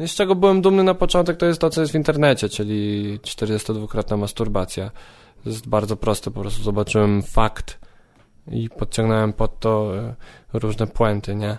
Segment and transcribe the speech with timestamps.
[0.00, 3.18] No z czego byłem dumny na początek, to jest to, co jest w internecie, czyli
[3.18, 4.90] 42-krotna masturbacja.
[5.44, 7.78] To jest bardzo proste, po prostu zobaczyłem fakt
[8.50, 10.14] i podciągnąłem pod to e,
[10.52, 11.58] różne puenty, nie?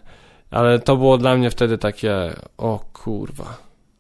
[0.52, 3.58] Ale to było dla mnie wtedy takie, o kurwa.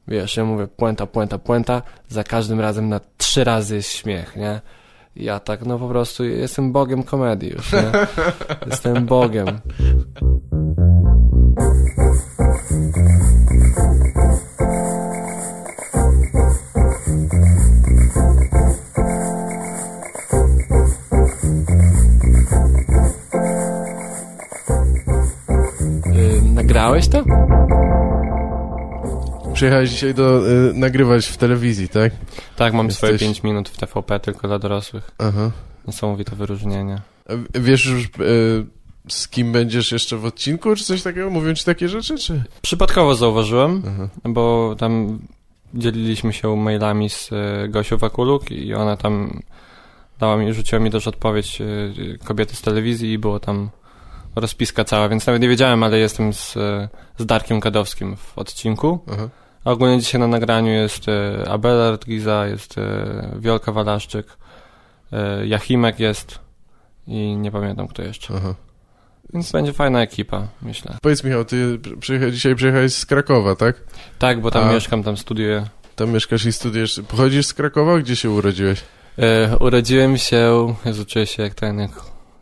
[0.08, 4.62] Wiesz, ja mówię puenta, puenta, puenta, za każdym razem na trzy razy jest śmiech, nie?
[5.16, 7.92] Ja tak, no po prostu jestem bogiem komedii już, nie?
[8.72, 9.48] Jestem bogiem.
[26.82, 27.24] Nagrałeś to?
[29.54, 32.14] Przyjechałeś dzisiaj do, y, nagrywać w telewizji, tak?
[32.56, 35.12] Tak, mam swoje Jesteś- 5 minut w TVP tylko dla dorosłych.
[35.18, 35.52] Aha.
[35.88, 37.02] Niesamowite wyróżnienie.
[37.30, 38.10] A Wiesz już, y,
[39.10, 41.30] z kim będziesz jeszcze w odcinku, czy coś takiego?
[41.30, 42.44] Mówią ci takie rzeczy, czy?
[42.62, 44.08] Przypadkowo zauważyłem, Aha.
[44.24, 45.20] bo tam
[45.74, 49.40] dzieliliśmy się mailami z e, Gosią Wakuluk i ona tam
[50.20, 51.66] dała mi, rzuciła mi też odpowiedź e,
[52.26, 53.70] kobiety z telewizji i było tam
[54.36, 56.54] rozpiska cała, więc nawet nie wiedziałem, ale jestem z,
[57.18, 59.00] z Darkiem Kadowskim w odcinku.
[59.14, 59.30] Aha.
[59.66, 62.82] A ogólnie dzisiaj na nagraniu jest e, Abelard Giza, jest e,
[63.40, 64.38] Wiolka Walaszczyk,
[65.12, 66.40] e, Jachimek jest
[67.08, 68.34] i nie pamiętam kto jeszcze.
[68.38, 68.56] Aha.
[69.34, 70.98] Więc będzie fajna ekipa, myślę.
[71.02, 71.80] Powiedz Michał, ty
[72.32, 73.76] dzisiaj przyjechałeś z Krakowa, tak?
[74.20, 75.66] Tak, bo tam A- mieszkam, tam studiuję.
[75.96, 77.02] Tam mieszkasz i studiujesz.
[77.08, 78.00] Pochodzisz z Krakowa?
[78.00, 78.84] Gdzie się urodziłeś?
[79.18, 81.92] E, urodziłem się, Jezu, czuję się jak ten, jak,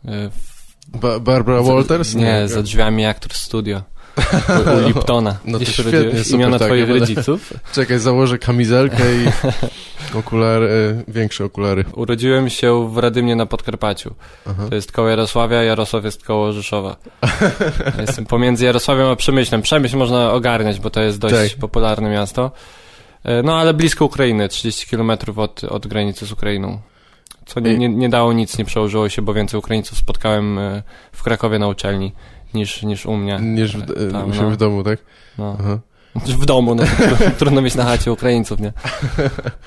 [0.04, 0.49] e, w,
[0.94, 2.14] Ba Barbara Walters?
[2.14, 3.82] Nie, za drzwiami Actors Studio.
[4.18, 5.36] U, u Liptona.
[5.44, 7.52] No to się świetnie, super, Imiona tak, twoich ja rodziców?
[7.72, 9.26] Czekaj, założę kamizelkę i
[10.18, 10.66] okulary,
[11.08, 11.84] e, większe okulary.
[11.94, 14.14] Urodziłem się w Radymnie na Podkarpaciu.
[14.46, 14.66] Aha.
[14.68, 16.96] To jest koło Jarosławia, Jarosław jest koło Rzeszowa.
[18.06, 19.62] Jestem pomiędzy Jarosławiem a Przemyślem.
[19.62, 21.60] Przemyśl można ogarniać, bo to jest dość Tak.
[21.60, 22.50] popularne miasto.
[23.24, 26.78] E, No ale blisko Ukrainy, 30 km od, od granicy z Ukrainą.
[27.50, 31.22] Co nie, nie, nie dało nic, nie przełożyło się, bo więcej Ukraińców spotkałem e, w
[31.22, 32.12] Krakowie na uczelni
[32.54, 33.38] niż, niż u mnie.
[33.42, 34.50] Niż w, e, Tam, u siebie no.
[34.50, 34.98] w domu, tak?
[35.38, 35.56] No.
[35.60, 35.78] Aha.
[36.14, 36.82] W domu, no.
[37.38, 38.72] Trudno mieć na chacie Ukraińców, nie?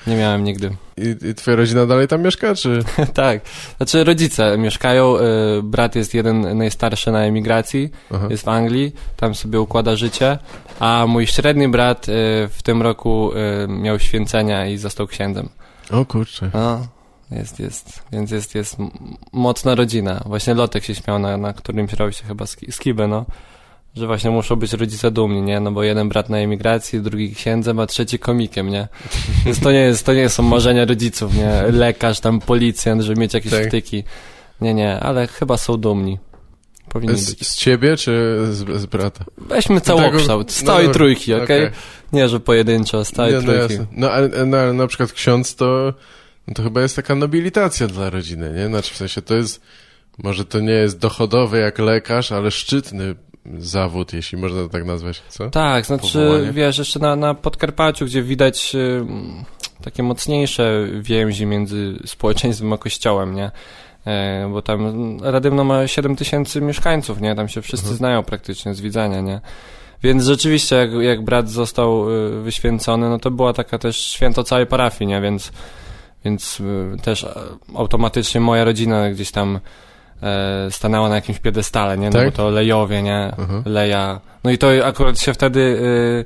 [0.06, 0.70] Nie miałem nigdy.
[0.96, 2.80] I, I twoja rodzina dalej tam mieszka, czy?
[3.14, 3.40] tak.
[3.76, 5.20] Znaczy rodzice mieszkają, y,
[5.62, 8.26] brat jest jeden najstarszy na emigracji, Aha.
[8.30, 10.38] jest w Anglii, tam sobie układa życie,
[10.80, 12.12] a mój średni brat y,
[12.48, 15.48] w tym roku y, miał święcenia i został księdzem.
[15.90, 16.50] O kurczę.
[16.54, 16.86] No,
[17.30, 18.76] jest, jest, więc jest, jest
[19.32, 20.22] mocna rodzina.
[20.26, 23.24] Właśnie Lotek się śmiał, na, na którymś się chyba ski- skibę, no.
[23.96, 25.60] Że właśnie muszą być rodzice dumni, nie?
[25.60, 28.88] No bo jeden brat na emigracji, drugi księdzem, a trzeci komikiem, nie?
[29.46, 31.62] Więc to nie jest, to nie są marzenia rodziców, nie?
[31.72, 33.66] Lekarz, tam policjant, żeby mieć jakieś Tak.
[33.66, 34.04] wtyki.
[34.60, 36.18] Nie, nie, ale chyba są dumni.
[36.88, 37.48] Powinni Z, być.
[37.48, 39.24] z ciebie, czy z, z brata?
[39.38, 41.44] Weźmy całokształt, z całej no, trójki, okej?
[41.66, 41.78] okej.
[42.12, 43.72] Nie, że pojedynczo, z całej Nie, no trójki.
[43.74, 43.86] jasne.
[43.92, 45.94] No ale no, ale na przykład ksiądz to,
[46.48, 48.66] no to chyba jest taka nobilitacja dla rodziny, nie?
[48.66, 49.60] Znaczy w sensie to jest,
[50.18, 53.14] może to nie jest dochodowy jak lekarz, ale szczytny
[53.58, 55.50] zawód, jeśli można to tak nazwać, co?
[55.50, 56.52] Tak, znaczy, Powołanie.
[56.52, 59.04] wiesz, jeszcze na, na Podkarpaciu, gdzie widać y,
[59.84, 63.50] takie mocniejsze więzi między społeczeństwem a kościołem, nie?
[64.06, 67.34] E, bo tam Radymno ma 7 tysięcy mieszkańców, nie?
[67.34, 67.96] Tam się wszyscy Mhm.
[67.98, 69.40] znają praktycznie z widzenia, nie?
[70.02, 74.66] Więc rzeczywiście, jak, jak brat został y, wyświęcony, no to była taka też święto całej
[74.66, 75.20] parafii, nie?
[75.20, 75.52] Więc,
[76.24, 77.34] więc y, też e,
[77.74, 79.60] automatycznie moja rodzina gdzieś tam
[80.22, 82.06] e, stanęła na jakimś piedestale, nie?
[82.06, 82.24] No Tak?
[82.24, 83.32] bo to Lejowie, nie?
[83.38, 83.62] Aha.
[83.66, 84.20] Leja.
[84.44, 86.24] No i to akurat się wtedy y,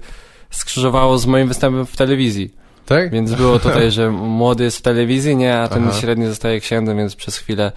[0.51, 2.55] skrzyżowało z moim występem w telewizji.
[2.87, 3.11] Tak?
[3.11, 6.01] Więc było tutaj, że młody jest w telewizji, nie, a ten Aha.
[6.01, 7.73] średni zostaje księdzem, więc przez chwilę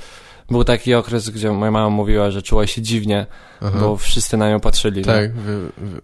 [0.51, 3.25] był taki okres, gdzie moja mama mówiła, że czuła się dziwnie,
[3.61, 3.77] Aha.
[3.79, 5.01] bo wszyscy na nią patrzyli.
[5.01, 5.59] Tak, wy,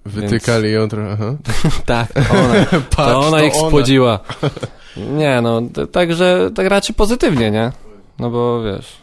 [0.06, 1.38] wy, wytykali ją trochę,
[1.86, 4.20] tak, to ona, to ona ich spłodziła.
[5.18, 7.72] Nie, no, także tak raczej pozytywnie, nie?
[8.20, 8.98] No bo wiesz,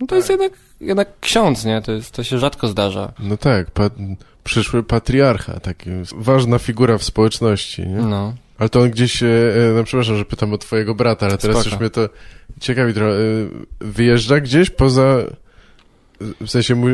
[0.00, 0.40] no to jest Tak.
[0.40, 1.82] jednak, jednak ksiądz, nie?
[1.82, 3.12] To, jest, to się rzadko zdarza.
[3.18, 3.90] No tak, pa,
[4.44, 7.96] przyszły patriarcha, taki ważna figura w społeczności, nie?
[8.02, 8.32] No.
[8.58, 11.56] Ale to on gdzieś, e, e, no przepraszam, że pytam o twojego brata, ale teraz
[11.56, 11.70] Spoko.
[11.70, 12.08] już mnie to
[12.60, 13.10] ciekawi trochę.
[13.12, 13.16] e,
[13.80, 15.16] Wyjeżdża gdzieś poza,
[16.40, 16.92] w sensie, mój,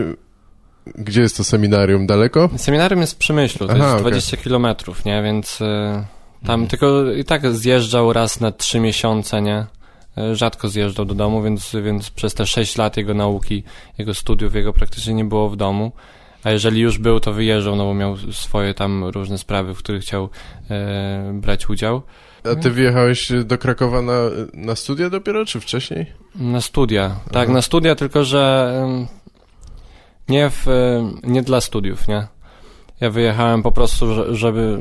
[0.95, 2.07] gdzie jest to seminarium?
[2.07, 2.51] Daleko?
[2.57, 4.03] Seminarium jest w Przemyślu, to Aha, jest okej.
[4.03, 5.23] 20 kilometrów, nie?
[5.23, 5.65] Więc y,
[6.47, 9.67] tam tylko i tak zjeżdżał raz na 3 miesiące, nie?
[10.19, 13.63] Y, Rzadko zjeżdżał do domu, więc, więc przez te 6 lat jego nauki,
[13.99, 15.93] jego studiów, jego praktycznie nie było w domu.
[16.45, 20.03] A jeżeli już był, to wyjeżdżał, no bo miał swoje tam różne sprawy, w których
[20.03, 20.29] chciał
[20.71, 22.03] e, brać udział.
[22.53, 24.13] A ty wyjechałeś do Krakowa na,
[24.55, 26.07] na studia dopiero, czy wcześniej?
[26.35, 27.17] Na studia.
[27.33, 27.53] Tak, Aha.
[27.53, 28.73] na studia, tylko że
[30.29, 32.27] nie, w, em, nie dla studiów, nie?
[33.01, 34.79] Ja wyjechałem po prostu, że- żeby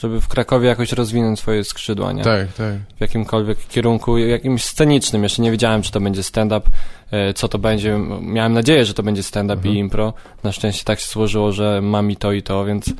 [0.00, 2.22] żeby w Krakowie jakoś rozwinąć swoje skrzydła, nie?
[2.24, 2.74] Tak, tak.
[2.96, 5.22] W jakimkolwiek kierunku, jakimś scenicznym.
[5.22, 6.70] Jeszcze nie wiedziałem, czy to będzie stand-up,
[7.10, 7.98] e, co to będzie.
[8.20, 9.74] Miałem nadzieję, że to będzie stand-up Mhm.
[9.74, 10.12] i impro.
[10.44, 12.92] Na szczęście tak się złożyło, że mam i to, i to, więc,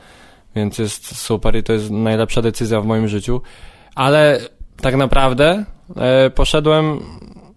[0.57, 3.41] więc jest super i to jest najlepsza decyzja w moim życiu.
[3.95, 4.41] Ale
[4.81, 5.65] tak naprawdę
[5.97, 7.01] e, poszedłem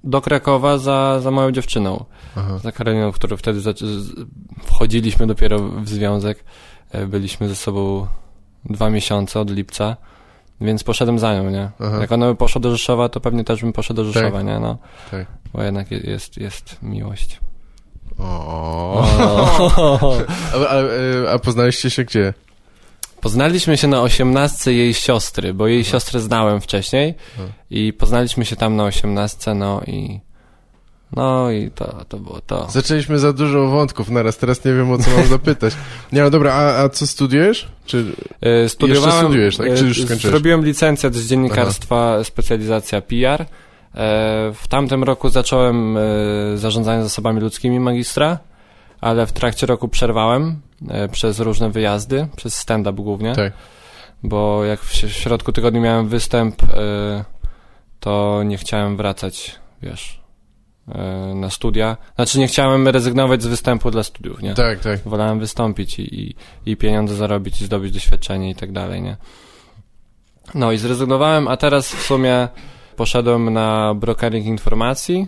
[0.04, 2.06] do Krakowa za, za moją dziewczyną.
[2.36, 2.58] Aha.
[2.58, 3.60] Za Karoliną, którą wtedy
[4.66, 6.44] wchodziliśmy dopiero w związek.
[6.92, 8.08] E, Byliśmy ze sobą
[8.66, 9.98] dwa miesiące od lipca,
[10.62, 11.70] więc poszedłem za nią, nie?
[11.80, 11.98] Aha.
[12.02, 14.46] Jak ona by poszła do Rzeszowa, to pewnie też bym poszedł do Rzeszowa, Tak.
[14.48, 14.60] nie?
[14.60, 14.78] No,
[15.12, 15.28] Tak.
[15.54, 17.40] bo jednak je- jest, jest miłość.
[18.20, 19.04] O.
[20.54, 22.34] A, a, e, a poznaliście się gdzie?
[23.22, 27.52] Poznaliśmy się na osiemnastce jej siostry, bo jej siostrę znałem wcześniej Mhm.
[27.70, 30.20] i poznaliśmy się tam na osiemnastce, no i
[31.16, 32.68] no i to, to było to.
[32.70, 35.74] Zaczęliśmy za dużo wątków naraz, teraz nie wiem o co mam zapytać.
[36.12, 37.68] Nie, no dobra, a, a co studiujesz?
[37.86, 38.06] Czy...
[38.42, 39.68] E, Studiowałem, Jeszcze studiujesz, tak?
[39.76, 40.32] Czy już e, skończyłeś?
[40.34, 43.42] Zrobiłem licencjat z dziennikarstwa, specjalizacja PR.
[43.42, 43.46] E,
[44.54, 46.02] W tamtym roku zacząłem e,
[46.56, 48.38] zarządzanie zasobami ludzkimi magistra,
[49.02, 53.54] ale w trakcie roku przerwałem e, przez różne wyjazdy, przez stand-up głównie, Tak.
[54.24, 56.56] bo jak w środku tygodnia miałem występ,
[58.00, 60.20] to nie chciałem wracać, wiesz,
[61.36, 61.98] na studia.
[62.16, 64.54] Znaczy nie chciałem rezygnować z występu dla studiów, nie?
[64.54, 65.00] Tak, tak.
[65.06, 66.36] Wolałem wystąpić i, i,
[66.66, 69.18] i pieniądze zarobić i zdobyć doświadczenie i tak dalej, nie?
[70.56, 72.48] No i zrezygnowałem, a teraz w sumie
[72.96, 75.28] poszedłem na brokering informacji.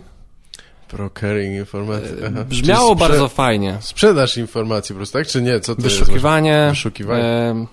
[0.92, 2.08] Brokering informacji.
[2.26, 2.44] Aha.
[2.48, 3.76] Brzmiało sprze- bardzo fajnie.
[3.80, 5.26] Sprzedaż informacji po prostu, tak?
[5.26, 5.60] Czy nie?
[5.60, 5.98] Co to jest?
[5.98, 6.66] Wyszukiwanie.
[6.70, 7.22] Wyszukiwanie.
[7.24, 7.66] em,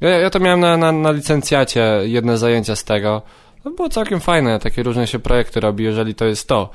[0.00, 3.22] ja, ja to miałem na, na, na licencjacie, jedne zajęcia z tego.
[3.64, 6.70] To było całkiem fajne, takie różne się projekty robi, jeżeli to jest to.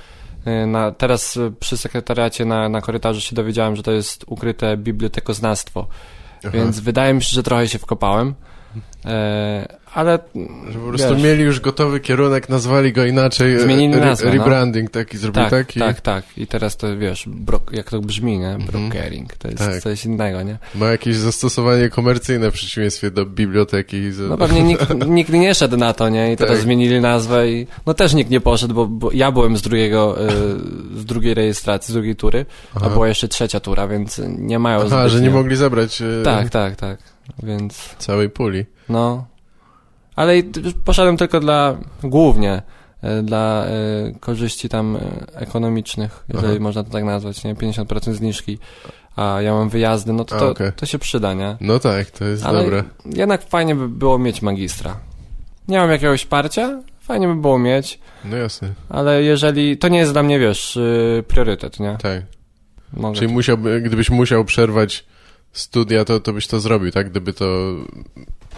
[0.45, 4.77] E, Na, teraz e, przy sekretariacie na, na korytarzu się dowiedziałem, że to jest ukryte
[4.77, 5.87] bibliotekoznawstwo.
[6.39, 6.49] Aha.
[6.53, 8.35] Więc wydaje mi się, że trochę się wkopałem.
[9.05, 10.19] E, ale
[10.69, 13.55] Że po prostu wiesz, mieli już gotowy kierunek, nazwali go inaczej.
[13.55, 14.31] e, Zmienili nazwę, no.
[14.33, 15.75] Rebranding taki zrobili, tak, tak?
[15.77, 16.23] I tak, tak.
[16.37, 18.57] I teraz to wiesz, brok, jak to brzmi, nie?
[18.71, 19.35] Brokering.
[19.35, 19.81] To jest Tak.
[19.81, 20.57] coś innego, nie?
[20.75, 24.01] Ma jakieś zastosowanie komercyjne w przeciwieństwie do biblioteki.
[24.29, 26.33] No pewnie nikt, nikt nie szedł na to, nie?
[26.33, 26.63] I teraz Tak.
[26.63, 30.29] zmienili nazwę i no też nikt nie poszedł, bo, bo ja byłem z drugiego, y,
[30.99, 32.45] z drugiej rejestracji, z drugiej tury,
[32.75, 32.85] Aha.
[32.85, 36.49] a była jeszcze trzecia tura, więc nie mają Aha, że nie mogli zabrać e, Tak,
[36.49, 37.10] tak, tak.
[37.43, 38.65] Więc całej puli.
[38.89, 39.25] no...
[40.15, 40.33] Ale
[40.85, 42.61] poszedłem tylko dla, głównie
[43.19, 44.99] y, dla y, korzyści tam y,
[45.35, 46.59] ekonomicznych, jeżeli Aha.
[46.63, 47.55] można to tak nazwać, nie?
[47.55, 48.57] 50% zniżki,
[49.15, 50.71] a ja mam wyjazdy, no to A, to, okej.
[50.75, 51.57] to się przyda, nie?
[51.61, 52.83] No tak, to jest Ale dobre.
[53.05, 54.97] jednak fajnie by było mieć magistra.
[55.67, 60.11] Nie mam jakiegoś parcia, fajnie by było mieć, No jasne, ale jeżeli, to nie jest
[60.11, 61.97] dla mnie, wiesz, y, priorytet, nie?
[62.01, 62.23] tak.
[62.93, 65.05] Mogę Czyli musiałby, gdybyś musiał przerwać
[65.53, 67.09] studia, to, to byś to zrobił, tak?
[67.09, 67.45] Gdyby to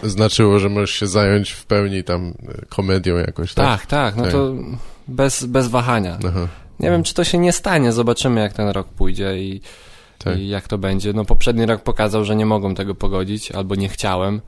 [0.02, 3.66] znaczyło, że możesz się zająć w pełni tam e, komedią jakoś, tak?
[3.80, 4.32] Tak, tak, no Tak.
[4.32, 4.54] to
[5.08, 6.18] bez, bez wahania.
[6.28, 6.48] Aha,
[6.80, 9.60] Nie wiem, czy to się nie stanie, zobaczymy jak ten rok pójdzie i,
[10.18, 10.38] tak.
[10.38, 11.12] i jak to będzie.
[11.12, 14.40] No poprzedni rok pokazał, że nie mogą tego pogodzić, albo nie chciałem.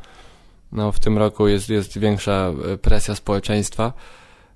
[0.73, 3.93] No w tym roku jest, jest większa e, presja społeczeństwa,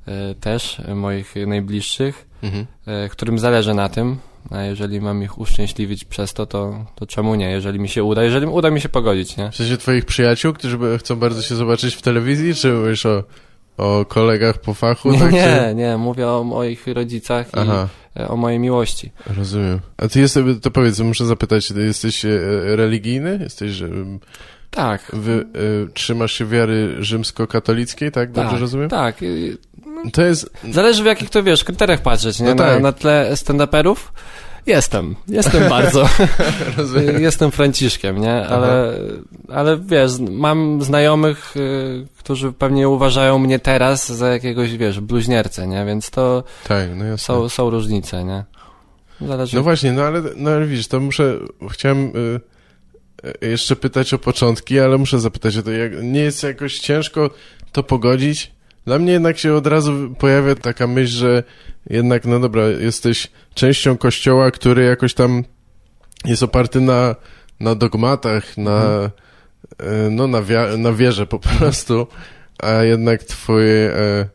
[0.06, 2.66] e, też moich najbliższych, Mhm.
[3.10, 4.16] którym zależy na tym,
[4.50, 8.22] a jeżeli mam ich uszczęśliwić przez to, to, to czemu nie, jeżeli mi się uda,
[8.24, 9.50] jeżeli uda mi się pogodzić, nie?
[9.50, 13.24] W sensie twoich przyjaciół, którzy chcą bardzo się zobaczyć w telewizji, czy mówisz o,
[13.76, 15.12] o kolegach po fachu?
[15.12, 15.32] Nie, tak?
[15.32, 19.12] nie, nie, mówię o moich rodzicach i Aha, e, o mojej miłości.
[19.36, 19.80] rozumiem.
[19.96, 22.28] A ty jesteś, to powiedz, muszę zapytać, ty jesteś e,
[22.76, 23.38] religijny?
[23.42, 23.88] Jesteś, e,
[24.70, 28.32] Tak, wy, e, trzymasz się wiary rzymskokatolickiej, tak?
[28.32, 28.88] Dobrze tak, rozumiem?
[28.88, 29.16] tak.
[30.04, 32.46] I- To jest, Zależy w jakich to, wiesz, kryteriach patrzeć, nie?
[32.46, 32.82] No na, tak.
[32.82, 33.96] na tle stand-uperów?
[34.66, 36.08] Jestem, jestem bardzo.
[37.18, 38.46] jestem Franciszkiem, nie?
[38.46, 38.92] Ale,
[39.52, 45.84] ale wiesz, mam znajomych, y, którzy pewnie uważają mnie teraz za jakiegoś, wiesz, bluźniercę, nie?
[45.84, 48.44] Więc to Tak, no są, są różnice, nie?
[49.28, 49.56] Zależy.
[49.56, 51.38] No właśnie, no ale, no ale widzisz, to muszę,
[51.70, 52.40] chciałem y,
[53.44, 57.30] y, jeszcze pytać o początki, ale muszę zapytać o to, jak, nie jest jakoś ciężko
[57.72, 58.52] to pogodzić?
[58.84, 61.42] Dla mnie jednak się od razu pojawia taka myśl, że
[61.90, 65.44] jednak, no dobra, jesteś częścią kościoła, który jakoś tam
[66.24, 67.14] jest oparty na,
[67.60, 69.10] na dogmatach, na,
[69.82, 72.06] y, no na, wia- na wierze po prostu,
[72.58, 74.28] a jednak twoje, e,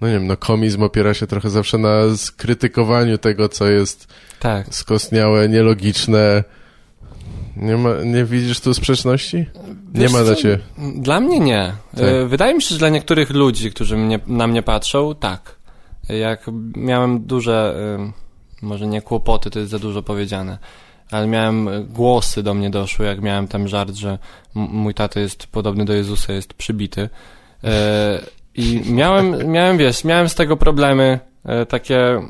[0.00, 4.06] no nie wiem, no komizm opiera się trochę zawsze na skrytykowaniu tego, co jest
[4.40, 4.74] tak.
[4.74, 6.44] skostniałe, nielogiczne.
[7.58, 9.36] Nie, ma, nie widzisz tu sprzeczności?
[9.36, 10.24] Nie Wiesz ma co?
[10.24, 10.58] dla ciebie.
[10.96, 11.72] Dla mnie nie.
[11.96, 12.04] Tak.
[12.04, 15.56] E, Wydaje mi się, że dla niektórych ludzi, którzy mnie, na mnie patrzą, tak.
[16.08, 16.46] Jak
[16.76, 18.12] miałem duże, e,
[18.62, 20.58] może nie kłopoty, to jest za dużo powiedziane,
[21.10, 24.18] ale miałem e, głosy do mnie doszły, jak miałem tam żart, że
[24.54, 27.08] mój tato jest podobny do Jezusa, jest przybity.
[28.54, 31.18] I miałem, miałem, wiesz, miałem z tego problemy
[31.68, 32.20] takie,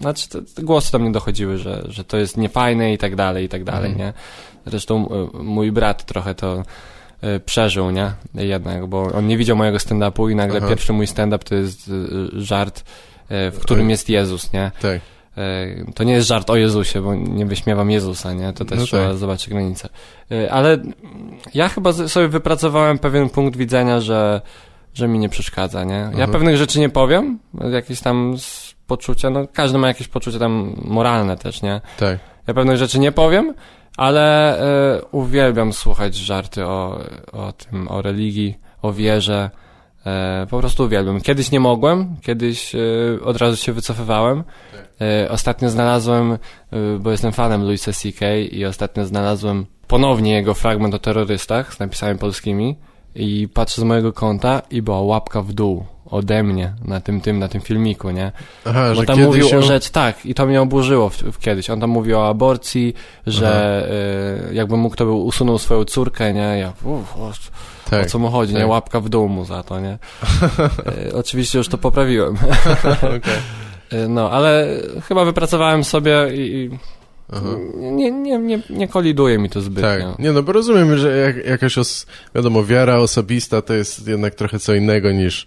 [0.00, 3.44] znaczy te, te głosy do mnie dochodziły, że, że to jest niefajne i tak dalej,
[3.44, 3.98] i tak dalej, Mhm.
[4.08, 4.12] nie?
[4.66, 6.62] Zresztą e, mój brat trochę to
[7.20, 8.12] e, przeżył, nie?
[8.34, 10.68] Jednak, bo on nie widział mojego stand-upu i nagle Aha.
[10.68, 12.84] pierwszy mój stand-up to jest e, żart,
[13.30, 14.70] w którym jest Jezus, nie?
[14.82, 15.00] Tak.
[15.94, 18.52] To nie jest żart o Jezusie, bo nie wyśmiewam Jezusa, nie?
[18.52, 19.16] To też No trzeba tak.
[19.16, 19.88] zobaczyć granice.
[20.32, 20.78] E, Ale
[21.54, 24.40] ja chyba sobie wypracowałem pewien punkt widzenia, że,
[24.94, 25.94] że mi nie przeszkadza, nie?
[25.94, 26.30] Ja Mhm.
[26.30, 27.38] pewnych rzeczy nie powiem,
[27.72, 28.36] jakieś tam
[28.86, 31.80] poczucia, no każdy ma jakieś poczucie tam moralne też, nie?
[31.98, 32.18] Tak.
[32.46, 33.54] Ja pewnych rzeczy nie powiem,
[33.96, 37.00] ale e, uwielbiam słuchać żarty o,
[37.32, 39.50] o tym, o religii, o wierze.
[40.06, 41.20] E, po prostu uwielbiam.
[41.20, 42.78] Kiedyś nie mogłem, kiedyś e,
[43.24, 44.44] od razu się wycofywałem.
[45.00, 46.38] E, ostatnio znalazłem, e,
[46.98, 48.36] bo jestem fanem Louisa C.K.
[48.36, 52.76] i ostatnio znalazłem ponownie jego fragment o terrorystach z napisami polskimi
[53.14, 57.38] i patrzę z mojego konta i była łapka w dół ode mnie na tym, tym,
[57.38, 58.32] na tym filmiku, nie?
[58.64, 59.58] Aha, Bo że tam mówił się...
[59.58, 61.70] o rzecz, tak, i to mnie oburzyło w, w kiedyś.
[61.70, 62.94] On tam mówił o aborcji,
[63.26, 63.88] że
[64.50, 66.58] y, jakby mógł, to był usunął swoją córkę, nie?
[66.58, 67.32] Ja, uf, o,
[67.90, 68.06] tak.
[68.06, 68.60] o co mu chodzi, nie?
[68.60, 68.68] tak.
[68.68, 69.98] Łapka w dół mu za to, nie?
[71.08, 72.34] Y, oczywiście już to poprawiłem.
[73.16, 74.00] Okej.
[74.04, 74.68] Y, no, ale
[75.08, 76.70] chyba wypracowałem sobie i, i.
[77.76, 79.82] nie, nie, nie, nie koliduje mi to zbytnio.
[80.10, 80.18] Tak.
[80.18, 82.06] Nie no, bo rozumiem, że jak, jakaś, os...
[82.34, 85.46] wiadomo, wiara osobista to jest jednak trochę co innego niż,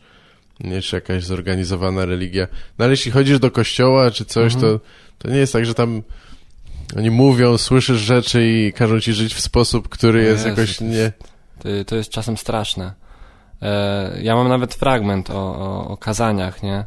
[0.60, 2.48] niż jakaś zorganizowana religia.
[2.80, 4.74] No ale jeśli chodzisz do kościoła czy coś, Mhm.
[4.80, 4.86] to,
[5.18, 6.02] to nie jest tak, że tam
[6.98, 10.84] oni mówią, słyszysz rzeczy i każą ci żyć w sposób, który jest Jezu, jakoś to
[10.84, 11.12] nie...
[11.60, 12.94] To, to jest czasem straszne.
[13.62, 16.86] E, ja mam nawet fragment o, o, o kazaniach, nie?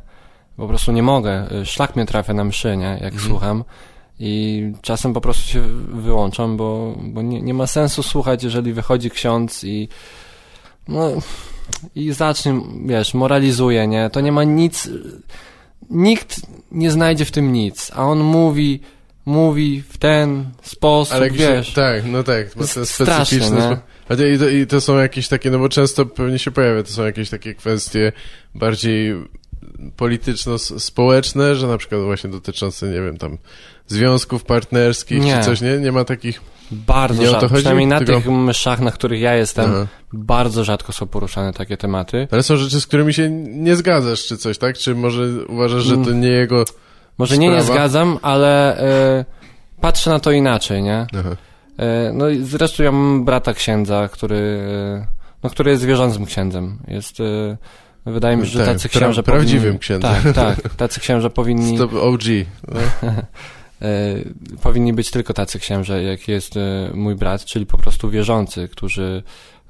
[0.57, 1.51] Po prostu nie mogę.
[1.61, 2.85] E, Szlak mnie trafia na mszy, nie?
[3.01, 3.21] Jak Mhm.
[3.21, 3.65] słucham.
[4.23, 9.11] I czasem po prostu się wyłączam, bo, bo nie, nie ma sensu słuchać, jeżeli wychodzi
[9.11, 9.89] ksiądz i
[10.89, 11.11] no
[11.95, 14.11] i zacznie, wiesz, moralizuje, nie?
[14.11, 14.89] To nie ma nic,
[15.91, 16.41] nikt
[16.73, 18.81] nie znajdzie w tym nic, a on mówi,
[19.27, 21.73] mówi w ten sposób, Ale jakiś, wiesz.
[21.73, 23.77] tak, no tak, ma ten specyficzny
[24.35, 27.05] i, to, I to są jakieś takie, no bo często pewnie się pojawia, to są
[27.05, 28.13] jakieś takie kwestie
[28.55, 29.15] bardziej
[29.97, 33.39] polityczno-społeczne, że na przykład właśnie dotyczące, nie wiem, tam
[33.87, 35.39] związków partnerskich Nie.
[35.39, 35.79] czy coś, nie?
[35.79, 36.41] Nie ma takich...
[36.73, 37.55] Bardzo Nie rzadko.
[37.55, 39.87] Przynajmniej na Tylko- tych mszach, na których ja jestem, Aha.
[40.13, 42.29] bardzo rzadko są poruszane takie tematy.
[42.31, 44.79] Ale są rzeczy, z którymi się nie zgadzasz czy coś, tak?
[44.79, 46.65] Czy może uważasz, że to nie jego...
[47.19, 47.81] Może nie, nie Sprawa?
[47.81, 49.25] zgadzam, ale e,
[49.81, 51.07] patrzę na to inaczej, nie?
[51.79, 55.07] E, no i zresztą ja mam brata księdza, który, e,
[55.43, 56.79] no, który jest wierzącym księdzem.
[56.89, 57.19] Jest,
[58.11, 59.79] wydaje mi się, że Tak, tacy pra- księże prawdziwym powinni...
[59.79, 60.15] księdzem.
[60.35, 60.75] Tak, tak.
[60.75, 61.77] Tacy księże powinni...
[61.77, 62.23] Stop OG.
[62.69, 62.81] No.
[63.83, 64.17] E,
[64.63, 69.23] powinni być tylko tacy księże, jak jest e, mój brat, czyli po prostu wierzący, którzy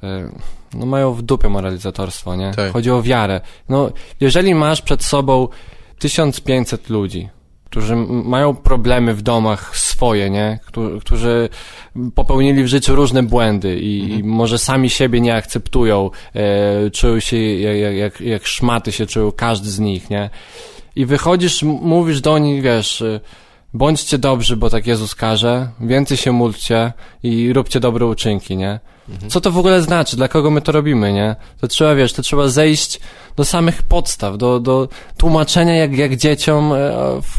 [0.02, 0.30] e,
[0.74, 2.52] no, mają w dupie moralizatorstwo, nie?
[2.56, 2.72] Tak.
[2.72, 3.40] Chodzi o wiarę.
[3.68, 5.48] No, jeżeli masz przed sobą
[5.98, 7.28] 1500 ludzi,
[7.70, 10.58] którzy mają problemy w domach swoje, nie?
[10.66, 11.48] Któ- którzy
[12.14, 17.36] popełnili w życiu różne błędy i, i może sami siebie nie akceptują, e, czują się
[17.36, 20.30] jak, jak, jak, jak szmaty się czują, każdy z nich, nie?
[20.96, 23.02] I wychodzisz, mówisz do nich, wiesz,
[23.74, 28.80] bądźcie dobrzy, bo tak Jezus każe, więcej się módlcie i róbcie dobre uczynki, nie?
[29.28, 30.16] Co to w ogóle znaczy?
[30.16, 31.36] Dla kogo my to robimy, nie?
[31.60, 33.00] To trzeba, wiesz, to trzeba zejść
[33.36, 36.92] do samych podstaw, do, do tłumaczenia jak, jak dzieciom e,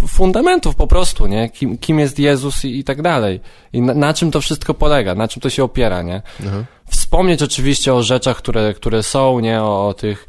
[0.07, 1.49] fundamentów po prostu, nie?
[1.49, 3.39] Kim, kim jest Jezus i, i tak dalej.
[3.73, 6.21] I na, na czym to wszystko polega, na czym to się opiera, nie?
[6.47, 6.63] Aha.
[6.89, 10.27] wspomnieć oczywiście o rzeczach, które, które są, nie, o, o tych,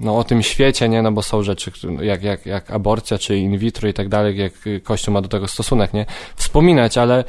[0.00, 3.36] no o tym świecie, nie, no bo są rzeczy, które- jak, jak, jak aborcja, czy
[3.38, 4.52] in vitro i tak dalej, jak
[4.82, 7.24] Kościół ma do tego stosunek, nie, wspominać, ale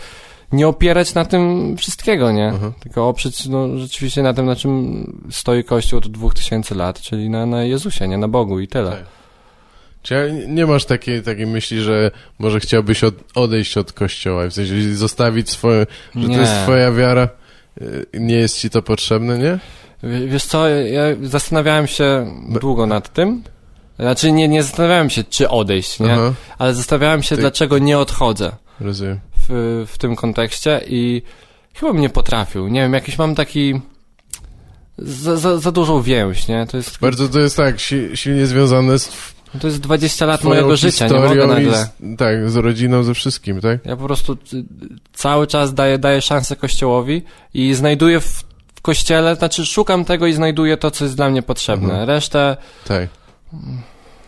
[0.51, 2.73] nie opierać na tym wszystkiego, nie, Mhm.
[2.79, 7.29] tylko oprzeć, no, rzeczywiście na tym, na czym stoi Kościół od dwóch tysięcy lat, czyli
[7.29, 8.91] na, na Jezusie, nie, na Bogu i tyle.
[8.91, 9.03] Tak.
[10.01, 14.95] Czy nie masz takiej, takiej myśli, że może chciałbyś od, odejść od kościoła, w sensie
[14.95, 15.85] zostawić swoją,
[16.15, 16.35] że Nie.
[16.35, 17.29] to jest twoja wiara,
[17.81, 19.59] y, nie jest ci to potrzebne, nie?
[20.03, 22.25] Wiesz co, ja zastanawiałem się
[22.61, 23.43] długo nad tym,
[23.99, 27.99] znaczy nie, nie zastanawiałem się, czy odejść, nie, Aha, ale zastanawiałem się, Ty- dlaczego nie
[27.99, 29.19] odchodzę rozumiem.
[29.49, 31.21] w, w tym kontekście i
[31.73, 32.67] chyba bym nie potrafił.
[32.67, 33.81] Nie wiem, jakiś mam taki
[34.97, 36.67] za, za, za dużą więź, nie?
[36.71, 40.75] To jest, Bardzo to jest tak, si, silnie związane z to jest 20 lat mojego
[40.77, 41.77] życia, nie mogę nagle.
[41.85, 43.85] z, tak, z rodziną, ze wszystkim, tak?
[43.85, 44.37] Ja po prostu y,
[45.13, 47.21] cały czas daję, daję szansę Kościołowi
[47.53, 48.43] i znajduję w,
[48.77, 51.89] w Kościele, znaczy szukam tego i znajduję to, co jest dla mnie potrzebne.
[51.89, 52.09] Mhm.
[52.09, 52.57] Resztę
[52.87, 53.09] Tak.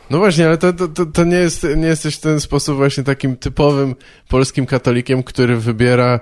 [0.10, 3.38] No właśnie, ale to, to, to nie, jest, nie jesteś w ten sposób właśnie takim
[3.38, 3.96] typowym
[4.27, 6.20] polskim katolikiem, który wybiera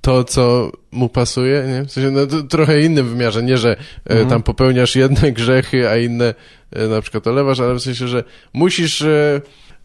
[0.00, 1.84] to, co mu pasuje, nie?
[1.84, 3.76] W sensie, no, trochę innym wymiarze, nie, że e,
[4.10, 4.28] Mhm.
[4.28, 6.34] tam popełniasz jedne grzechy, a inne
[6.72, 9.40] e, na przykład olewasz, ale w sensie, że musisz, e,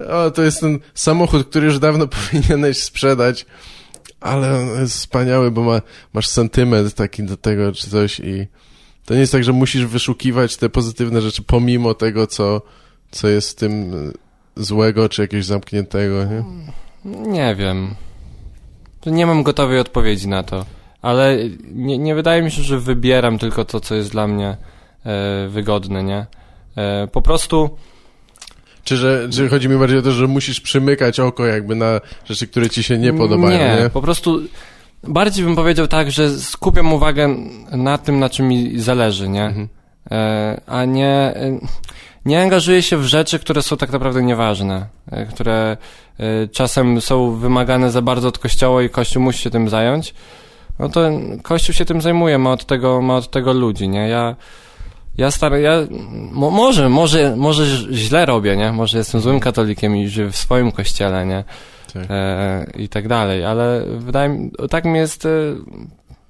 [0.09, 3.45] o, to jest ten samochód, który już dawno powinieneś sprzedać,
[4.21, 5.81] ale on jest wspaniały, bo ma,
[6.13, 8.47] masz sentyment taki do tego, czy coś i
[9.05, 12.61] to nie jest tak, że musisz wyszukiwać te pozytywne rzeczy pomimo tego, co,
[13.11, 14.11] co jest w tym e,
[14.63, 16.43] złego, czy jakiegoś zamkniętego, nie?
[17.05, 17.95] Nie wiem.
[19.05, 20.65] Nie mam gotowej odpowiedzi na to.
[21.01, 21.37] Ale
[21.71, 24.57] nie, nie wydaje mi się, że wybieram tylko to, co jest dla mnie
[25.05, 26.25] e, wygodne, nie?
[26.77, 27.69] E, po prostu
[28.91, 32.47] Czy, że, czy chodzi mi bardziej o to, że musisz przymykać oko jakby na rzeczy,
[32.47, 33.81] które ci się nie podobają, nie?
[33.83, 34.39] Nie, po prostu
[35.03, 37.35] bardziej bym powiedział tak, że skupiam uwagę
[37.71, 39.45] na tym, na czym mi zależy, nie?
[39.45, 39.69] Mhm.
[40.11, 41.59] E, a nie, e,
[42.25, 45.77] nie angażuję się w rzeczy, które są tak naprawdę nieważne, e, które
[46.19, 50.13] e, czasem są wymagane za bardzo od Kościoła i Kościół musi się tym zająć.
[50.79, 51.09] No to
[51.43, 54.07] Kościół się tym zajmuje, ma od tego, ma od tego ludzi, nie?
[54.07, 54.35] Ja,
[55.17, 55.77] ja stary, ja,
[56.31, 58.71] mo, może, może, może źle robię, nie?
[58.71, 61.43] Może jestem złym katolikiem i żyję w swoim kościele, nie?
[61.93, 62.03] Tak.
[62.09, 65.29] e, i tak dalej, ale wydaje mi, tak mi jest, e,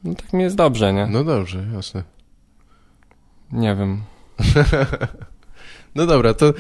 [0.04, 1.08] no, tak mi jest dobrze, nie?
[1.08, 2.04] No dobrze, jasne.
[3.52, 4.02] Nie wiem.
[5.96, 6.48] No dobra, to...
[6.50, 6.54] E,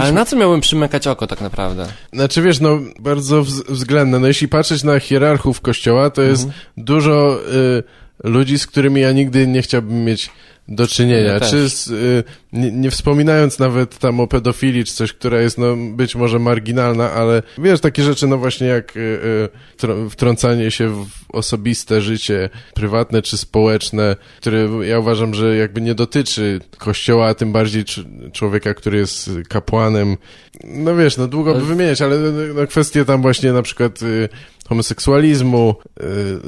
[0.00, 1.86] Ale na co miałbym przymykać oko tak naprawdę?
[2.12, 4.18] Znaczy wiesz, no bardzo wz- względne.
[4.18, 6.62] No jeśli patrzeć na hierarchów kościoła, to jest Mhm.
[6.76, 7.82] dużo y,
[8.22, 10.30] ludzi, z którymi ja nigdy nie chciałbym mieć
[10.68, 11.32] do czynienia.
[11.32, 15.58] Ja czy z, y, nie, nie wspominając nawet tam o pedofilii, czy coś, która jest
[15.58, 19.48] no być może marginalna, ale wiesz, takie rzeczy no właśnie jak y, y,
[19.78, 25.94] tr- wtrącanie się w osobiste życie, prywatne czy społeczne, które ja uważam, że jakby nie
[25.94, 30.16] dotyczy kościoła, a tym bardziej cz- człowieka, który jest kapłanem.
[30.64, 34.28] No wiesz, no długo by wymieniać, ale no, no, kwestie tam właśnie na przykład y,
[34.72, 35.74] homoseksualizmu,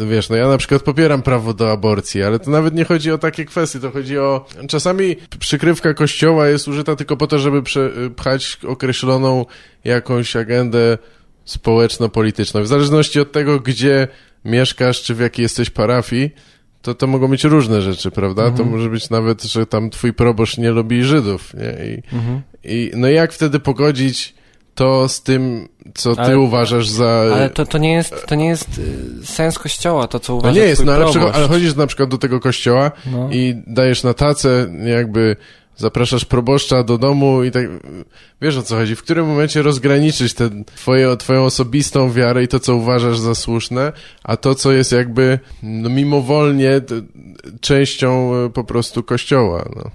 [0.01, 3.13] y, wiesz, no ja na przykład popieram prawo do aborcji, ale to nawet nie chodzi
[3.13, 4.47] o takie kwestie, to chodzi o...
[4.69, 7.63] Czasami przykrywka kościoła jest użyta tylko po to, żeby
[8.17, 9.47] pchać określoną
[9.85, 10.99] jakąś agendę
[11.45, 12.63] społeczno-polityczną.
[12.63, 14.09] W zależności od tego, gdzie
[14.45, 16.31] mieszkasz, czy w jakiej jesteś parafii,
[16.83, 18.43] to to mogą być różne rzeczy, prawda?
[18.43, 18.71] To Mhm.
[18.71, 21.87] może być nawet, że tam twój proboszcz nie lubi Żydów, nie?
[21.87, 22.03] I,
[22.65, 24.35] i no jak wtedy pogodzić
[24.75, 27.09] to z tym, co ty Ale- uważasz za...
[27.35, 28.69] Ale to, to nie jest, to nie jest
[29.23, 31.87] y, sens kościoła, to co no uważa nie jest, no ale, przykład, ale chodzisz na
[31.87, 33.29] przykład do tego kościoła No.
[33.33, 35.37] i dajesz na tacę, jakby
[35.77, 37.65] zapraszasz proboszcza do domu i tak,
[38.43, 42.61] wiesz o co chodzi, w którym momencie rozgraniczyć tę twoje, twoją osobistą wiarę i to,
[42.61, 43.93] co uważasz za słuszne,
[44.25, 46.81] a to, co jest jakby no, mimowolnie
[47.61, 49.91] częścią e, po prostu kościoła, no.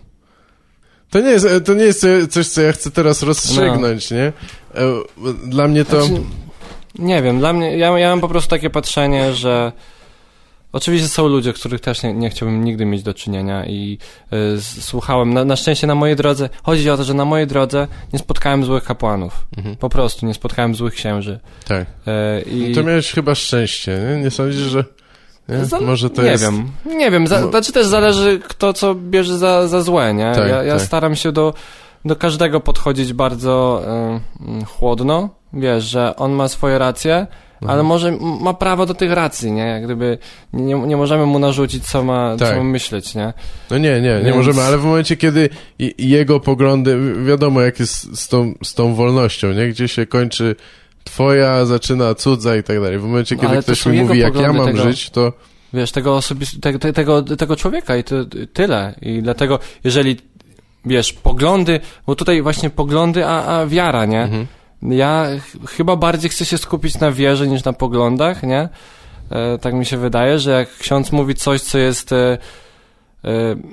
[1.10, 4.24] To nie jest, e, to nie jest e, coś, co ja chcę teraz rozstrzygnąć, nie?
[4.24, 4.34] E,
[5.46, 6.04] Dla mnie to...
[6.06, 6.24] Znaczy,
[7.00, 9.72] nie wiem, dla mnie, ja, ja mam po prostu takie patrzenie, że
[10.74, 13.98] oczywiście są ludzie, których też nie, nie chciałbym nigdy mieć do czynienia i
[14.58, 17.88] y, słuchałem, na, na szczęście na mojej drodze, chodzi o to, że na mojej drodze
[18.14, 19.76] nie spotkałem złych kapłanów, Mhm.
[19.76, 21.40] po prostu nie spotkałem złych księży.
[21.68, 21.88] Tak.
[22.48, 24.24] Y, i To miałeś chyba szczęście, nie?
[24.24, 24.84] Nie sądzisz, że...
[25.50, 25.66] Nie?
[25.66, 26.44] Za- Może to nie jest...
[26.44, 30.32] wiem, nie wiem, za, Mo- znaczy też zależy kto co bierze za, za złe, nie?
[30.36, 30.82] Tak, ja ja tak.
[30.82, 31.54] staram się do,
[32.06, 33.82] do każdego podchodzić bardzo
[34.62, 37.28] y, chłodno, wiesz, że on ma swoje racje,
[37.62, 37.74] Mhm.
[37.80, 39.62] ale może ma prawo do tych racji, nie?
[39.68, 40.18] Jak gdyby
[40.54, 42.50] nie, nie możemy mu narzucić, co ma, Tak.
[42.50, 43.34] co ma myśleć, nie?
[43.72, 45.50] No nie, nie, nie Więc- możemy, ale w momencie, kiedy
[45.98, 49.68] jego poglądy, wi- wiadomo jak jest z tą, z tą wolnością, nie?
[49.70, 50.56] Gdzie się kończy
[51.04, 53.00] twoja, zaczyna cudza i tak dalej.
[53.00, 55.34] W momencie, kiedy Ale to ktoś mi mówi, jak ja mam tego- żyć, to
[55.74, 58.96] Wiesz, tego, osobis- te, te, tego, tego człowieka i ty, tyle.
[59.02, 60.18] I dlatego, jeżeli,
[60.86, 64.22] wiesz, poglądy, bo tutaj właśnie poglądy, a, a wiara, nie?
[64.22, 64.48] mhm.
[64.82, 68.70] Ja ch- chyba bardziej chcę się skupić na wierze niż na poglądach, nie?
[69.32, 72.38] E, tak mi się wydaje, że jak ksiądz mówi coś, co jest e,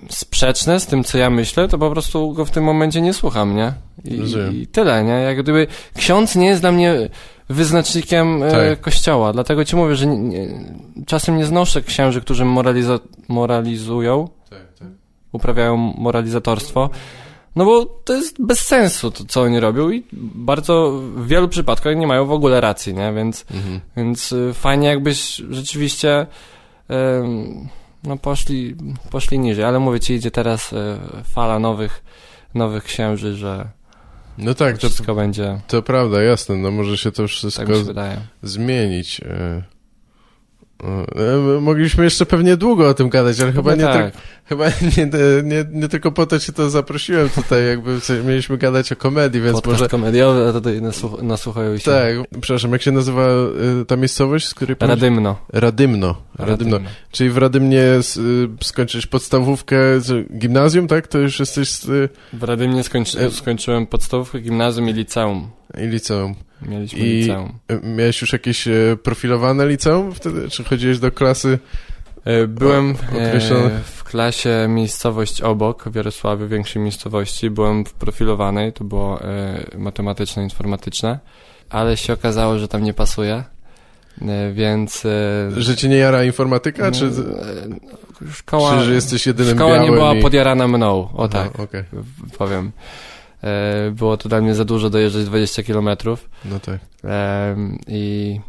[0.08, 3.56] sprzeczne z tym, co ja myślę, to po prostu go w tym momencie nie słucham,
[3.56, 3.72] nie?
[4.04, 5.10] I, i tyle, nie?
[5.12, 6.94] Jak gdyby ksiądz nie jest dla mnie
[7.48, 8.80] wyznacznikiem e, Tak.
[8.80, 10.48] kościoła, dlatego ci mówię, że nie, nie,
[11.06, 14.28] czasem nie znoszę księży, którzy moralizo- moralizują,
[15.32, 16.90] uprawiają moralizatorstwo,
[17.56, 20.04] no bo to jest bez sensu to, co oni robią i
[20.34, 23.12] bardzo w wielu przypadkach nie mają w ogóle racji, nie?
[23.12, 23.80] Więc, Mhm.
[23.96, 26.26] więc y, fajnie jakbyś rzeczywiście
[28.06, 28.76] no poszli,
[29.10, 30.76] poszli niżej, ale mówię ci, idzie teraz y,
[31.24, 32.04] fala nowych,
[32.54, 33.68] nowych księży, że
[34.38, 37.74] No tak, to, wszystko będzie, to prawda, jasne, no może się to tak wszystko mi
[37.74, 37.94] się
[38.42, 39.20] zmienić.
[40.84, 41.60] E.
[41.60, 44.12] Mogliśmy jeszcze pewnie długo o tym gadać, ale chyba, No nie, tak.
[44.44, 44.64] chyba
[44.96, 45.06] nie,
[45.44, 49.54] nie, nie tylko po to cię to zaprosiłem tutaj, jakby mieliśmy gadać o komedii, więc
[49.56, 49.88] Podcast może...
[49.88, 51.90] komediowy, a tutaj nasłuch- nasłuchają się.
[51.90, 53.26] Tak, przepraszam, jak się nazywa
[53.82, 54.76] y, ta miejscowość, z której...
[54.76, 55.02] pochodzisz?
[55.02, 55.36] Radymno.
[55.52, 56.14] Radymno.
[56.38, 56.78] Radymno.
[57.12, 58.02] Czyli w Radymnie y,
[58.64, 61.08] skończysz podstawówkę, z- gimnazjum, tak?
[61.08, 65.48] To już jesteś z, W Radymnie skończy- E- skończyłem podstawówkę, gimnazjum i liceum.
[65.78, 66.34] i liceum.
[66.62, 67.52] Mieliśmy I- liceum.
[67.72, 70.48] Y, Miałeś już jakieś y, profilowane liceum wtedy?
[70.50, 71.58] Czy chodziłeś do klasy?
[72.24, 73.40] E, Byłem e,
[73.84, 77.50] w klasie miejscowość obok, w Jarosławiu, większej miejscowości.
[77.50, 81.18] Byłem w profilowanej, to było e, matematyczne-informatyczne,
[81.70, 83.44] ale się okazało, że tam nie pasuje,
[84.22, 85.06] e, więc...
[85.06, 86.90] e, Że cię nie jara informatyka?
[86.90, 90.22] Czy, e, szkoła, czy że jesteś jedynym szkoła nie była i...
[90.22, 91.82] podjarana mną, o Aha, tak, okej.
[91.92, 92.72] w- powiem.
[93.44, 96.80] E, Było to dla mnie za dużo dojeżdżać 20 kilometrów No tak.
[97.88, 98.40] i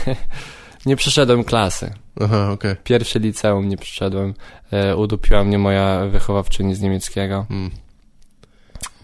[0.86, 1.92] nie przeszedłem klasy.
[2.20, 2.74] Aha, okej.
[2.84, 4.34] Pierwsze liceum nie przyszedłem.
[4.72, 7.46] E, udupiła mnie moja wychowawczyni z niemieckiego.
[7.48, 7.70] Hmm.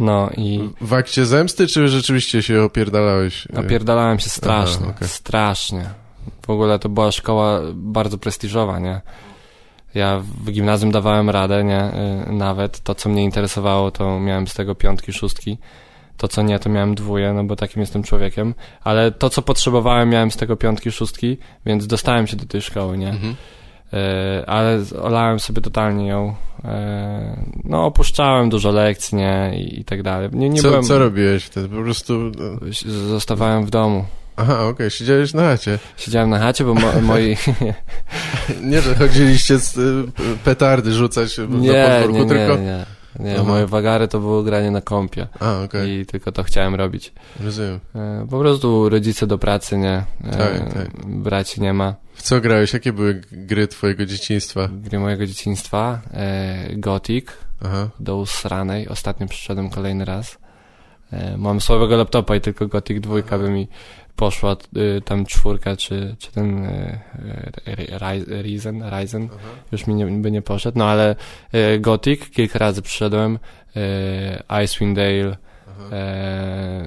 [0.00, 3.48] No i W akcie zemsty, czy rzeczywiście się opierdalałeś?
[3.52, 5.08] napierdalałem się strasznie, Aha, okej.
[5.08, 5.84] strasznie.
[6.46, 9.00] W ogóle to była szkoła bardzo prestiżowa, nie?
[9.94, 11.90] Ja w gimnazjum dawałem radę, nie?
[12.28, 15.58] Y, Nawet to, co mnie interesowało, to miałem z tego piątki, szóstki.
[16.16, 18.54] To, co nie, to miałem dwóje, no bo takim jestem człowiekiem.
[18.84, 22.98] Ale to, co potrzebowałem, miałem z tego piątki, szóstki, więc dostałem się do tej szkoły,
[22.98, 23.08] nie?
[23.10, 23.34] Mhm.
[23.92, 26.34] E, ale olałem sobie totalnie ją.
[26.64, 29.52] E, no, opuszczałem dużo lekcji, nie?
[29.56, 30.28] I, i tak dalej.
[30.32, 30.82] Nie, nie co, byłem...
[30.82, 31.68] co robiłeś wtedy?
[31.68, 32.14] Po prostu...
[32.68, 34.04] y, z- Zostawałem w domu.
[34.42, 35.78] Aha, okej, siedziałeś na chacie.
[35.96, 37.36] Siedziałem na chacie, bo mo, moi...
[38.62, 40.04] Nie, że chodziliście z y,
[40.44, 42.56] petardy rzucać na nie, nie, podwórku, nie, tylko...
[42.56, 42.86] nie.
[43.20, 43.44] Nie, Aha.
[43.44, 45.26] moje wagary to było granie na kompie.
[45.40, 47.12] A, okej, I tylko to chciałem robić.
[47.40, 47.80] rozumiem.
[47.94, 50.04] E, po prostu rodzice do pracy, nie?
[50.24, 50.88] E, Tak, tak.
[51.06, 51.94] Braci nie ma.
[52.14, 52.72] W co grałeś?
[52.72, 54.68] Jakie były gry twojego dzieciństwa?
[54.72, 56.00] Gry mojego dzieciństwa.
[56.14, 57.26] E, Gothic.
[57.64, 58.88] Aha, do usranej.
[58.88, 60.38] Ostatnio przyszedłem kolejny raz.
[61.12, 63.68] E, mam słabego laptopa i tylko Gothic dwójka by mi
[64.16, 66.98] poszła, y, tam czwórka, czy, czy ten y,
[67.68, 68.42] y, Ry-
[68.90, 69.28] Ryzen,
[69.72, 71.16] już mi nie, by nie poszedł, no ale
[71.54, 73.38] y, Gothic kilka razy przyszedłem,
[73.76, 75.36] y, Icewind Dale, y,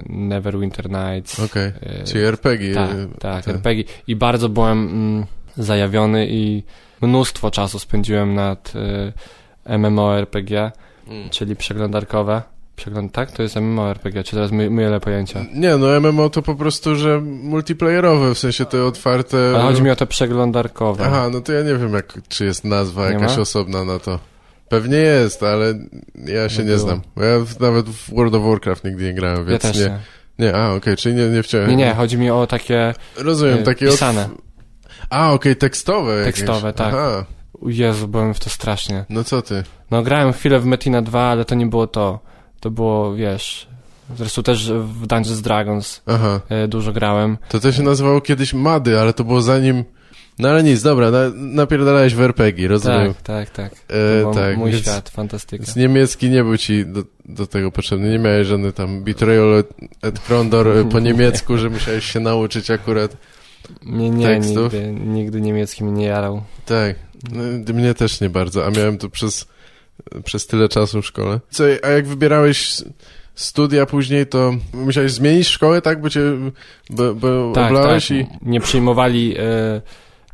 [0.09, 1.39] Neverwinter Nights.
[1.39, 1.67] Okej,
[2.01, 2.73] y, czyli RPG.
[2.73, 3.47] tak, y, tak.
[3.47, 3.83] RPG.
[4.07, 5.25] I bardzo byłem mm,
[5.57, 6.63] zajawiony i
[7.01, 8.73] mnóstwo czasu spędziłem nad
[9.65, 10.71] MMORPG,
[11.07, 11.29] Mm.
[11.29, 12.41] czyli przeglądarkowe.
[12.75, 13.31] Przegląd, tak?
[13.31, 15.45] To jest MMORPG, czy teraz my, mylę pojęcia?
[15.53, 19.37] Nie, no MMO to po prostu, że multiplayerowe, w sensie te otwarte...
[19.55, 21.03] Ale chodzi mi o te przeglądarkowe.
[21.07, 23.41] Aha, no to ja nie wiem, jak, czy jest nazwa Nie jakaś ma?
[23.41, 24.19] osobna na to.
[24.69, 25.73] Pewnie jest, ale
[26.25, 27.01] ja się Nie nie, znam.
[27.17, 29.83] Ja nawet w World of Warcraft nigdy nie grałem, ja więc też nie.
[29.83, 29.99] nie.
[30.39, 31.69] Nie, a okej, czyli nie, nie wciąłem.
[31.69, 33.85] Nie, nie, chodzi mi o takie Rozumiem, e, takie...
[33.85, 34.29] pisane.
[35.09, 36.33] A, okej, tekstowe jakieś.
[36.35, 36.87] Tekstowe, tak.
[36.87, 37.25] Aha,
[37.65, 39.05] Jezu, byłem w to strasznie.
[39.09, 39.63] no co ty?
[39.91, 42.19] No grałem chwilę w Metina 2, ale to nie było to.
[42.59, 43.67] To było, wiesz...
[44.17, 47.37] Zresztą też w Dungeons Dragons Aha, e, dużo grałem.
[47.49, 49.83] to to się nazywało kiedyś Mady, ale to było zanim...
[50.39, 53.13] No ale nic, dobra, na, napierdalałeś w RPG, rozumiem.
[53.23, 53.73] Tak, tak, tak.
[53.89, 55.63] E, tak, mój więc- świat, fantastyka.
[55.63, 58.09] Więc niemiecki nie był ci do, do tego potrzebny.
[58.09, 59.63] Nie miałeś żadny tam Betrayal
[60.01, 63.17] et Krondor e, po niemiecku, że musiałeś się nauczyć akurat.
[63.85, 64.73] Nie, nie, tekstów.
[64.73, 66.43] nigdy, nigdy niemiecki mnie nie jarał.
[66.65, 66.95] Tak,
[67.31, 69.47] no, mnie też nie bardzo, a miałem to przez,
[70.23, 71.39] przez tyle czasu w szkole.
[71.49, 72.81] Co, a jak wybierałeś
[73.35, 76.01] studia później, to musiałeś zmienić szkołę, tak?
[76.01, 76.21] Bo cię
[76.89, 78.17] bo, bo Tak, oblałeś tak.
[78.17, 78.25] i...
[78.41, 79.81] Nie przyjmowali e,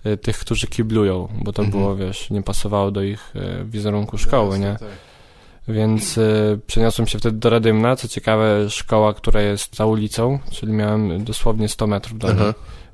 [0.03, 1.79] e, tych, którzy kiblują, bo to Mhm.
[1.83, 4.75] było, wiesz, nie pasowało do ich e, wizerunku szkoły, nie?
[4.79, 4.89] Tak.
[5.67, 10.73] Więc e, przeniosłem się wtedy do Radymna, co ciekawe, szkoła, która jest za ulicą, czyli
[10.73, 12.27] miałem dosłownie 100 metrów do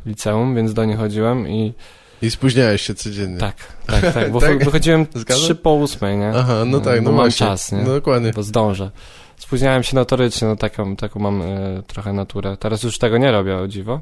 [0.05, 1.73] liceum, więc do niej chodziłem i
[2.21, 3.37] I spóźniałeś się codziennie.
[3.39, 4.63] tak, tak, tak, bo Tak?
[4.65, 5.41] wychodziłem Zgadza?
[5.41, 6.31] 3 po 8, nie?
[6.35, 7.47] Aha, no tak, bo no mam właśnie.
[7.47, 7.77] czas, nie?
[7.77, 8.31] No dokładnie.
[8.35, 8.91] bo zdążę.
[9.37, 11.45] Spóźniałem się notorycznie, no taką, taką mam e,
[11.87, 12.57] trochę naturę.
[12.57, 14.01] Teraz już tego nie robię, o dziwo,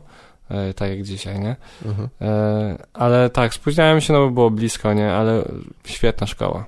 [0.50, 1.56] e, tak jak dzisiaj, nie?
[1.92, 2.08] Aha.
[2.22, 5.12] E, ale tak, spóźniałem się, no bo było blisko, nie?
[5.14, 5.44] Ale
[5.86, 6.66] świetna szkoła.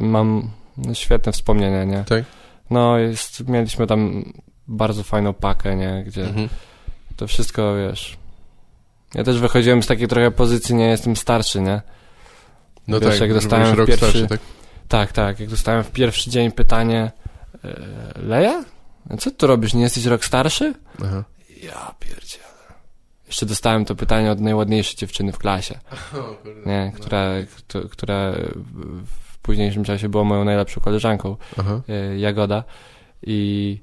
[0.00, 0.50] Mam
[0.92, 2.04] świetne wspomnienia, nie?
[2.08, 2.24] Tak?
[2.70, 4.24] No, jest, mieliśmy tam
[4.68, 6.04] bardzo fajną pakę, nie?
[6.06, 6.48] Gdzie Mhm.
[7.16, 8.16] to wszystko, wiesz...
[9.14, 11.80] Ja też wychodziłem z takiej trochę pozycji, nie jestem starszy, nie?
[12.88, 14.40] No Wiesz, tak, jak dostałem rok pierwszy- starszy, tak?
[14.88, 15.40] Tak, tak.
[15.40, 17.12] Jak dostałem w pierwszy dzień pytanie
[17.64, 17.80] e,
[18.22, 18.64] Leja?
[19.18, 19.74] Co ty robisz?
[19.74, 20.74] Nie jesteś rok starszy?
[21.04, 21.24] Aha.
[21.62, 22.44] Ja pierdzielę.
[23.26, 25.78] Jeszcze dostałem to pytanie od najładniejszej dziewczyny w klasie,
[26.66, 26.92] nie?
[26.94, 31.80] Która, kto- która w- w późniejszym czasie była moją najlepszą koleżanką, Aha.
[31.88, 32.64] e, Jagoda.
[33.22, 33.80] I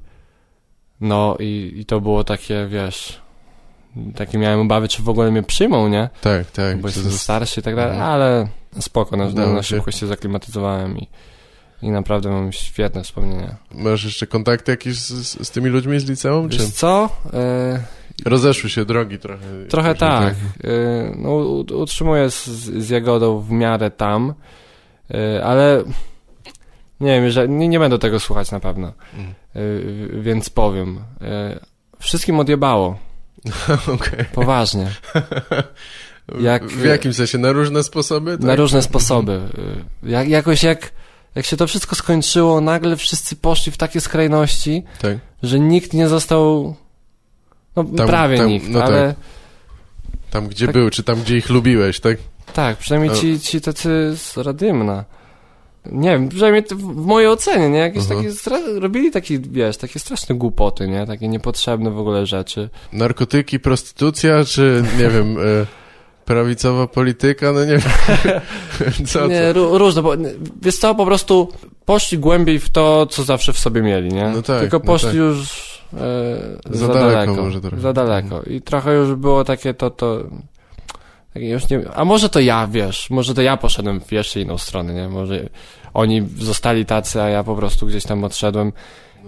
[1.01, 3.21] no i, i to było takie, wiesz,
[4.15, 6.09] takie miałem obawy, czy w ogóle mnie przyjmą, nie?
[6.21, 6.81] Tak, tak.
[6.81, 8.11] Bo Czy jestem starszy i tak dalej, Mhm.
[8.11, 8.47] ale
[8.79, 9.67] spoko, na, Udało na się.
[9.75, 11.07] szybko się zaklimatyzowałem i,
[11.81, 13.55] i naprawdę mam świetne wspomnienia.
[13.71, 16.49] Masz jeszcze kontakty jakieś z, z, tymi ludźmi z liceum?
[16.49, 17.09] Czy Wiesz co?
[17.33, 17.79] E,
[18.25, 19.45] rozeszły się drogi trochę?
[19.69, 20.33] trochę tak.
[20.33, 20.67] E,
[21.15, 21.35] no,
[21.77, 24.33] utrzymuję z, z Jagodą w miarę tam,
[25.13, 25.83] e, ale
[26.99, 29.33] nie wiem, że nie, nie będę tego słuchać na pewno, Mm.
[30.23, 30.99] więc powiem.
[31.99, 32.97] Wszystkim odjebało,
[33.95, 34.25] Okej.
[34.33, 34.87] poważnie.
[36.39, 37.37] Jak- W jakim sensie?
[37.37, 38.31] Na różne sposoby?
[38.37, 38.45] Tak?
[38.47, 39.41] Na różne sposoby.
[40.03, 40.91] Y, Jak, jakoś jak,
[41.35, 45.17] jak się to wszystko skończyło, nagle wszyscy poszli w takie skrajności, Tak.
[45.43, 46.75] że nikt nie został.
[47.75, 49.15] No Tam- prawie tam- nikt, no ale
[50.31, 50.73] Tam, gdzie Tak.
[50.73, 52.17] był, czy tam, gdzie ich lubiłeś, tak?
[52.53, 55.05] tak, przynajmniej A- ci, ci tacy z Radymna.
[55.91, 57.79] Nie wiem, przynajmniej w mojej ocenie, nie?
[57.79, 58.35] Jakieś Mhm.
[58.45, 61.05] takie, robili takie, wiesz, takie straszne głupoty, nie?
[61.07, 62.69] Takie niepotrzebne w ogóle rzeczy.
[62.93, 65.65] Narkotyki, prostytucja, czy nie wiem, e,
[66.25, 67.81] prawicowa polityka, no nie wiem.
[69.07, 69.59] co, nie, co?
[69.59, 70.13] ró- różne, bo
[70.61, 71.47] wiesz co, po prostu
[71.85, 74.29] poszli głębiej w to, co zawsze w sobie mieli, nie?
[74.35, 75.17] No tak, Tylko no poszli tak.
[75.17, 75.39] już
[75.93, 75.97] e,
[76.69, 77.43] Za za, daleko daleko.
[77.43, 77.79] może trochę.
[77.79, 78.41] Za daleko.
[78.43, 80.23] I trochę już było takie to, to
[81.35, 84.93] już nie, a może to ja, wiesz, może to ja poszedłem w jeszcze inną stronę,
[84.93, 85.09] nie?
[85.09, 85.49] Może
[85.93, 88.73] oni zostali tacy, a ja po prostu gdzieś tam odszedłem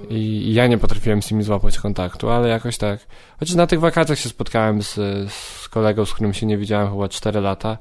[0.09, 2.99] i, i ja nie potrafiłem z nimi złapać kontaktu, ale jakoś tak.
[3.39, 4.93] Chociaż na tych wakacjach się spotkałem z,
[5.31, 7.77] z kolegą, z którym się nie widziałem chyba 4 lata.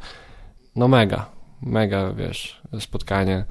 [0.77, 1.27] No mega,
[1.63, 3.45] mega, wiesz, spotkanie,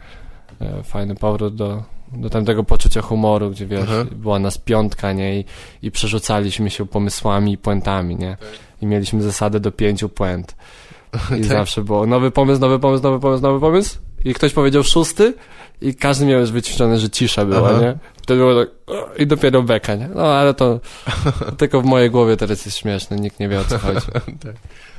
[0.62, 1.84] e, fajny powrót do,
[2.14, 4.06] do tamtego poczucia humoru, gdzie wiesz, Aha.
[4.12, 5.40] była nas piątka, nie?
[5.40, 5.46] I,
[5.82, 8.38] I przerzucaliśmy się pomysłami i puentami, nie?
[8.84, 10.56] I mieliśmy zasadę do pięciu puent.
[11.38, 11.43] I Tak.
[11.43, 13.98] zawsze było nowy pomysł, nowy pomysł, nowy pomysł, nowy pomysł.
[14.26, 15.34] I ktoś powiedział szósty
[15.82, 17.82] i każdy miał już wyćwiczone, że cisza była, Aha.
[17.82, 17.98] nie?
[18.22, 18.69] Wtedy było tak
[19.17, 20.10] i dopiero beka, nie?
[20.15, 20.80] No ale to
[21.58, 24.08] tylko w mojej głowie teraz jest śmieszne, nikt nie wie o co chodzi.
[24.43, 24.56] tak.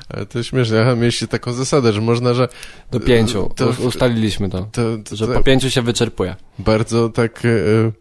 [0.08, 2.48] Ale to śmieszne, aha, mieliście taką zasadę, że można, że
[2.90, 6.36] Do pięciu, To- U- ustaliliśmy to, to, to, że to po pięciu się wyczerpuje.
[6.58, 7.92] bardzo tak e, z-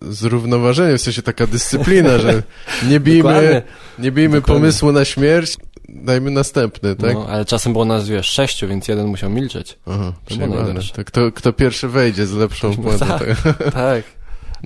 [0.00, 2.42] zrównoważenie, w sensie taka dyscyplina, że
[2.90, 3.62] nie bijmy,
[3.98, 4.60] nie bijmy Dokładnie.
[4.60, 5.56] pomysłu na śmierć,
[5.88, 7.14] dajmy następny, tak?
[7.14, 9.78] No, ale czasem było nas, wiesz, sześciu, więc jeden musiał milczeć.
[9.86, 10.34] Aha, To
[10.94, 13.20] to kto, kto pierwszy wejdzie z lepszą puentą, tak.
[13.74, 14.04] tak?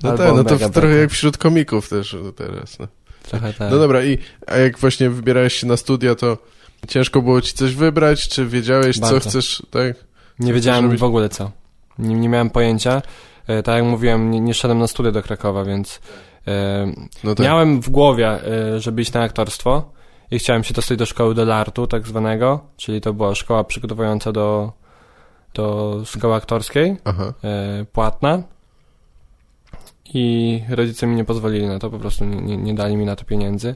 [0.03, 2.87] No Albo tak, no to w, trochę jak wśród komików też no teraz, no.
[3.23, 3.71] trochę tak.
[3.71, 6.37] No dobra, i a jak właśnie wybierałeś się na studia, to
[6.87, 9.19] ciężko było ci coś wybrać, czy wiedziałeś, co Bardzo.
[9.29, 9.95] chcesz, tak?
[10.39, 11.51] Nie wiedziałem w ogóle co.
[11.99, 13.01] Nie, nie miałem pojęcia.
[13.47, 16.01] E, tak jak mówiłem, nie, nie szedłem na studia do Krakowa, więc
[16.47, 16.87] e,
[17.23, 17.45] No tak.
[17.45, 19.91] miałem w głowie, e, żeby iść na aktorstwo
[20.31, 24.71] i chciałem się dostać do szkoły delartu tak zwanego, czyli to była szkoła przygotowująca do,
[25.53, 27.33] do szkoły aktorskiej, Aha,
[27.93, 28.43] płatna.
[30.13, 33.15] I rodzice mi nie pozwolili na to, po prostu nie, nie, nie dali mi na
[33.15, 33.75] to pieniędzy.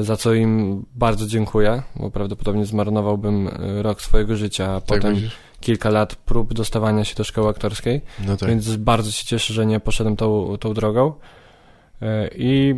[0.00, 3.50] Za co im bardzo dziękuję, bo prawdopodobnie zmarnowałbym
[3.82, 5.36] rok swojego życia, a tak potem myślisz?
[5.62, 8.48] Kilka lat prób dostawania się do szkoły aktorskiej, No tak.
[8.48, 11.12] więc bardzo się cieszę, że nie poszedłem tą, tą drogą.
[12.02, 12.74] E, I,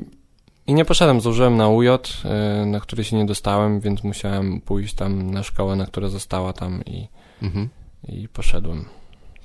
[0.66, 4.94] I nie poszedłem, złożyłem na UJ, e, na który się nie dostałem, więc musiałem pójść
[4.94, 7.08] tam na szkołę, na która została tam i,
[7.42, 7.68] Mhm.
[8.08, 8.84] i poszedłem.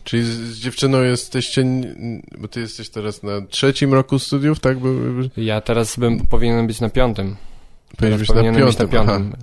[0.03, 1.65] Czyli z, z dziewczyną jesteście,
[2.37, 4.79] bo ty jesteś teraz na trzecim roku studiów, tak?
[4.79, 4.87] Bo,
[5.37, 7.35] Ja teraz bym powinien być na piątym.
[7.97, 8.65] powinieneś Teraz być na piątym.
[8.65, 9.35] być na piątym.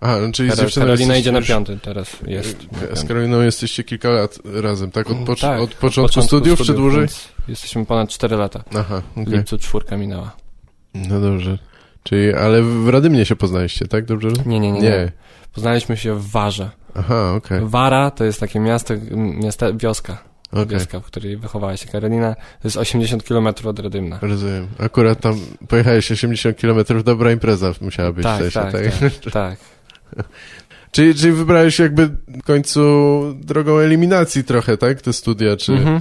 [0.00, 2.56] Aha, no czyli z Teraz dziewczyną Karolina idzie na piąty, teraz jest.
[2.90, 3.04] na Z.
[3.04, 5.10] Karoliną jesteście kilka lat razem, tak?
[5.10, 7.06] Od, pocz- Tak, od początku studiów, czy dłużej?
[7.48, 8.64] Jesteśmy ponad 4 lata.
[8.78, 9.34] Aha, W okej.
[9.34, 10.36] lipcu czwórka minęła.
[10.94, 11.58] No dobrze.
[12.02, 14.04] Czyli, ale w Radymnie się poznaliście, tak?
[14.04, 14.28] Dobrze?
[14.46, 14.80] Nie, nie, nie.
[14.80, 15.12] nie.
[15.52, 16.70] Poznaliśmy się w Warze.
[16.94, 17.60] Aha, okej.
[17.62, 20.18] Wara to jest takie miasto, miasto wioska,
[20.52, 20.66] Okej.
[20.66, 22.34] wioska, w której wychowała się Karolina.
[22.34, 24.18] To jest 80 km od Radymna.
[24.22, 24.66] Rozumiem.
[24.78, 29.22] Akurat tam pojechałeś 80 km, dobra impreza musiała być w Tak, sensie, tak, tak?
[29.24, 29.58] tak, tak.
[30.92, 32.80] Czyli, czyli wybrałeś jakby w końcu
[33.40, 35.02] drogą eliminacji trochę, tak?
[35.02, 36.00] Te studia, czy Mhm.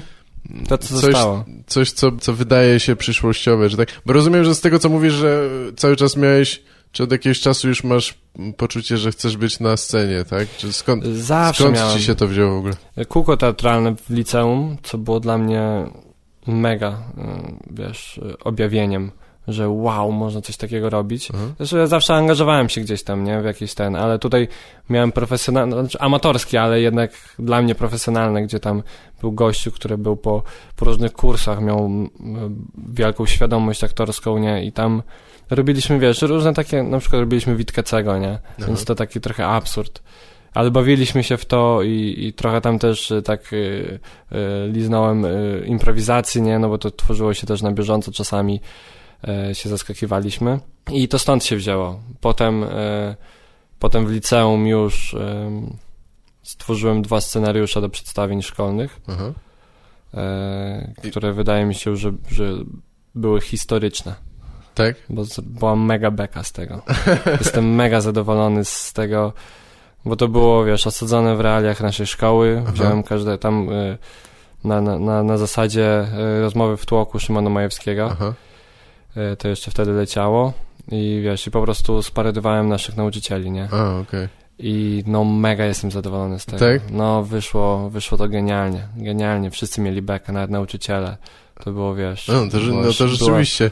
[0.68, 1.46] To, co coś, zostało.
[1.68, 3.88] coś co, co wydaje się przyszłościowe, że tak?
[4.06, 7.68] Bo rozumiem, że z tego, co mówisz, że cały czas miałeś, czy od jakiegoś czasu
[7.68, 8.14] już masz
[8.58, 10.48] poczucie, że chcesz być na scenie, tak?
[10.58, 12.74] Czy skąd, Zawsze skąd miałem ci się to wzięło w ogóle?
[13.08, 15.86] kółko teatralne w liceum, co było dla mnie
[16.48, 19.12] mega, y, wiesz, y, objawieniem,
[19.48, 21.30] że wow, można coś takiego robić.
[21.34, 21.44] Aha.
[21.58, 24.48] Zresztą ja zawsze angażowałem się gdzieś tam, nie, w jakiś ten, ale tutaj
[24.90, 28.84] miałem profesjonalny, znaczy amatorski, ale jednak dla mnie profesjonalny, gdzie tam
[29.22, 30.44] był gościu, który był po,
[30.76, 31.90] po różnych kursach, miał
[32.88, 35.04] wielką świadomość aktorską, nie, i tam
[35.50, 38.68] robiliśmy, wiesz, różne takie, na przykład robiliśmy Witkacego, nie, Aha.
[38.68, 40.02] więc to taki trochę absurd.
[40.54, 43.56] Ale bawiliśmy się w to i, i trochę tam też y, tak y,
[44.32, 44.36] y,
[44.72, 48.62] liznąłem y, improwizacji, nie, no bo to tworzyło się też na bieżąco czasami.
[49.28, 50.60] E, się zaskakiwaliśmy.
[50.92, 52.00] I to stąd się wzięło.
[52.22, 53.16] Potem, e,
[53.80, 55.52] potem w liceum już e,
[56.44, 59.32] stworzyłem dwa scenariusze do przedstawień szkolnych, Aha.
[60.14, 62.44] e, I- które wydaje mi się, że, że
[63.16, 64.16] były historyczne.
[64.76, 64.96] Tak?
[65.10, 66.82] Bo z- była mega beka z tego.
[67.42, 69.34] Jestem mega zadowolony z tego,
[70.06, 72.60] bo to było, wiesz, osadzone w realiach naszej szkoły.
[72.64, 72.72] Aha.
[72.72, 73.70] Wziąłem każde tam
[74.64, 76.08] na, na, na, zasadzie
[76.42, 78.10] rozmowy w tłoku Szymona Majewskiego.
[78.12, 78.34] Aha.
[79.18, 80.54] Y, to jeszcze wtedy leciało.
[80.92, 83.68] I wiesz, i po prostu sparodowałem naszych nauczycieli, nie?
[83.72, 84.28] A, okej.
[84.60, 86.60] I no mega jestem zadowolony z tego.
[86.60, 86.82] Tak?
[86.92, 88.88] No wyszło, wyszło to genialnie.
[88.98, 89.52] Genialnie.
[89.52, 91.18] Wszyscy mieli bekę, nawet nauczyciele.
[91.64, 92.28] To było, wiesz...
[92.28, 93.72] No, to, było- no to była- rzeczywiście.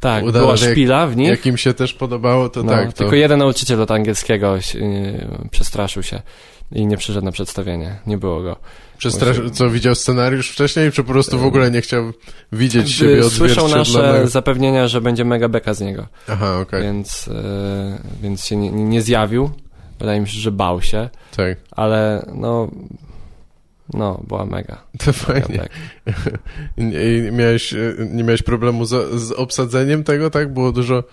[0.00, 1.28] Tak, udało, była że jak- szpila w nich.
[1.28, 2.92] Jak im się też podobało, to No, tak.
[2.92, 2.98] To...
[2.98, 6.22] Tylko jeden nauczyciel od angielskiego yy, przestraszył się
[6.72, 7.96] i nie przyszedł na przedstawienie.
[8.06, 8.56] Nie było go.
[8.98, 9.36] Przestrasz...
[9.52, 12.12] Co, widział scenariusz wcześniej, czy po prostu w ogóle nie chciał
[12.52, 17.26] widzieć siebie Yy, Słyszał nasze zapewnienia, że będzie mega beka z niego, Aha, okej, więc,
[17.26, 17.34] yy,
[18.22, 19.50] więc się nie, nie zjawił.
[19.98, 21.58] Wydaje mi się, że bał się, tak.
[21.70, 22.70] ale no,
[23.94, 24.82] no była mega.
[25.04, 25.68] To fajnie.
[26.78, 30.52] I, miałeś, e, nie miałeś problemu z, z obsadzeniem tego, tak?
[30.52, 31.04] Było dużo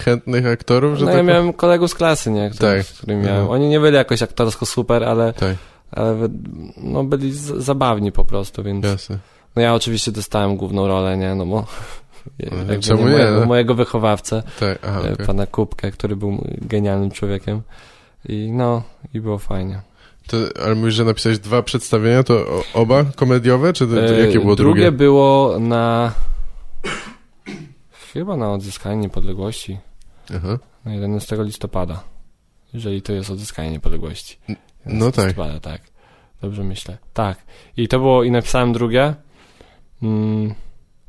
[0.00, 2.50] chętnych aktorów, że No tak ja miałem kolegów z klasy, nie?
[2.50, 2.86] Których, Tak.
[2.86, 3.40] z którymi miałem.
[3.40, 3.52] Mhm.
[3.60, 5.56] Oni nie byli jakoś aktorsko super, ale, Tak,
[5.92, 6.16] ale
[6.76, 8.84] no, byli z, zabawni po prostu, więc...
[8.84, 9.18] jasne.
[9.56, 11.66] No ja oczywiście dostałem główną rolę, nie, no bo
[12.38, 13.46] jakby czemu nie, mojego, no?
[13.46, 15.26] mojego wychowawcę, Tak, aha, e, okej.
[15.26, 17.62] pana Kubkę, który był genialnym człowiekiem
[18.28, 18.82] i no,
[19.14, 19.80] i było fajnie.
[20.26, 24.40] To, ale mówisz, że napisałeś dwa przedstawienia, to oba komediowe, czy to, to E, jakie
[24.40, 24.82] było drugie?
[24.82, 24.92] drugie?
[24.92, 26.12] było na
[28.18, 29.78] chyba na odzyskanie niepodległości,
[30.36, 30.58] Aha.
[30.84, 32.04] na 11 listopada,
[32.74, 34.38] jeżeli to jest odzyskanie niepodległości.
[34.48, 34.54] No
[34.86, 35.26] 11 tak.
[35.26, 35.80] listopada, tak.
[36.42, 36.98] Dobrze myślę.
[37.14, 37.38] Tak.
[37.76, 39.14] I to było, i napisałem drugie.
[40.02, 40.54] Mm,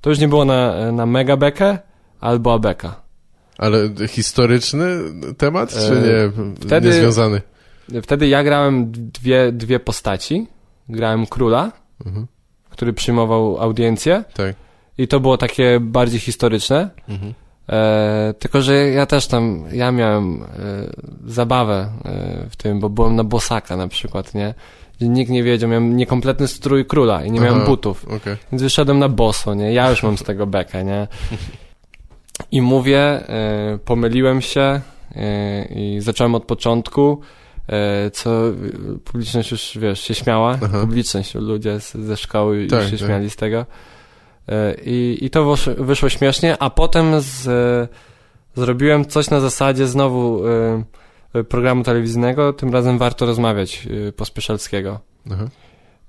[0.02, 1.78] to już nie było na, na megabekę,
[2.20, 3.02] albo abeka.
[3.58, 4.88] Ale historyczny
[5.38, 6.54] temat, czy E, nie?
[6.56, 7.42] wtedy- Niezwiązany?
[8.04, 10.48] Wtedy ja grałem dwie, dwie postaci.
[10.90, 11.72] Grałem króla,
[12.06, 12.28] Mhm.
[12.70, 14.56] który przyjmował audiencję Tak.
[14.98, 16.90] I to było takie bardziej historyczne.
[17.10, 17.34] Mhm.
[17.70, 20.48] E, tylko, że ja też tam, ja miałem e,
[21.26, 24.54] zabawę e, w tym, bo byłem na bosaka na przykład, nie?
[24.98, 27.66] Gdzie nikt nie wiedział, miałem niekompletny strój króla i nie miałem Aha.
[27.66, 28.06] butów.
[28.06, 28.36] Okej.
[28.52, 29.74] Więc wyszedłem na boso, nie?
[29.74, 31.08] Ja już mam z tego bekę, nie?
[32.52, 34.82] I mówię, e, pomyliłem się
[35.16, 37.22] e, i zacząłem od początku,
[37.68, 38.42] e, co
[39.04, 40.60] publiczność już, wiesz, się śmiała.
[40.64, 40.80] Aha.
[40.82, 43.08] Publiczność, ludzie z, ze szkoły już Tak, się tak.
[43.08, 43.66] śmiali z tego.
[44.50, 47.88] E, I, i to wyszło, śmiesznie, a potem z, e,
[48.62, 50.42] zrobiłem coś na zasadzie znowu
[51.36, 55.00] e, programu telewizyjnego, tym razem warto rozmawiać Pospieszalskiego.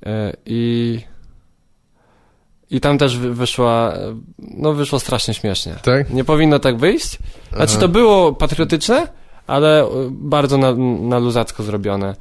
[0.06, 1.00] E, I,
[2.70, 3.94] I tam też wy- wyszła,
[4.38, 5.74] no wyszło strasznie śmiesznie.
[5.82, 6.10] Tak?
[6.10, 7.18] Nie powinno tak wyjść.
[7.52, 7.80] Znaczy Aha.
[7.80, 9.06] to było patriotyczne,
[9.48, 12.14] ale e, bardzo na, na luzacko zrobione.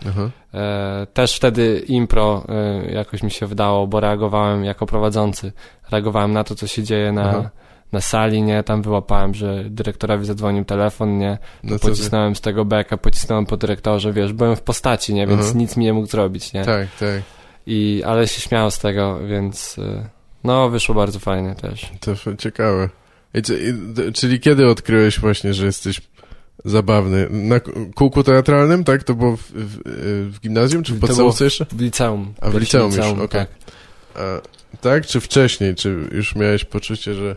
[0.54, 5.52] E, też wtedy impro e, jakoś mi się wydało, bo reagowałem jako prowadzący.
[5.92, 7.50] Reagowałem na to, co się dzieje na, Aha.
[7.92, 8.64] na sali, nie?
[8.64, 11.38] Tam wyłapałem, że dyrektorowi zadzwonił telefon, nie?
[11.64, 11.80] No?
[11.80, 15.28] Pocisnąłem z tego beka, pocisnąłem po dyrektorze, wiesz, byłem w postaci, nie?
[15.28, 15.52] Więc Aha.
[15.56, 16.66] nic mi nie mógł zrobić, nie?
[16.66, 17.22] Tak, tak.
[17.68, 20.10] I, ale się śmiał z tego, więc y,
[20.44, 21.92] no wyszło bardzo fajnie też.
[22.00, 22.90] To ciekawe.
[23.34, 23.42] I,
[24.14, 26.02] czyli kiedy odkryłeś właśnie, że jesteś
[26.70, 27.28] zabawny?
[27.30, 27.60] Na
[27.96, 29.04] kółku teatralnym, tak?
[29.04, 29.80] To było w, w,
[30.36, 31.66] w gimnazjum, czy w podstawówce jeszcze?
[31.72, 32.34] W liceum.
[32.42, 33.28] A w Pierwsze liceum już, okej.
[33.28, 33.50] tak.
[34.16, 35.06] A, tak?
[35.06, 35.76] Czy wcześniej?
[35.76, 37.36] Czy już miałeś poczucie, że...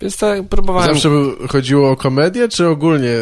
[0.00, 0.88] Więc tak próbowałem...
[0.94, 3.14] Zawsze był, chodziło o komedię, czy ogólnie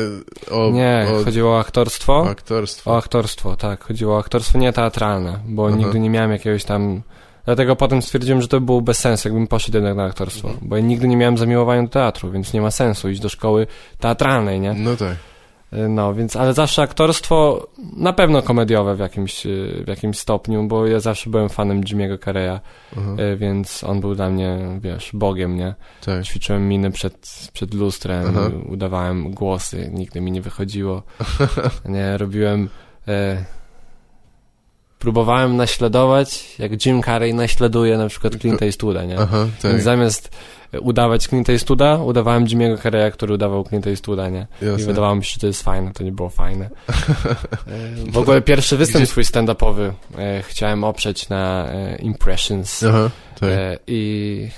[0.51, 2.13] o, Nie, o, chodziło o aktorstwo.
[2.13, 2.91] o aktorstwo?
[2.91, 3.85] O aktorstwo, tak.
[3.85, 5.77] Chodziło o aktorstwo nie teatralne, bo Aha.
[5.77, 7.03] nigdy nie miałem jakiegoś tam...
[7.45, 10.49] Dlatego potem stwierdziłem, że to było bez sensu, jakbym poszedł jednak na aktorstwo.
[10.49, 10.69] Mhm.
[10.69, 13.67] Bo ja nigdy nie miałem zamiłowania do teatru, więc nie ma sensu iść do szkoły
[13.99, 14.75] teatralnej, nie?
[14.75, 15.17] No tak.
[15.73, 20.69] Y, No, więc, ale zawsze aktorstwo, na pewno komediowe w jakimś, y, w jakimś stopniu,
[20.69, 22.61] bo ja zawsze byłem fanem Jimmy'ego Carreya,
[22.97, 25.75] Aha, y, więc on był dla mnie, wiesz, bogiem, nie?
[26.05, 26.25] tak.
[26.25, 28.51] Ćwiczyłem miny przed, przed lustrem, Aha.
[28.69, 31.03] udawałem głosy, nigdy mi nie wychodziło.
[31.85, 32.69] nie, robiłem...
[33.09, 33.45] E,
[34.99, 39.19] próbowałem naśladować, jak Jim Carrey naśladuje na przykład Clint Eastwooda, nie?
[39.19, 39.71] Aha, tak.
[39.73, 40.31] Więc zamiast
[40.81, 44.47] udawać Clint Eastwooda, udawałem Jimmy'ego Carreya, który udawał Clint Eastwooda, nie?
[44.63, 44.87] I Jasne.
[44.87, 46.71] wydawało mi się, że to jest fajne, to nie było fajne.
[48.13, 52.83] W ogóle pierwszy występ Gdzie- swój stand-upowy e, chciałem oprzeć na e, Impressions.
[52.83, 53.51] Aha, tak.
[53.51, 54.49] E, I,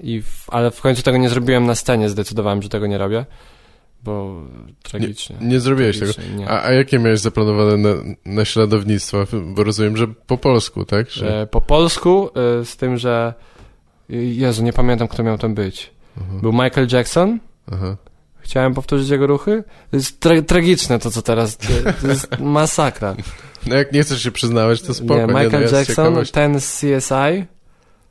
[0.00, 3.24] i w, ale w końcu tego nie zrobiłem na scenie, zdecydowałem, że tego nie robię,
[4.04, 4.42] bo
[4.82, 5.36] tragicznie.
[5.40, 6.12] Nie zrobiłeś tego.
[6.12, 6.48] tragicznie, nie.
[6.48, 7.88] A, a jakie miałeś zaplanowane na,
[8.24, 9.18] naśladownictwa?
[9.54, 11.10] Bo rozumiem, że po polsku, tak?
[11.10, 11.46] Że...
[11.50, 12.30] Po polsku,
[12.64, 13.34] z tym, że
[14.08, 15.90] Jezu, nie pamiętam, kto miał tam być.
[16.16, 16.38] Aha.
[16.42, 17.38] Był Michael Jackson.
[18.40, 19.64] Chciałem powtórzyć jego ruchy.
[19.90, 21.56] To jest tra tragiczne to, co teraz.
[21.56, 23.16] To jest masakra.
[23.66, 25.20] No jak nie chcesz się przyznawać, to spoko.
[25.20, 27.44] nie, Michael no, ja z Jackson, ten z CSI,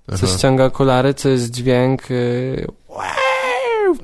[0.07, 0.27] co Aha.
[0.37, 2.09] ściąga okulary, co jest dźwięk...
[2.09, 2.67] Yy,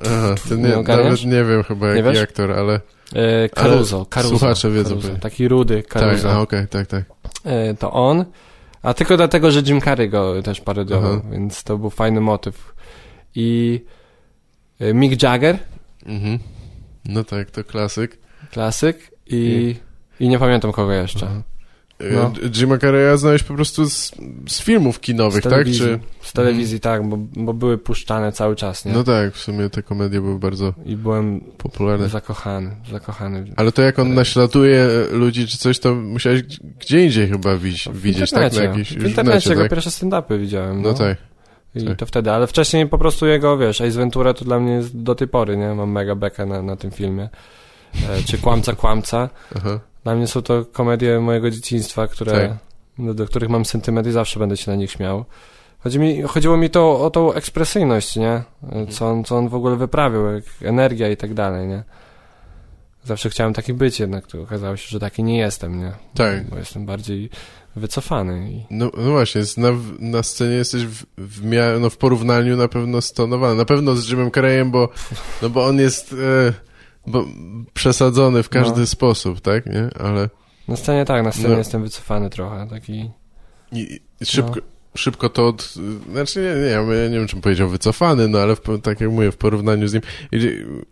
[0.06, 2.24] Aha, to Nie nie, nawet nie wiem chyba Nie jaki wiesz?
[2.24, 2.80] aktor, ale...
[3.14, 4.38] yy, Caruso, Caruso.
[4.38, 5.20] słuchacze wiedzą Caruso.
[5.22, 6.30] Taki rudy Caruso.
[6.30, 7.04] Tak, okej, tak, tak.
[7.46, 8.26] E, to on,
[8.84, 11.22] a tylko dlatego, że Jim Carrey go też parodiował, Aha.
[11.32, 12.74] więc to był fajny motyw.
[13.36, 13.82] I
[14.80, 15.60] e, Mick Jagger,
[16.06, 16.40] Mhm.
[17.06, 18.18] No tak, to klasyk.
[18.52, 19.76] klasyk i,
[20.20, 21.26] i nie pamiętam kogo jeszcze.
[21.26, 21.42] Aha.
[22.00, 22.32] No.
[22.41, 22.50] No.
[22.50, 24.12] Jima Carreya znałeś po prostu z,
[24.48, 25.52] z filmów Z kinowych, tak?
[25.52, 26.00] telewizji, Czy...
[26.22, 28.94] z telewizji tak, bo, bo były puszczane cały czas, nie?
[28.94, 32.10] No tak, w sumie te komedie były bardzo I byłem popularne.
[32.10, 33.46] zakochany, zakochany.
[33.56, 36.44] Ale to jak on naśladuje ludzi czy coś, to musiałeś
[36.80, 38.54] gdzie indziej chyba widzieć, widzieć tak?
[38.54, 39.70] Na jakiś, w internecie necie, go tak?
[39.72, 40.82] pierwsze stand-upy widziałem.
[40.82, 41.18] No, No tak.
[41.76, 41.98] I tak.
[41.98, 45.16] to wtedy, ale wcześniej po prostu jego, wiesz, Ace Ventura to dla mnie jest do
[45.16, 45.74] tej pory, nie?
[45.76, 47.30] Mam mega bekę na, na tym filmie.
[48.10, 49.30] E, czy Kłamca, Kłamca.
[49.56, 49.80] Aha.
[50.04, 52.58] Dla mnie są to komedie mojego dzieciństwa, które, Tak.
[53.06, 55.26] do, do których mam sentyment i zawsze będę się na nich śmiał.
[55.80, 58.44] Chodzi mi, chodziło mi to o tą ekspresyjność, nie?
[58.89, 61.84] Co on, co on w ogóle wyprawił, jak energia i tak dalej, nie?
[63.04, 65.91] Zawsze chciałem taki być, jednak to okazało się, że taki nie jestem, nie?
[66.16, 66.50] Tak.
[66.50, 67.30] Bo jestem bardziej
[67.76, 69.70] wycofany i No, no właśnie, na,
[70.00, 71.41] na scenie jesteś w, w,
[71.80, 73.56] no w porównaniu na pewno stonowany.
[73.56, 74.89] Na pewno z Jimem Carreyem, bo,
[75.41, 76.54] no bo on jest e,
[77.08, 77.26] bo,
[77.74, 78.88] przesadzony w każdy No.
[78.88, 79.66] sposób, tak?
[79.66, 79.89] Nie?
[79.99, 80.30] Ale
[80.68, 81.58] na scenie tak, na scenie No.
[81.58, 83.10] jestem wycofany trochę, taki...
[83.72, 84.60] i, i szybko,
[84.95, 85.74] szybko to od...
[86.12, 89.32] Znaczy nie, nie, ja nie wiem, czym powiedział wycofany, no ale w, tak jak mówię,
[89.32, 90.01] w porównaniu z nim.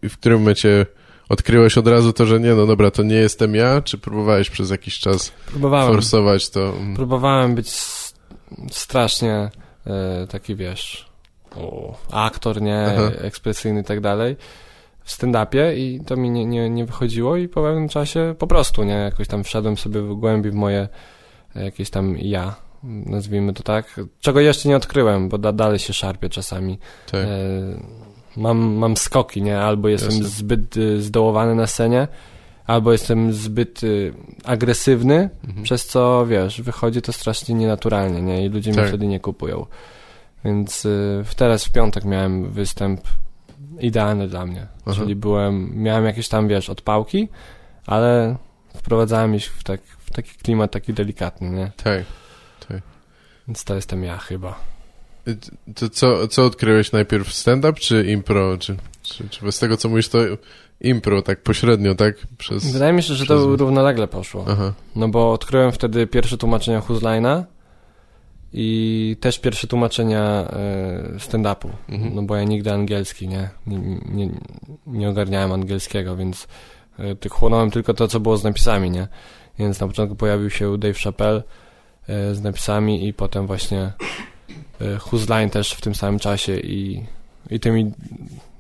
[0.10, 0.86] W którym momencie
[1.30, 4.70] odkryłeś od razu to, że nie, no dobra, to nie jestem ja, czy próbowałeś przez
[4.70, 6.74] jakiś czas Próbowałem, forsować to?
[6.78, 6.96] Mm.
[6.96, 7.70] próbowałem być
[8.72, 9.50] strasznie
[9.88, 11.10] e, taki, wiesz,
[11.56, 13.12] o, aktor, nie, Aha.
[13.22, 14.36] ekspresyjny i tak dalej
[15.04, 18.84] w stand-upie i to mi nie, nie, nie wychodziło i po pewnym czasie po prostu,
[18.84, 20.88] nie, jakoś tam wszedłem sobie w głębi w moje
[21.56, 25.94] e, jakieś tam ja, nazwijmy to tak, czego jeszcze nie odkryłem, bo da, dalej się
[25.94, 26.80] szarpię czasami.
[27.12, 27.22] Tak.
[27.26, 27.30] E,
[28.38, 29.60] mam, mam skoki, nie?
[29.60, 30.28] Albo jestem Jasne.
[30.28, 32.08] zbyt y, zdołowany na scenie,
[32.68, 34.14] albo jestem zbyt y,
[34.46, 35.64] agresywny, Mhm.
[35.64, 38.46] przez co, wiesz, wychodzi to strasznie nienaturalnie, nie?
[38.46, 38.88] I ludzie mnie Tak.
[38.88, 39.66] wtedy nie kupują.
[40.46, 43.02] Więc y, teraz w piątek miałem występ
[43.80, 44.68] idealny dla mnie.
[44.86, 44.96] Aha.
[44.96, 47.28] Czyli byłem, miałem jakieś tam, wiesz, odpałki,
[47.86, 48.36] ale
[48.76, 51.72] wprowadzałem ich w, tak, w taki klimat taki delikatny, nie?
[51.84, 52.04] Tak.
[53.48, 54.60] Więc to jestem ja chyba.
[55.76, 58.58] To co, co odkryłeś najpierw, stand-up czy impro?
[58.58, 60.18] Czy, czy, czy z tego, co mówisz, to
[60.82, 62.16] impro, tak pośrednio, tak?
[62.38, 62.72] Przez...
[62.74, 64.46] Wydaje mi się, że przez- to równolegle poszło.
[64.50, 67.46] Aha, No bo odkryłem wtedy pierwsze tłumaczenia Huzlina
[68.54, 71.70] i też pierwsze tłumaczenia e, stand-upu.
[71.90, 72.16] Mhm.
[72.16, 73.50] No bo ja nigdy angielski, nie?
[73.68, 74.30] Nie, nie,
[74.88, 76.48] nie ogarniałem angielskiego, więc
[77.00, 79.08] e, ty chłonąłem tylko to, co było z napisami, nie?
[79.60, 81.44] Więc na początku pojawił się Dave Chappelle
[82.08, 83.92] e, z napisami i potem właśnie
[84.82, 87.06] e, Huzline też w tym samym czasie i,
[87.50, 87.92] i tymi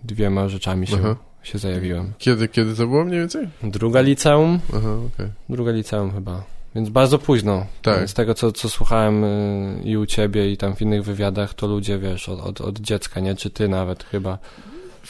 [0.04, 1.16] dwiema rzeczami się, Aha.
[1.44, 2.14] się zajawiłem.
[2.18, 3.48] Kiedy, kiedy to było mniej więcej?
[3.64, 5.28] Druga liceum, Aha, okej.
[5.50, 6.44] Druga liceum chyba.
[6.76, 7.66] Więc bardzo późno.
[7.82, 8.10] Tak.
[8.10, 11.68] Z tego, co, co słuchałem y, i u ciebie, i tam w innych wywiadach, to
[11.68, 13.36] ludzie, wiesz, od, od, od dziecka, nie?
[13.36, 14.38] Czy ty nawet chyba.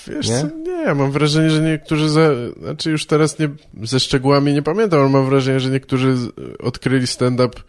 [0.08, 0.42] Wiesz Nie?
[0.42, 3.50] co, nie, mam wrażenie, że niektórzy, za, znaczy już teraz nie,
[3.84, 6.16] ze szczegółami nie pamiętam, ale mam wrażenie, że niektórzy
[6.60, 7.60] odkryli stand-up,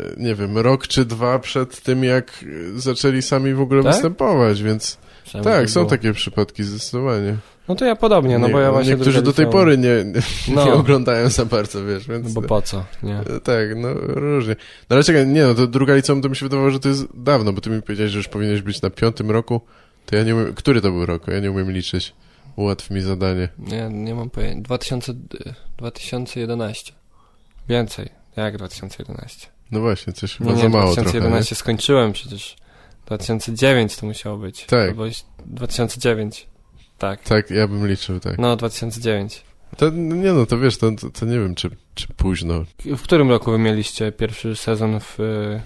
[0.00, 2.44] e, nie wiem, rok czy dwa przed tym, jak
[2.76, 3.92] e, zaczęli sami w ogóle Tak?
[3.92, 7.36] występować, więc Przynajmniej tak, tak są takie przypadki zdecydowanie.
[7.68, 8.90] No to ja podobnie, no bo ja właśnie...
[8.94, 10.04] Niektórzy do tej pory nie,
[10.54, 10.64] No.
[10.64, 12.34] nie oglądają za bardzo, wiesz, więc...
[12.34, 13.14] No bo po co, nie?
[13.18, 14.56] E, Tak, no różnie.
[14.90, 17.06] No ale czekaj, nie no, to druga liceum to mi się wydawało, że to jest
[17.14, 19.60] dawno, bo ty mi powiedziałeś, że już powinieneś być na piątym roku,
[20.06, 21.28] to ja nie umiem, który to był rok?
[21.28, 22.14] Ja nie umiem liczyć.
[22.56, 23.48] Ułatw mi zadanie.
[23.58, 24.62] Nie, nie mam pojęcia.
[24.62, 25.16] 2000, y,
[25.78, 26.92] 2011.
[27.68, 28.08] Więcej.
[28.36, 29.46] Jak 2011?
[29.70, 32.56] No właśnie, coś chyba No za nie, mało trochę, 2011 skończyłem przecież.
[33.06, 34.64] 2009 to musiało być.
[34.66, 34.88] Tak.
[34.88, 35.04] Albo
[35.46, 36.46] 2009.
[36.98, 37.22] Tak.
[37.22, 38.38] Tak, ja bym liczył, tak.
[38.38, 39.44] No, 2009.
[39.76, 40.90] To, nie no, to wiesz, to,
[41.20, 42.64] to, nie wiem, czy, czy późno.
[42.84, 45.20] W którym roku wy mieliście pierwszy sezon w...
[45.20, 45.60] y,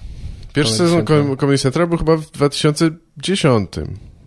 [0.54, 1.36] Pierwszy Comedy sezon Central.
[1.36, 3.70] Comedy Central był chyba w 2010,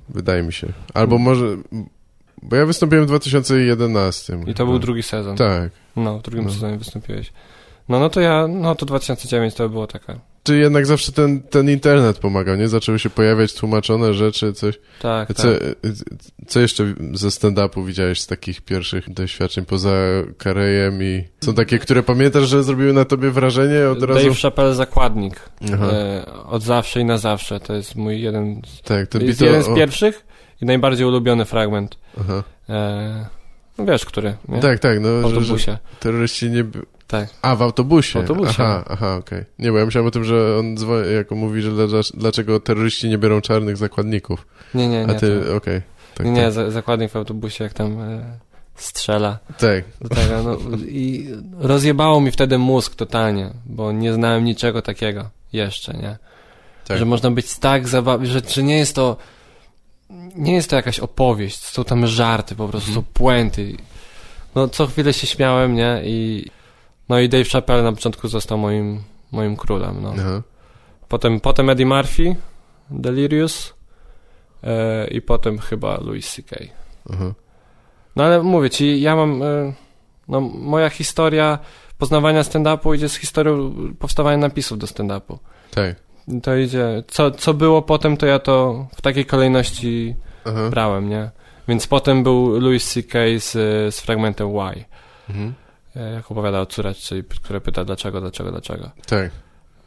[0.09, 0.67] wydaje mi się.
[0.93, 1.25] Albo Mm.
[1.25, 1.57] może,
[2.41, 4.39] bo ja wystąpiłem w 2011.
[4.47, 5.37] I to był drugi sezon.
[5.37, 5.71] Tak.
[5.95, 6.51] No, w drugim No.
[6.51, 7.33] sezonie wystąpiłeś.
[7.89, 11.69] No, no to ja, no to 2009 to było taka czy jednak zawsze ten, ten
[11.69, 12.67] internet pomagał, nie?
[12.67, 14.79] Zaczęły się pojawiać tłumaczone rzeczy, coś.
[15.01, 15.61] Tak, Co, tak.
[16.47, 19.93] co jeszcze ze stand-upu widziałeś z takich pierwszych doświadczeń poza
[20.37, 24.23] Karejem i są takie, które pamiętasz, że zrobiły na tobie wrażenie od razu?
[24.27, 25.49] Dave Chappelle Zakładnik.
[25.81, 27.59] E, od zawsze i na zawsze.
[27.59, 30.25] To jest mój jeden, z- tak, ten jest bit o- jeden z pierwszych
[30.61, 31.97] i najbardziej ulubiony fragment.
[32.19, 32.43] Aha.
[32.69, 33.25] E,
[33.77, 34.59] no wiesz, który, nie?
[34.59, 36.63] Tak, tak, no, że, że terroryści nie...
[37.13, 37.29] Tak.
[37.41, 38.19] A, w autobusie.
[38.19, 38.63] W autobusie.
[38.63, 39.45] Aha, aha, okej.
[39.59, 43.09] Nie, bo ja myślałem o tym, że on dzwoni, jako mówi, że dla, dlaczego terroryści
[43.09, 44.47] nie biorą czarnych zakładników.
[44.73, 45.15] Nie, nie, nie.
[45.15, 45.81] A ty, to- okej.
[46.15, 46.51] Tak, nie, tak.
[46.51, 48.39] za- zakładnik w autobusie, jak tam e,
[48.75, 49.83] strzela tak.
[50.09, 50.43] tego.
[50.43, 51.27] No, I
[51.59, 56.17] rozjebało mi wtedy mózg totalnie, bo nie znałem niczego takiego jeszcze, nie?
[56.87, 56.97] Tak.
[56.97, 59.17] Że można być tak zabawny, że, że nie jest to
[60.35, 63.05] nie jest to jakaś opowieść, są tam żarty po prostu, Mhm.
[63.13, 63.77] puenty.
[64.55, 66.01] No co chwilę się śmiałem, nie?
[66.05, 66.49] I
[67.09, 69.01] no i Dave Chappelle na początku został moim,
[69.31, 70.13] moim królem, no.
[70.19, 70.41] Aha.
[71.07, 72.35] Potem, potem Eddie Murphy,
[72.89, 73.73] Delirious
[74.63, 76.55] e, i potem chyba Louis C.K.
[77.13, 77.33] Aha.
[78.15, 79.73] No ale mówię ci, ja mam, e,
[80.27, 81.59] no moja historia
[81.97, 85.37] poznawania stand-upu idzie z historią powstawania napisów do stand-upu.
[85.71, 85.95] Tak.
[86.43, 90.69] To idzie, co, co było potem, to ja to w takiej kolejności Aha.
[90.69, 91.31] brałem, nie?
[91.67, 93.19] Więc potem był Louis C.K.
[93.37, 93.51] z,
[93.95, 94.85] z fragmentem Why,
[95.29, 95.53] Mhm.
[95.95, 98.91] E, jak opowiada o córeczce, które pyta dlaczego, dlaczego, dlaczego.
[99.05, 99.31] Tak.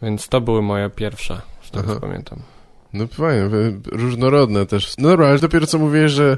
[0.03, 2.39] Więc to były moje pierwsze, z tego co pamiętam.
[2.93, 3.51] No fajnie,
[3.93, 4.95] różnorodne też.
[4.99, 6.37] No dobra, ale dopiero co mówiłeś, że,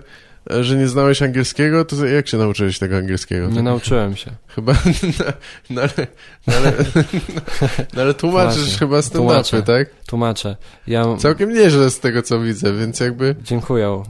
[0.61, 3.49] że nie znałeś angielskiego, to jak się nauczyłeś tego angielskiego?
[3.49, 4.31] Nie nauczyłem się.
[4.47, 4.73] Chyba,
[5.19, 5.25] no,
[5.71, 6.07] no ale,
[6.47, 6.73] no ale,
[7.95, 8.79] no ale tłumaczysz Właśnie.
[8.79, 9.63] chyba stand Tłumaczę.
[9.63, 9.89] tak?
[10.07, 10.57] Tłumaczę.
[10.87, 14.03] Ja Całkiem nieźle z tego, co widzę, więc jakby, dziękuję.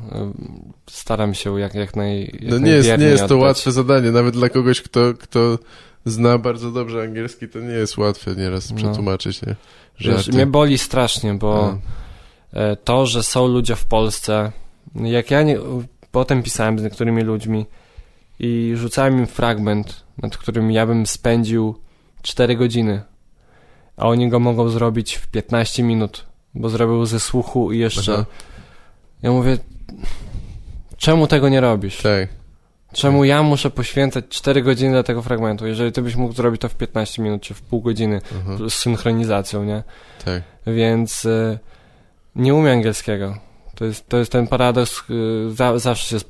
[0.90, 3.40] Staram się jak, jak naj jak no nie jest, nie jest to oddać.
[3.40, 5.58] łatwe zadanie, nawet dla kogoś, kto, kto
[6.04, 8.76] zna bardzo dobrze angielski, to nie jest łatwe nieraz No.
[8.76, 9.56] przetłumaczyć, nie?
[10.00, 11.78] Wiesz, mnie boli strasznie, bo
[12.52, 14.52] A, e, to, że są ludzie w Polsce,
[14.94, 15.58] jak ja nie,
[16.12, 17.66] potem pisałem z niektórymi ludźmi
[18.38, 21.74] i rzucałem im fragment, nad którym ja bym spędził
[22.22, 23.02] 4 godziny,
[23.96, 28.12] a oni go mogą zrobić w 15 minut, bo zrobił ze słuchu i jeszcze...
[28.12, 28.24] Aha.
[29.22, 29.58] Ja mówię,
[30.96, 32.02] czemu tego nie robisz?
[32.02, 32.28] tak,
[32.92, 36.68] Czemu ja muszę poświęcać 4 godziny dla tego fragmentu, jeżeli ty byś mógł zrobić to
[36.68, 39.82] w 15 minut, czy w pół godziny, aha, z synchronizacją, nie?
[40.24, 41.58] tak, Więc y,
[42.36, 43.38] nie umiem angielskiego.
[43.78, 46.24] To jest, to jest ten paradoks, y, za, zawsze się,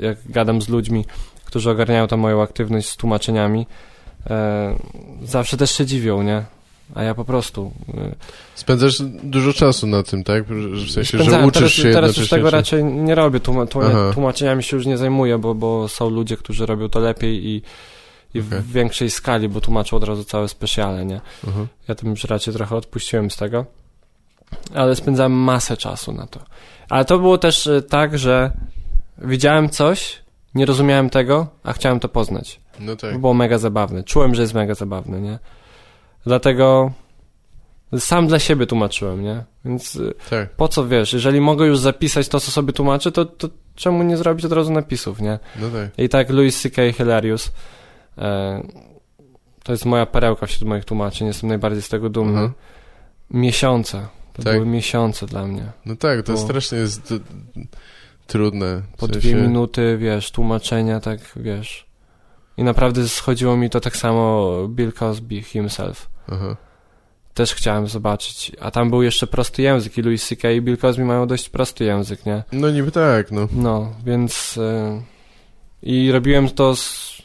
[0.00, 1.04] jak gadam z ludźmi,
[1.44, 3.66] którzy ogarniają tą moją aktywność z tłumaczeniami,
[4.30, 4.76] e,
[5.24, 6.44] zawsze też się dziwią, nie?
[6.94, 7.72] A ja po prostu...
[7.88, 8.14] y,
[8.54, 10.44] Spędzasz dużo czasu na tym, tak?
[10.44, 14.10] W sensie, że uczysz teraz, się Teraz już tego raczej nie robię, tłuma, Aha.
[14.14, 17.62] tłumaczeniami się już nie zajmuję, bo, bo są ludzie, którzy robią to lepiej i,
[18.34, 18.60] i Okej.
[18.60, 21.20] w większej skali, bo tłumaczą od razu całe specjale, nie?
[21.48, 21.66] Aha.
[21.88, 23.66] Ja tym już raczej trochę odpuściłem z tego.
[24.74, 26.40] Ale spędzałem masę czasu na to.
[26.88, 28.50] Ale to było też y, tak, że
[29.18, 30.22] widziałem coś,
[30.54, 32.60] nie rozumiałem tego, a chciałem to poznać.
[32.80, 33.18] No tak.
[33.18, 34.04] Było mega zabawne.
[34.04, 35.38] Czułem, że jest mega zabawne, nie?
[36.26, 36.92] Dlatego
[37.98, 39.44] sam dla siebie tłumaczyłem, nie?
[39.64, 43.24] Więc y, Tak, po co wiesz, jeżeli mogę już zapisać to, co sobie tłumaczę, to,
[43.24, 45.38] to czemu nie zrobić od razu napisów, nie?
[45.60, 45.90] no tak.
[45.98, 46.92] I tak Louis C.K.
[46.92, 47.52] Hilarious
[48.18, 48.62] e,
[49.62, 52.32] to jest moja perełka wśród moich tłumaczeń, jestem najbardziej z tego dumny.
[52.32, 52.52] Mhm.
[53.30, 54.06] Miesiące.
[54.34, 54.52] To Tak.
[54.54, 55.62] były miesiące dla mnie.
[55.86, 57.14] No tak, to Bo- strasznie jest
[58.26, 58.82] trudne.
[58.96, 61.86] Po sensie- dwie minuty, wiesz, tłumaczenia, tak, wiesz.
[62.56, 66.08] I naprawdę schodziło mi to tak samo Bill Cosby himself.
[66.32, 66.56] Aha.
[67.34, 68.52] Też chciałem zobaczyć.
[68.60, 70.50] A tam był jeszcze prosty język i Louis C.K.
[70.50, 72.42] i Bill Cosby mają dość prosty język, nie?
[72.52, 73.48] No niby tak, no.
[73.52, 74.58] No, więc...
[74.58, 75.02] E,
[75.82, 77.16] I robiłem to z,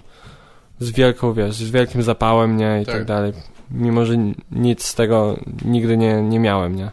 [0.80, 2.82] z wielką, wiesz, z wielkim zapałem, nie?
[2.82, 3.05] I tak, Tak.
[3.05, 3.34] dalej.
[3.72, 4.14] Mimo, że
[4.51, 6.91] nic z tego nigdy nie, nie miałem, nie?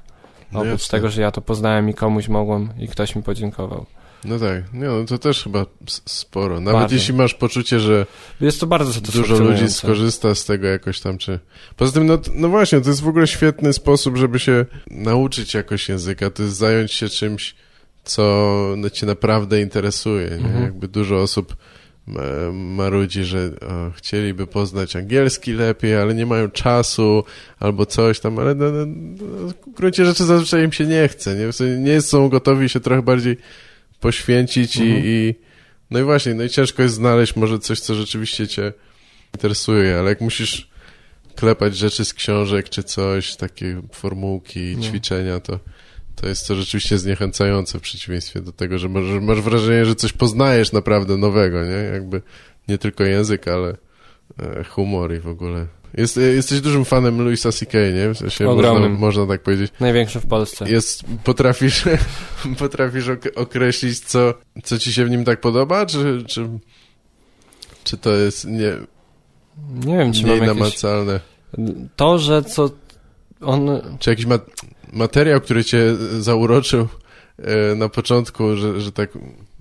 [0.52, 0.98] No Oprócz jasne.
[0.98, 3.86] tego, że ja to poznałem i komuś mogłem i ktoś mi podziękował.
[4.24, 6.60] No tak, nie, no to też chyba sporo.
[6.60, 6.94] Nawet Bardzo.
[6.94, 8.06] jeśli masz poczucie, że
[8.40, 11.40] Jest to bardzo dużo ludzi skorzysta z tego jakoś tam, czy...
[11.76, 15.88] Poza tym, no, no właśnie, to jest w ogóle świetny sposób, żeby się nauczyć jakoś
[15.88, 17.54] języka, to jest zająć się czymś,
[18.04, 20.28] co no, cię naprawdę interesuje?
[20.28, 20.62] Mhm.
[20.62, 21.56] Jakby dużo osób
[22.52, 27.24] marudzi, że o, chcieliby poznać angielski lepiej, ale nie mają czasu,
[27.60, 28.86] albo coś tam, ale no, no,
[29.66, 31.52] w gruncie rzeczy zazwyczaj im się nie chce, nie?
[31.52, 33.36] W sensie nie są gotowi się trochę bardziej
[34.00, 34.96] poświęcić Mhm.
[34.96, 35.34] i, i
[35.90, 38.72] no i właśnie, no i ciężko jest znaleźć może coś, co rzeczywiście cię
[39.34, 40.70] interesuje, ale jak musisz
[41.34, 44.82] klepać rzeczy z książek czy coś, takie formułki, No.
[44.82, 45.58] ćwiczenia, to,
[46.16, 50.12] to jest to rzeczywiście zniechęcające w przeciwieństwie do tego, że masz, masz wrażenie, że coś
[50.12, 51.90] poznajesz naprawdę nowego, nie?
[51.92, 52.22] Jakby
[52.68, 53.76] nie tylko język, ale
[54.38, 58.14] e, humor i w ogóle Jest, jesteś dużym fanem Louisa C.K., nie?
[58.14, 59.72] W sensie można, można tak powiedzieć.
[59.80, 60.70] Największy w Polsce.
[60.70, 61.84] Jest, potrafisz,
[62.58, 66.48] potrafisz ok- określić, co, co ci się w nim tak podoba, czy, czy,
[67.84, 68.72] czy to jest nie,
[69.86, 70.60] Nie wiem, czy mniej mam jakieś...
[70.60, 71.20] namacalne?
[71.96, 72.70] To, że co...
[73.40, 73.70] On...
[73.98, 74.38] Czy jakiś ma-
[74.92, 76.88] materiał, który cię zauroczył
[77.38, 79.10] e, na początku, że, że tak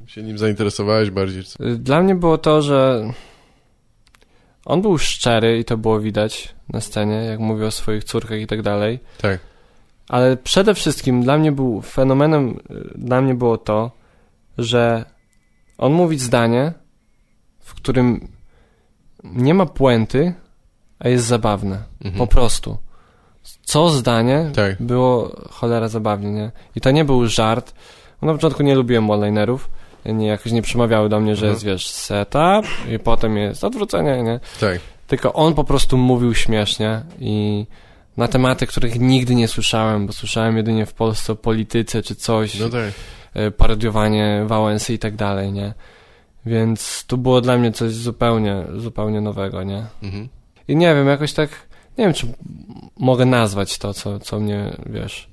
[0.07, 1.43] się nim zainteresowałeś bardziej?
[1.78, 3.09] Dla mnie było to, że
[4.65, 8.47] on był szczery i to było widać na scenie, jak mówił o swoich córkach i
[8.47, 8.99] tak dalej.
[9.21, 9.39] Tak.
[10.09, 13.91] Ale przede wszystkim dla mnie był fenomenem, y, dla mnie było to,
[14.57, 15.05] że
[15.78, 16.73] on mówi zdanie,
[17.59, 18.28] w którym
[19.23, 20.34] nie ma puenty,
[20.99, 21.84] a jest zabawne.
[22.03, 22.17] Mhm.
[22.17, 22.78] Po prostu.
[23.63, 24.81] Co zdanie Tak.
[24.81, 26.51] było cholera zabawnie, nie?
[26.75, 27.73] I to nie był żart.
[28.21, 29.69] Na początku nie lubiłem one-linerów.
[30.05, 31.53] Nie, jakoś nie przemawiały do mnie, że Mhm.
[31.53, 34.39] jest, wiesz, setup i potem jest odwrócenie, nie?
[34.59, 34.79] Tak.
[35.07, 37.65] Tylko on po prostu mówił śmiesznie i
[38.17, 42.59] na tematy, których nigdy nie słyszałem, bo słyszałem jedynie w Polsce o polityce czy coś,
[42.59, 42.93] No tak.
[43.33, 45.73] e, parodiowanie Wałęsy i tak dalej, nie?
[46.45, 49.83] Więc to było dla mnie coś zupełnie, zupełnie nowego, nie?
[50.03, 50.29] Mhm.
[50.67, 51.49] I nie wiem, jakoś tak,
[51.97, 52.27] nie wiem, czy
[52.97, 55.27] mogę nazwać to, co, co mnie, wiesz,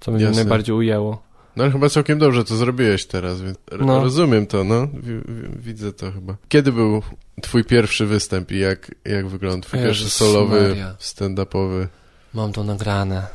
[0.00, 0.36] co mnie Jasne.
[0.36, 1.22] najbardziej ujęło.
[1.56, 4.00] No ale chyba całkiem dobrze to zrobiłeś teraz, więc No.
[4.02, 4.86] rozumiem to, no.
[4.86, 6.36] Wi- wi- widzę to chyba.
[6.48, 7.02] Kiedy był
[7.42, 11.86] twój pierwszy występ i jak, jak wyglądał twój Jezus pierwszy solowy, stand-upowy?
[12.34, 13.26] Mam to nagrane.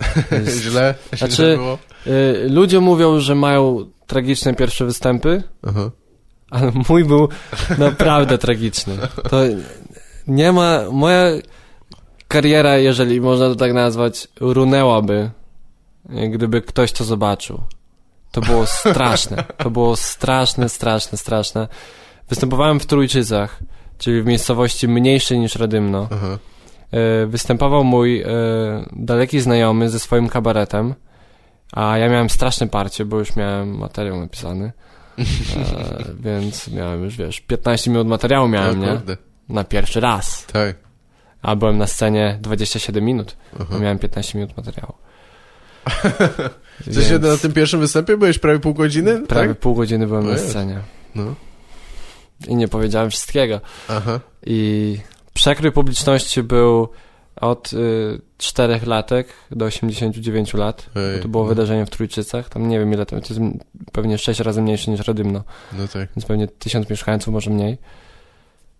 [0.44, 0.94] Jest- Źle?
[1.12, 1.78] Znaczy- Źle było?
[2.06, 5.90] Y, ludzie mówią, że mają tragiczne pierwsze występy, Aha.
[6.50, 7.28] ale mój był
[7.78, 8.96] naprawdę tragiczny.
[9.30, 9.40] To
[10.26, 10.80] nie ma.
[10.92, 11.30] Moja
[12.28, 15.30] kariera, jeżeli można to tak nazwać, runęłaby,
[16.30, 17.60] gdyby ktoś to zobaczył.
[18.32, 19.44] To było straszne.
[19.56, 21.68] To było straszne, straszne, straszne.
[22.28, 23.58] Występowałem w Trójczycach,
[23.98, 26.08] czyli w miejscowości mniejszej niż Radymno.
[26.10, 26.38] Aha.
[26.90, 28.26] E, występował mój e,
[28.92, 30.94] daleki znajomy ze swoim kabaretem,
[31.72, 34.72] a ja miałem straszne parcie, bo już miałem materiał napisany.
[35.18, 35.24] E,
[36.26, 39.00] więc miałem już, wiesz, 15 minut materiału miałem, O nie?
[39.48, 40.46] Na pierwszy raz.
[40.46, 40.76] Tak.
[41.42, 43.66] A byłem na scenie 27 minut, Aha.
[43.70, 44.92] bo miałem 15 minut materiału.
[46.86, 49.20] W sensie na tym pierwszym występie byłeś prawie pół godziny?
[49.26, 49.58] Prawie Tak?
[49.58, 50.78] pół godziny byłem na scenie.
[51.14, 51.34] No.
[52.48, 53.60] I nie powiedziałem wszystkiego.
[53.88, 54.20] Aha.
[54.46, 54.98] I
[55.34, 56.88] przekrój publiczności był
[57.36, 60.86] od y, 4 latek do 89 lat.
[60.96, 61.48] Ej, to było no.
[61.48, 62.48] wydarzenie w Trójczycach.
[62.48, 63.32] Tam nie wiem ile to, jest
[63.92, 66.08] pewnie 6 razy mniejsze niż Radymno, No tak.
[66.16, 67.78] więc pewnie 1000 mieszkańców, może mniej.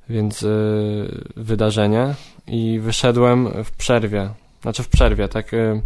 [0.08, 2.14] Więc y, wydarzenie
[2.46, 4.30] i wyszedłem w przerwie.
[4.62, 5.54] Znaczy w przerwie, tak.
[5.54, 5.82] Y,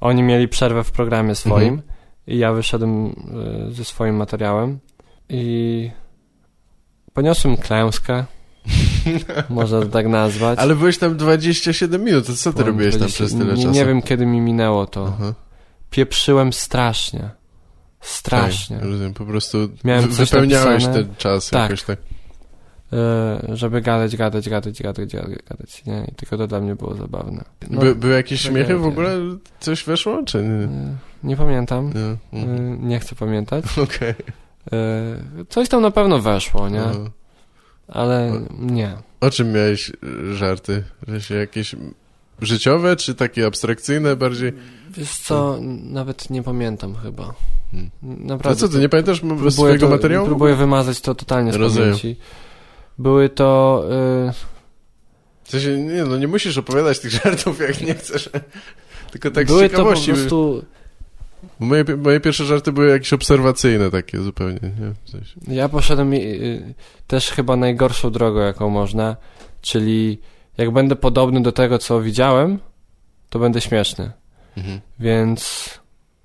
[0.00, 1.82] oni mieli przerwę w programie swoim Mhm.
[2.26, 3.06] i ja wyszedłem
[3.68, 4.78] y, ze swoim materiałem
[5.28, 5.90] i
[7.12, 8.24] poniosłem klęskę.
[9.50, 10.58] można to tak nazwać.
[10.58, 13.70] Ale byłeś tam 27 minut, to co ty Byłem robiłeś tam 20 przez tyle czasu?
[13.70, 15.12] Nie wiem kiedy mi minęło to.
[15.14, 15.34] Aha.
[15.90, 17.30] Pieprzyłem strasznie.
[18.00, 18.76] Strasznie.
[18.76, 21.04] Tak, rozumiem, po prostu Miałem wypełniałeś napisane.
[21.04, 21.62] ten czas Tak.
[21.62, 21.98] jakoś tak.
[22.92, 26.04] E, żeby gadać, gadać, gadać, gadać, gadać, gadać, nie?
[26.12, 27.44] I tylko to dla mnie było zabawne.
[27.70, 28.88] No, By, były jakieś śmiechy w tragedia.
[28.88, 29.10] ogóle?
[29.60, 30.48] Coś weszło, czy nie?
[30.64, 31.92] e, nie pamiętam.
[32.32, 32.40] Nie.
[32.40, 32.88] E, Mhm.
[32.88, 33.64] nie chcę pamiętać.
[33.84, 34.14] Okej.
[34.72, 34.76] E,
[35.48, 36.80] coś tam na pewno weszło, nie?
[36.82, 37.10] Aha.
[37.88, 38.92] Ale nie.
[39.20, 39.92] O czym miałeś
[40.32, 40.84] żarty?
[41.08, 41.74] Że jakieś
[42.40, 44.52] życiowe, czy takie abstrakcyjne bardziej?
[44.90, 47.34] Wiesz co, nawet nie pamiętam chyba.
[47.72, 47.90] Hmm.
[48.02, 48.48] Naprawdę.
[48.62, 50.26] No co, ty nie pamiętasz próbuję swojego to, materiału?
[50.26, 51.88] Próbuję wymazać to totalnie z Rozumiem.
[51.88, 52.16] pamięci.
[53.00, 53.82] Były to...
[54.28, 54.32] E,
[55.44, 58.30] W sensie, nie, no nie musisz opowiadać tych żartów, jak nie chcesz.
[59.10, 60.12] Tylko tak były z to po ciekawości.
[60.12, 60.64] prostu...
[61.60, 64.94] Moje, moje pierwsze żarty były jakieś obserwacyjne takie zupełnie, nie?
[65.04, 65.40] W sensie.
[65.48, 66.74] Ja poszedłem y,
[67.06, 69.16] też chyba najgorszą drogą, jaką można,
[69.60, 70.18] czyli
[70.58, 72.58] jak będę podobny do tego, co widziałem,
[73.30, 74.10] to będę śmieszny.
[74.56, 74.80] Mhm.
[74.98, 75.70] Więc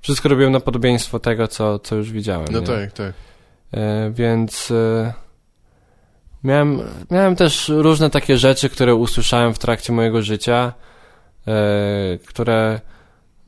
[0.02, 2.48] wszystko robiłem na podobieństwo tego, co, co już widziałem.
[2.52, 2.68] No nie?
[2.68, 3.14] tak, tak.
[3.74, 4.74] E, więc
[6.46, 6.82] miałem,
[7.12, 10.74] miałem też różne takie rzeczy, które usłyszałem w trakcie mojego życia,
[11.48, 12.80] e, które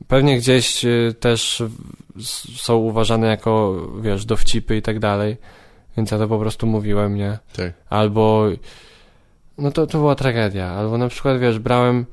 [0.08, 0.88] pewnie gdzieś e,
[1.20, 1.62] też
[2.56, 5.36] są uważane jako, wiesz, dowcipy i tak dalej.
[5.96, 7.38] Więc ja to po prostu mówiłem, nie?
[7.56, 7.72] Tak.
[7.90, 8.46] Albo,
[9.58, 10.66] no to, to była tragedia.
[10.66, 12.06] Albo na przykład, wiesz, brałem,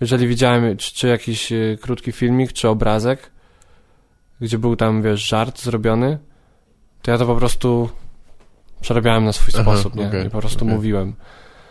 [0.00, 3.30] jeżeli widziałem czy, czy jakiś e, krótki filmik, czy obrazek,
[4.40, 6.18] gdzie był tam, wiesz, żart zrobiony,
[7.02, 7.90] to ja to po prostu
[8.80, 10.08] przerabiałem na swój Aha, sposób, nie?
[10.08, 10.74] okej, I po prostu okej.
[10.76, 11.12] mówiłem.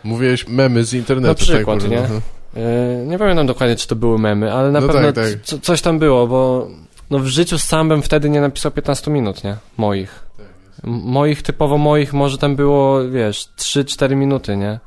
[0.04, 1.28] Mówiłeś memy z internetu.
[1.28, 2.02] Na przykład, tak, nie?
[2.04, 2.14] Aha.
[2.56, 5.42] E, nie pamiętam dokładnie, czy to były memy, ale na No pewno tak, tak.
[5.42, 6.68] co- coś tam było, bo
[7.10, 9.56] no w życiu sam bym wtedy nie napisał 15 minut, nie?
[9.76, 10.26] Moich.
[10.36, 10.46] Tak,
[10.84, 14.80] moich, typowo moich, może tam było, wiesz, 3-4 minuty, nie?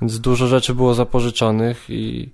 [0.00, 2.28] Więc dużo rzeczy było zapożyczonych i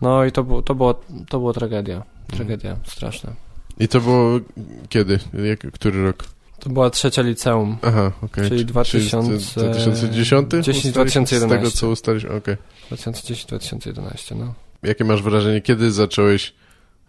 [0.00, 0.94] no i to, było, to, było,
[1.28, 2.02] to było tragedia.
[2.26, 3.32] Tragedia straszna.
[3.78, 4.40] I to było
[4.88, 5.18] kiedy?
[5.44, 6.24] Jak, który rok?
[6.60, 7.76] To była trzecia liceum.
[7.82, 8.48] Aha, okej.
[8.48, 10.14] Czyli 2000 2010?
[10.14, 10.92] 10, Ustaliliśmy?
[10.92, 11.46] 2011.
[11.46, 12.56] Z tego, co ustaliśmy, okej.
[12.90, 14.54] 2010-2011, no.
[14.82, 16.54] Jakie masz wrażenie, kiedy zacząłeś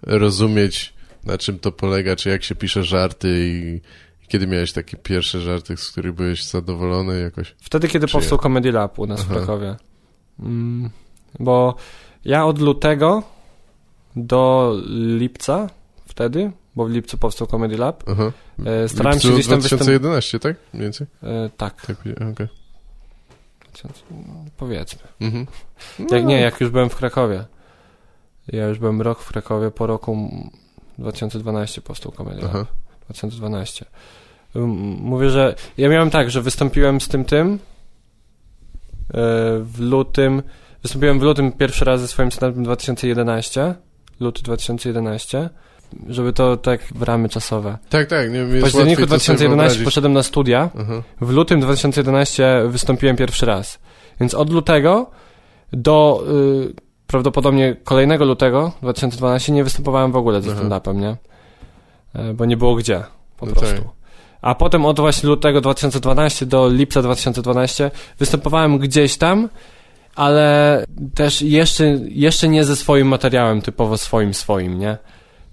[0.02, 0.94] rozumieć,
[1.24, 3.82] na czym to polega, czy jak się pisze żarty i
[4.28, 7.56] kiedy miałeś takie pierwsze żarty, z których byłeś zadowolony jakoś?
[7.62, 9.30] Wtedy, kiedy Czy powstał Comedy Lab u nas Aha.
[9.30, 9.76] w Krakowie.
[10.40, 10.90] Mm,
[11.40, 11.76] bo
[12.26, 13.24] ja od lutego
[14.16, 15.70] do lipca
[16.06, 18.32] wtedy, bo w lipcu powstał Comedy Lab, Aha.
[18.66, 20.00] e, starałem się gdzieś tam występować.
[20.00, 20.56] 2011, tak?
[20.74, 21.08] Mniej więcej?
[21.24, 21.98] E, tak, Tak.
[23.64, 25.00] 2000, no, powiedzmy.
[25.22, 25.48] Mhm.
[26.12, 27.46] Jak, nie, jak już byłem w Krakowie.
[28.48, 30.50] Ja już byłem rok w Krakowie, po roku mm,
[30.98, 32.50] 2012 powstał Comedy Lab.
[32.56, 32.66] Aha.
[33.06, 33.86] 2012.
[34.56, 34.62] M-
[35.02, 37.60] Mówię, że ja miałem tak, że wystąpiłem z tym tym e,
[39.60, 40.44] w lutym,
[40.84, 43.76] wystąpiłem w lutym pierwszy raz ze swoim stand 2011,
[44.20, 45.50] luty 2011,
[46.10, 47.78] żeby to tak w ramy czasowe.
[47.90, 48.32] Tak, tak.
[48.32, 49.84] Nie, W październiku łatwiej to sobie 2011 wyobrazić.
[49.84, 51.02] poszedłem na studia, Aha.
[51.22, 53.80] w lutym 2011 wystąpiłem pierwszy raz.
[54.20, 55.10] Więc od lutego
[55.74, 56.24] do
[56.70, 56.74] y,
[57.08, 60.62] prawdopodobnie kolejnego lutego 2012 nie występowałem w ogóle ze Aha.
[60.62, 61.18] stand-upem, nie?
[62.16, 63.04] E, Bo nie było gdzie,
[63.38, 63.76] po No prostu.
[63.82, 63.92] tak.
[64.42, 69.50] A potem od właśnie lutego 2012 do lipca 2012 występowałem gdzieś tam,
[70.16, 70.84] ale
[71.16, 74.98] też jeszcze, jeszcze nie ze swoim materiałem, typowo swoim, swoim, nie?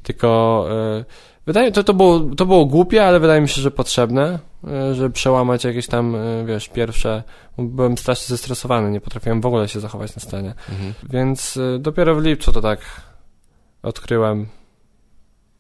[0.05, 1.05] Tylko e,
[1.47, 4.39] wydaje to, to, było, to było głupie, ale wydaje mi się, że potrzebne,
[4.69, 7.23] e, żeby przełamać jakieś tam, e, wiesz, pierwsze...
[7.59, 10.55] Byłem strasznie zestresowany, nie potrafiłem w ogóle się zachować na scenie.
[10.71, 10.95] Mhm.
[11.11, 12.81] Więc dopiero w lipcu to tak
[13.83, 14.47] odkryłem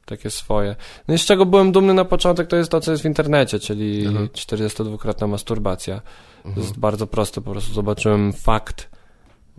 [0.06, 0.76] takie swoje.
[1.08, 3.58] No i z czego byłem dumny na początek, to jest to, co jest w internecie,
[3.60, 4.28] czyli Mhm.
[4.28, 6.00] 42-krotna masturbacja.
[6.42, 6.66] To Mhm.
[6.66, 8.88] jest bardzo proste, po prostu zobaczyłem fakt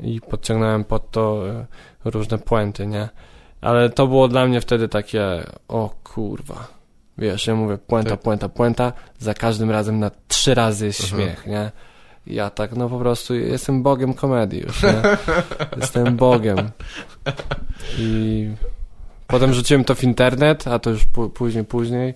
[0.04, 1.44] i podciągnąłem pod to
[2.06, 3.10] różne puenty, nie?
[3.66, 6.68] Ale to było dla mnie wtedy takie, o kurwa.
[7.18, 8.20] Wiesz, ja mówię puenta, Tak.
[8.22, 11.09] puenta, puenta, za każdym razem na trzy razy jest Aha.
[11.16, 11.72] śmiech, nie?
[12.28, 15.01] Ja tak, no po prostu jestem bogiem komedii już, nie?
[15.82, 16.57] Jestem bogiem.
[17.97, 18.49] I
[19.28, 22.13] potem rzuciłem to w internet, a to już pó- później, później,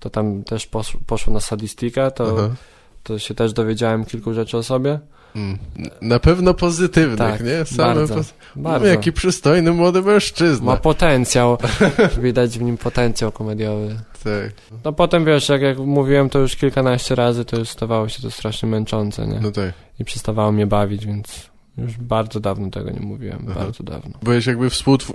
[0.00, 2.54] to tam też posz, poszło na sadistykę, to, Aha.
[3.02, 4.98] to się też dowiedziałem kilku rzeczy o sobie.
[5.36, 5.58] Mm.
[6.02, 7.64] Na pewno pozytywnych, Tak, nie?
[7.64, 8.34] Same bardzo, poz...
[8.56, 8.86] Bardzo.
[8.86, 10.66] No, jaki przystojny młody mężczyzna.
[10.66, 11.58] Ma potencjał,
[12.22, 13.96] widać w nim potencjał komediowy.
[14.24, 14.52] Tak.
[14.84, 18.30] No potem wiesz, jak, jak mówiłem to już kilkanaście razy, to już stawało się to
[18.30, 19.40] strasznie męczące, nie?
[19.40, 19.72] No tak.
[20.00, 23.60] I przestawało mnie bawić, więc już bardzo dawno tego nie mówiłem, Aha.
[23.60, 24.18] bardzo dawno.
[24.22, 25.12] Byłeś jakby współtw-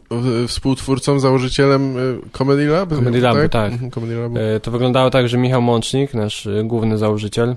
[0.47, 2.89] współtwórcą, założycielem y, Comedy Lab?
[2.89, 3.72] Comedy Labu, tak.
[3.72, 4.38] Mhm, Comedy Labu.
[4.38, 7.55] E, To wyglądało tak, że Michał Mącznik, nasz e, główny założyciel,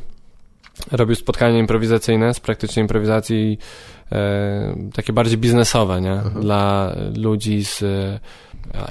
[0.93, 3.59] robił spotkania improwizacyjne z praktycznej improwizacji
[4.13, 6.13] e, takie bardziej biznesowe, nie?
[6.13, 6.31] Aha.
[6.41, 8.21] Dla ludzi z, e,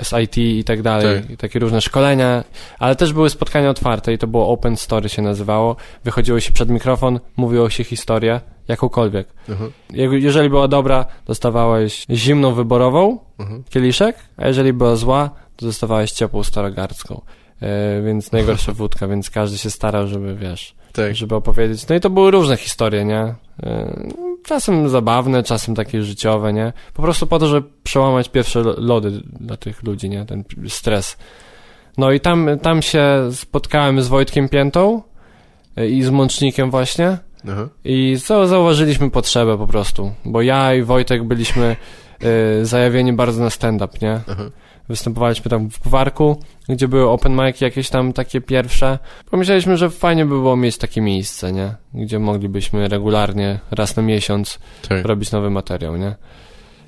[0.03, 1.21] z IT i tak dalej.
[1.27, 1.37] Tak.
[1.37, 2.43] Takie różne szkolenia,
[2.79, 5.75] ale też były spotkania otwarte i to było Open Story się nazywało.
[6.03, 9.27] Wychodziło się przed mikrofon, mówiło się historię, jakąkolwiek.
[9.51, 13.53] Aha, Jak- Jeżeli była dobra, dostawałeś zimną wyborową, aha.
[13.69, 17.21] kieliszek, a jeżeli była zła, to dostawałeś ciepłą starogardzką.
[17.61, 20.75] E, więc najgorsza wódka, więc każdy się starał, żeby, wiesz,
[21.05, 21.15] Tak.
[21.15, 21.87] żeby opowiedzieć.
[21.87, 23.35] No i to były różne historie, nie?
[23.63, 23.93] E,
[24.45, 26.73] czasem zabawne, czasem takie życiowe, nie?
[26.93, 30.25] Po prostu po to, żeby przełamać pierwsze lo- lody dla tych ludzi, nie?
[30.25, 31.17] Ten stres.
[31.97, 35.01] No i tam, tam się spotkałem z Wojtkiem Piętą
[35.77, 37.17] e, i z Mącznikiem właśnie.
[37.51, 37.67] Aha.
[37.85, 41.75] I za- zauważyliśmy potrzebę po prostu, bo ja i Wojtek byliśmy
[42.61, 44.19] y, zajawieni bardzo na stand-up, nie?
[44.31, 44.43] Aha.
[44.89, 48.99] Występowaliśmy tam w Gwarku, gdzie były open mic jakieś tam takie pierwsze.
[49.31, 51.75] Pomyśleliśmy, że fajnie by było mieć takie miejsce, nie?
[51.93, 54.59] Gdzie moglibyśmy regularnie, raz na miesiąc
[54.89, 55.05] Tak.
[55.05, 56.15] robić nowy materiał, nie?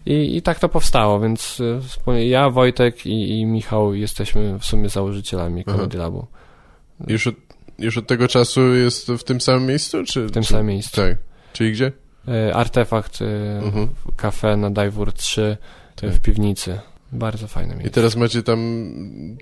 [0.06, 1.60] I, i tak to powstało, więc
[2.08, 5.64] y, ja, Wojtek i, i Michał jesteśmy w sumie założycielami.
[5.64, 6.28] Comedy Labu.
[7.08, 7.36] Już od,
[7.80, 10.04] już od tego czasu jest w tym samym miejscu?
[10.04, 10.50] Czy, W tym czy...
[10.50, 10.96] samym miejscu.
[11.02, 11.18] Tak.
[11.54, 11.92] Czyli gdzie?
[12.50, 13.26] Y, Artefakt, y,
[13.64, 13.88] Mhm.
[14.18, 15.58] kafe na Dajwór 3
[15.96, 16.10] Tak.
[16.10, 16.80] w piwnicy.
[17.12, 17.94] Bardzo fajne I miejsce.
[17.94, 18.60] teraz macie tam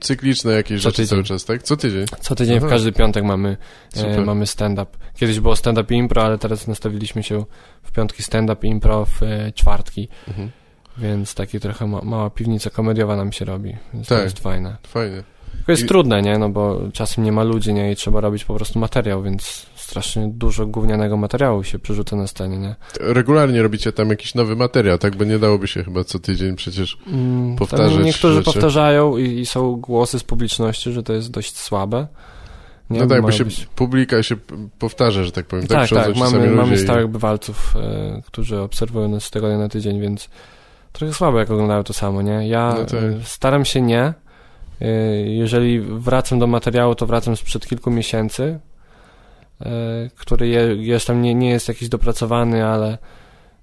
[0.01, 1.09] cykliczne jakieś Co rzeczy tydzień.
[1.09, 1.63] cały czas, tak?
[1.63, 2.05] Co tydzień.
[2.21, 2.67] Co tydzień, Aha.
[2.67, 3.57] w każdy piątek mamy,
[3.95, 4.97] e, mamy stand-up.
[5.15, 7.45] Kiedyś było stand-up i impro, ale teraz nastawiliśmy się
[7.83, 10.07] w piątki stand-up i impro, w e, czwartki.
[10.27, 10.51] Mhm.
[10.97, 13.75] Więc taki trochę ma, mała piwnica komediowa nam się robi.
[13.93, 14.17] Więc Tak.
[14.17, 14.77] to jest fajne.
[14.87, 15.23] Fajnie.
[15.57, 16.37] Tylko jest I- trudne, nie?
[16.37, 17.91] No bo czasem nie ma ludzi, nie?
[17.91, 19.65] I trzeba robić po prostu materiał, więc
[20.01, 22.75] strasznie dużo gównianego materiału się przerzuca na scenie, nie?
[22.99, 25.15] Regularnie robicie tam jakiś nowy materiał, tak?
[25.15, 26.97] Bo nie dałoby się chyba co tydzień przecież.
[27.07, 28.45] Mm, Powtarzać tam Niektórzy rzeczy.
[28.45, 32.07] powtarzają i, i są głosy z publiczności, że to jest dość słabe.
[32.89, 32.99] Nie?
[32.99, 34.35] No tak, bo się być- publika się
[34.79, 35.67] powtarza, że tak powiem.
[35.67, 39.69] tak, tak, sami mamy, mamy i- stałych bywalców, e, którzy obserwują nas z tygodnia na
[39.69, 40.29] tydzień, więc
[40.93, 42.47] trochę słabo jak oglądają to samo, nie?
[42.47, 42.93] Ja No tak.
[43.03, 44.13] e, staram się nie.
[44.81, 44.87] E,
[45.21, 48.59] jeżeli wracam do materiału, to wracam sprzed kilku miesięcy,
[50.15, 52.97] który je, tam nie, nie jest jakiś dopracowany, ale,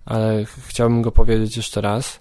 [0.04, 2.20] ale ch- chciałbym go powiedzieć jeszcze raz.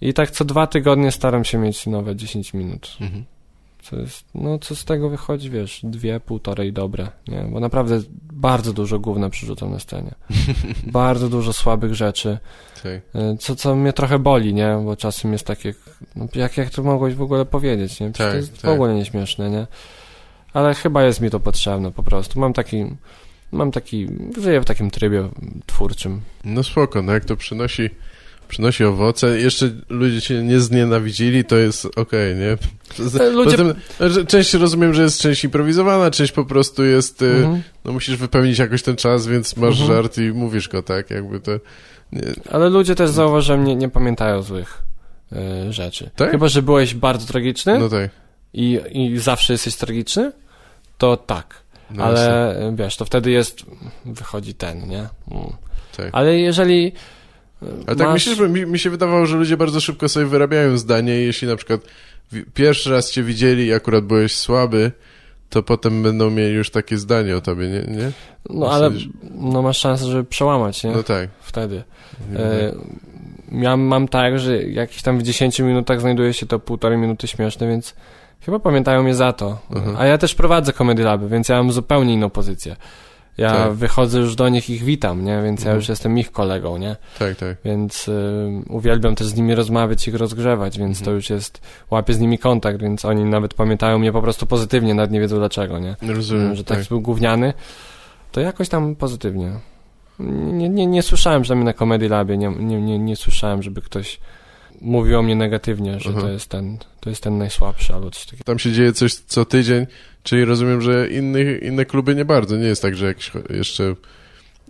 [0.00, 2.96] I tak co dwa tygodnie staram się mieć nowe 10 minut.
[3.00, 3.24] Mhm.
[3.82, 7.42] Co jest, no co z tego wychodzi, wiesz, dwie, półtorej dobre, nie?
[7.52, 8.00] Bo naprawdę
[8.32, 10.14] bardzo dużo gówna przyrzucam na scenie.
[10.86, 12.38] bardzo dużo słabych rzeczy,
[13.34, 14.80] y, co, co mnie trochę boli, nie?
[14.84, 15.74] Bo czasem jest takie,
[16.16, 18.10] no, jak, jak to mogłeś w ogóle powiedzieć, nie?
[18.12, 18.70] Przecież Tak, to jest w tak.
[18.70, 19.66] ogóle nieśmieszne, nie?
[20.54, 22.40] Ale chyba jest mi to potrzebne po prostu.
[22.40, 22.84] Mam taki,
[23.52, 24.06] mam taki,
[24.40, 25.28] żyję w takim trybie
[25.66, 26.20] twórczym.
[26.44, 27.90] No spoko, no jak to przynosi,
[28.48, 32.56] przynosi owoce, jeszcze ludzie cię nie znienawidzili, to jest okej, nie?
[33.20, 33.56] E, ludzie-
[34.00, 37.62] że część rozumiem, że jest część improwizowana, część po prostu jest, y, Mhm.
[37.84, 39.86] no musisz wypełnić jakoś ten czas, więc masz Mhm.
[39.96, 41.10] żart i mówisz go, tak?
[41.10, 41.52] Jakby to...
[42.12, 44.82] Nie, Ale ludzie też zauważyłem, nie, nie pamiętają złych
[45.68, 46.10] y, rzeczy.
[46.16, 46.30] Tak?
[46.30, 47.78] Chyba, że byłeś bardzo tragiczny.
[47.78, 48.10] no tak.
[48.54, 50.32] I, i zawsze jesteś tragiczny,
[50.98, 51.62] to tak.
[51.90, 53.62] No Ale wiesz, to wtedy jest,
[54.04, 55.08] wychodzi ten, nie?
[55.30, 55.52] Mm.
[55.96, 56.08] tak.
[56.12, 56.92] Ale jeżeli
[57.62, 58.14] y, Ale tak masz...
[58.14, 61.56] myślisz, bo mi, mi się wydawało, że ludzie bardzo szybko sobie wyrabiają zdanie jeśli na
[61.56, 61.80] przykład
[62.54, 64.92] pierwszy raz cię widzieli i akurat byłeś słaby,
[65.50, 67.96] to potem będą mieli już takie zdanie o tobie, nie?
[67.96, 68.12] nie?
[68.50, 68.90] No ale
[69.34, 70.90] no, masz szansę, żeby przełamać, nie?
[70.90, 71.30] No tak.
[71.40, 71.82] Wtedy.
[72.36, 72.72] E,
[73.52, 77.68] ja mam tak, że jakieś tam w 10 minutach znajduje się to półtorej minuty śmieszne,
[77.68, 77.94] więc
[78.44, 79.58] chyba pamiętają mnie za to.
[79.70, 79.96] Mhm.
[79.98, 82.76] A ja też prowadzę Comedy Laby, więc ja mam zupełnie inną pozycję.
[83.38, 83.72] Ja Tak.
[83.72, 85.42] wychodzę już do nich, ich witam, nie?
[85.42, 85.76] Więc ja Mhm.
[85.76, 86.96] już jestem ich kolegą, nie?
[87.18, 87.56] Tak, tak.
[87.64, 88.12] Więc y,
[88.68, 91.04] uwielbiam też z nimi rozmawiać, ich rozgrzewać, więc Mhm.
[91.04, 94.94] to już jest, łapię z nimi kontakt, więc oni nawet pamiętają mnie po prostu pozytywnie,
[94.94, 95.96] nawet nie wiedzą dlaczego, nie?
[96.02, 96.78] Rozumiem, że tak.
[96.78, 97.52] tak był gówniany,
[98.32, 99.50] to jakoś tam pozytywnie.
[100.52, 103.82] Nie, nie, nie słyszałem, że mnie na Comedy Labie, nie, nie, nie, nie słyszałem, żeby
[103.82, 104.20] ktoś
[104.82, 106.26] mówił o mnie negatywnie, że Mhm.
[106.26, 108.44] to jest ten, to jest ten najsłabszy albo coś takiego.
[108.44, 109.86] Tam się dzieje coś co tydzień,
[110.22, 112.56] czyli rozumiem, że inny, inne kluby nie bardzo.
[112.56, 113.94] Nie jest tak, że cho- jeszcze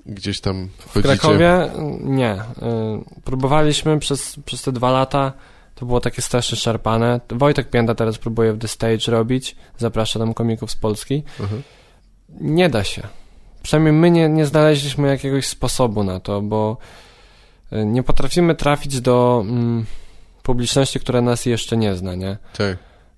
[0.06, 1.02] gdzieś tam W chodzicie.
[1.16, 2.34] Krakowie nie.
[2.34, 2.38] Y,
[3.24, 5.32] Próbowaliśmy przez, przez te dwa lata,
[5.74, 7.20] to było takie strasznie szarpane.
[7.28, 11.22] Wojtek Pięta teraz próbuje w The Stage robić, zaprasza tam komików z Polski.
[11.40, 11.62] Mhm.
[12.40, 13.02] Nie da się.
[13.62, 16.76] Przynajmniej my nie, nie znaleźliśmy jakiegoś sposobu na to, bo
[17.72, 19.84] y, nie potrafimy trafić do mm,
[20.43, 22.36] publiczności, która nas jeszcze nie zna, nie?
[22.59, 22.76] Tak.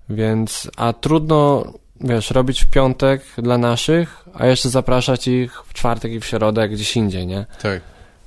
[0.09, 1.65] Więc, a trudno,
[2.01, 6.69] wiesz, robić w piątek dla naszych, a jeszcze zapraszać ich w czwartek i w środę
[6.69, 7.45] gdzieś indziej, nie?
[7.61, 7.81] Tak.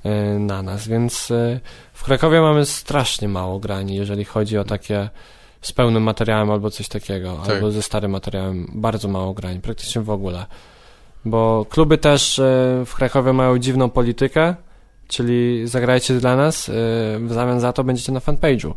[0.05, 1.59] Y, na nas, więc y,
[1.93, 5.09] w Krakowie mamy strasznie mało grani, jeżeli chodzi o takie
[5.61, 7.55] z pełnym materiałem albo coś takiego, Tak.
[7.55, 10.45] albo ze starym materiałem, bardzo mało grań, praktycznie w ogóle.
[11.25, 12.43] Bo kluby też y,
[12.85, 14.55] w Krakowie mają dziwną politykę,
[15.09, 16.71] czyli zagrajcie dla nas, y,
[17.19, 18.73] w zamian za to będziecie na fanpage'u.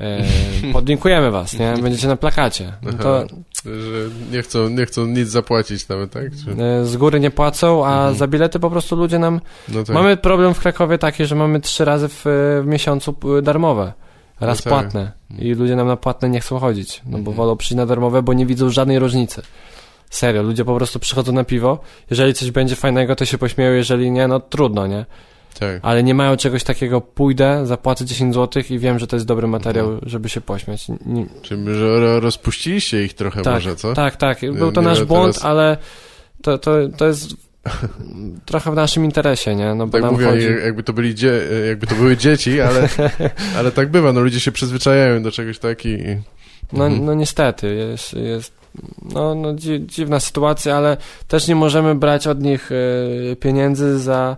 [0.00, 1.74] Y, podlinkujemy was, nie?
[1.82, 2.72] Będziecie na plakacie.
[2.82, 3.24] No to
[3.64, 6.24] Że nie chcą, nie chcą nic zapłacić nawet, tak?
[6.44, 6.62] Czy...
[6.82, 8.14] y, z góry nie płacą, a Mhm.
[8.16, 9.94] za bilety po prostu ludzie nam No tak.
[9.94, 13.92] Mamy problem w Krakowie taki, że mamy trzy razy w, w miesiącu darmowe.
[14.40, 14.80] Raz No tak.
[14.82, 15.12] płatne.
[15.38, 17.02] I ludzie nam na płatne nie chcą chodzić.
[17.06, 17.36] No bo Mhm.
[17.36, 19.42] wolą przyjść na darmowe, bo nie widzą żadnej różnicy.
[20.10, 21.78] Serio, ludzie po prostu przychodzą na piwo.
[22.10, 25.06] Jeżeli coś będzie fajnego, to się pośmieją, jeżeli nie, no trudno, nie?
[25.58, 25.78] Tak.
[25.82, 29.46] Ale nie mają czegoś takiego, pójdę, zapłacę 10 zł i wiem, że to jest dobry
[29.48, 30.10] materiał, Mhm.
[30.10, 30.88] żeby się pośmiać.
[31.06, 33.94] Nie, Czyli że ro- rozpuściliście ich trochę tak, może, co?
[33.94, 34.40] tak, tak.
[34.52, 35.76] Był to Nie nasz błąd, teraz- ale
[36.42, 37.28] to, to, to jest
[38.46, 39.74] trochę w naszym interesie, nie?
[39.74, 40.44] No bo Tak nam mówię, chodzi...
[40.46, 42.88] jak- jakby to, byli dzie- jakby to były dzieci, ale,
[43.58, 46.16] ale tak bywa, no ludzie się przyzwyczajają do czegoś takiego i...
[46.72, 47.04] No, Mhm.
[47.04, 48.52] no niestety, jest, jest
[49.14, 50.96] no, no dzi dziwna sytuacja, ale
[51.28, 52.70] też nie możemy brać od nich
[53.32, 54.36] e, pieniędzy za,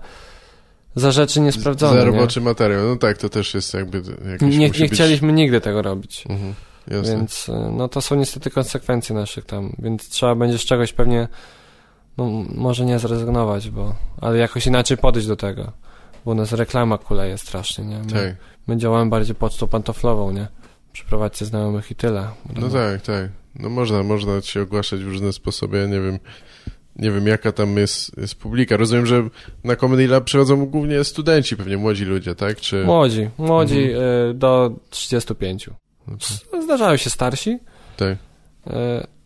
[0.94, 1.92] za rzeczy niesprawdzone.
[2.00, 2.12] Za nie?
[2.12, 4.92] roboczy materiał, no tak, to też jest jakby jakiś Nie, nie być...
[4.92, 6.54] chcieliśmy nigdy tego robić, Mhm,
[6.88, 11.28] więc e, no to są niestety konsekwencje naszych tam, więc trzeba będzie z czegoś pewnie,
[12.18, 15.72] no może nie zrezygnować, bo, ale jakoś inaczej podejść do tego,
[16.24, 17.98] bo u nas reklama kuleje strasznie, nie?
[17.98, 18.36] My, Tak.
[18.66, 20.48] my działamy bardziej pocztą pantoflową, nie?
[20.92, 22.28] Przyprowadźcie znajomych i tyle.
[22.56, 23.28] No tak, tak.
[23.54, 26.18] No można, można się ogłaszać w różne sposoby, ja nie wiem,
[26.96, 28.76] nie wiem jaka tam jest, jest publika.
[28.76, 29.22] Rozumiem, że
[29.64, 32.60] na Comedy Lab przychodzą głównie studenci, pewnie młodzi ludzie, tak?
[32.60, 32.84] Czy...
[32.84, 34.30] Młodzi, młodzi Mhm.
[34.30, 35.70] y, do 35.
[36.20, 37.58] S- Zdarzają się starsi,
[37.96, 38.08] Tak.
[38.66, 38.70] y,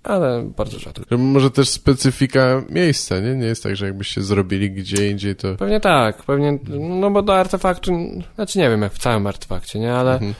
[0.03, 1.05] ale bardzo rzadko.
[1.11, 3.35] Że Może też specyfika miejsca, nie?
[3.35, 5.55] Nie jest tak, że jakbyście zrobili gdzie indziej, to...
[5.57, 7.93] Pewnie tak, pewnie, no bo do artefaktu,
[8.35, 10.35] znaczy nie wiem jak w całym artefakcie, nie, ale Mhm.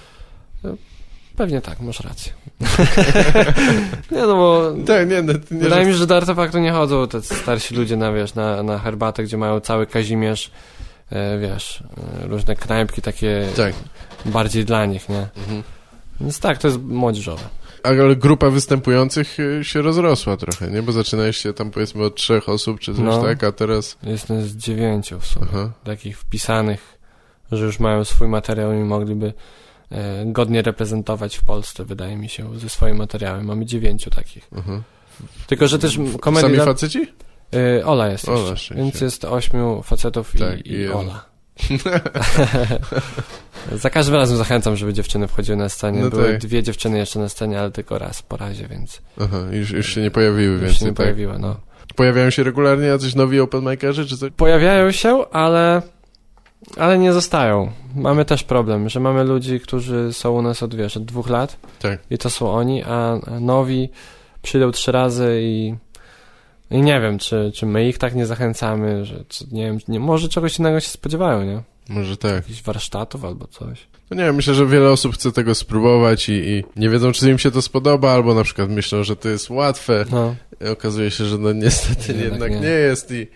[1.37, 2.33] Pewnie tak, masz rację.
[4.13, 4.75] nie no bo...
[4.87, 7.97] Tak, nie, no, nie Wydaje mi się, że do artefaktu nie chodzą te starsi ludzie
[7.97, 10.51] na, wiesz, na, na herbatę, gdzie mają cały Kazimierz,
[11.11, 11.85] e, wiesz,
[12.23, 13.75] e, różne knajpki takie Tak.
[14.25, 15.29] bardziej dla nich, nie?
[15.37, 15.63] Mhm.
[16.21, 17.43] Więc tak, to jest młodzieżowe.
[17.83, 20.83] Ale grupa występujących y, się rozrosła trochę, nie?
[20.83, 23.23] Bo zaczynaliście tam powiedzmy od trzech osób czy coś No.
[23.23, 23.99] tak, a teraz...
[24.03, 25.71] Jestem z dziewięciu w sumie, Aha.
[25.85, 26.99] takich wpisanych,
[27.53, 29.33] że już mają swój materiał i mogliby e,
[30.27, 33.45] godnie reprezentować w Polsce, wydaje mi się, ze swoim materiałem.
[33.45, 34.49] Mamy dziewięciu takich.
[34.59, 34.83] aha.
[35.47, 36.65] Tylko, że też Sami komedia...
[36.65, 37.09] faceci?
[37.55, 41.25] Y, Ola jest Ola, jeszcze, więc jest ośmiu facetów i, Tak, i, i Ola.
[43.73, 46.01] Za każdym razem zachęcam, żeby dziewczyny wchodziły na scenie.
[46.01, 46.39] No Były tak.
[46.39, 50.01] dwie dziewczyny jeszcze na scenie, ale tylko raz po razie, więc Aha, już, już się
[50.01, 50.97] nie pojawiły już więcej, się nie tak?
[50.97, 51.39] pojawiły.
[51.39, 51.57] No.
[51.97, 54.31] Pojawiają się regularnie jacyś nowi openmakerzy, czy coś?
[54.37, 55.83] Pojawiają się, ale,
[56.77, 57.71] ale nie zostają.
[57.95, 61.57] Mamy też problem, że mamy ludzi, którzy są u nas od, wiesz, od dwóch lat
[61.79, 62.01] Tak.
[62.11, 63.89] i to są oni, a nowi
[64.43, 65.75] przyjdą trzy razy i,
[66.71, 70.29] i nie wiem, czy, czy my ich tak nie zachęcamy, że nie wiem, nie, może
[70.29, 71.63] czegoś innego się spodziewają, nie?
[71.89, 72.33] Może tak.
[72.35, 73.87] Jakichś warsztatów albo coś.
[74.11, 77.31] No nie wiem, myślę, że wiele osób chce tego spróbować i, i nie wiedzą, czy
[77.31, 80.05] im się to spodoba, albo na przykład myślą, że to jest łatwe.
[80.11, 80.35] No.
[80.67, 82.61] I okazuje się, że no niestety Jednak jednak, nie.
[82.61, 82.69] nie.
[82.69, 83.27] jest i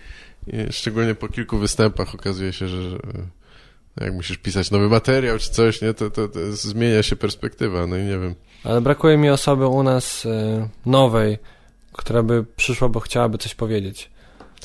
[0.71, 2.99] szczególnie po kilku występach okazuje się, że, że
[4.01, 7.97] jak musisz pisać nowy materiał czy coś, nie, to, to, to zmienia się perspektywa, no
[7.97, 8.35] i nie wiem.
[8.65, 11.39] Ale brakuje mi osoby u nas y, nowej,
[11.93, 14.11] która by przyszła, bo chciałaby coś powiedzieć.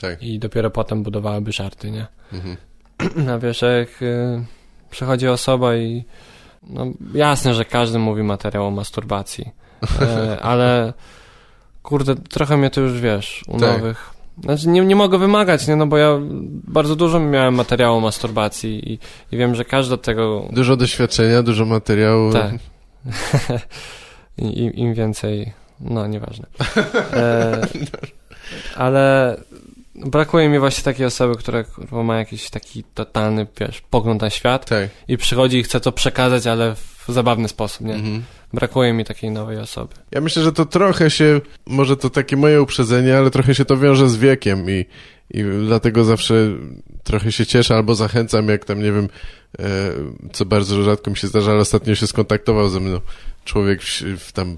[0.02, 0.24] Tak.
[0.24, 2.08] I dopiero potem budowałaby żarty, nie?
[2.34, 2.58] Mhm.
[3.36, 4.46] A wiesz, jak y,
[4.90, 6.06] przychodzi osoba i
[6.64, 9.52] no jasne, że każdy mówi materiał o masturbacji,
[10.02, 10.94] e, ale
[11.84, 13.78] kurde, trochę mnie to już wiesz, u Tak.
[13.78, 14.15] nowych.
[14.44, 15.76] Znaczy nie, nie mogę wymagać, nie?
[15.76, 16.18] No bo ja
[16.68, 19.00] bardzo dużo miałem materiału o masturbacji i,
[19.32, 22.34] i wiem, że każdy od tego Dużo doświadczenia, dużo materiału.
[22.34, 22.52] tak.
[24.38, 25.54] Im, Im więcej.
[25.80, 26.46] No, nieważne.
[27.14, 27.68] E,
[28.76, 29.36] ale
[29.96, 34.66] brakuje mi właśnie takiej osoby, która kurwa, ma jakiś taki totalny, wiesz, pogląd na świat
[34.66, 34.90] Tak.
[35.08, 37.94] i przychodzi i chce to przekazać, ale w zabawny sposób, nie?
[37.94, 38.24] Mhm.
[38.54, 39.94] Brakuje mi takiej nowej osoby.
[40.12, 43.78] Ja myślę, że to trochę się, może to takie moje uprzedzenie, ale trochę się to
[43.78, 44.86] wiąże z wiekiem i,
[45.32, 46.36] i dlatego zawsze
[47.04, 49.10] trochę się cieszę albo zachęcam, jak tam, nie wiem,
[49.60, 49.64] e,
[50.34, 53.00] co bardzo rzadko mi się zdarza, ale ostatnio się skontaktował ze mną
[53.46, 54.58] człowiek w, w tam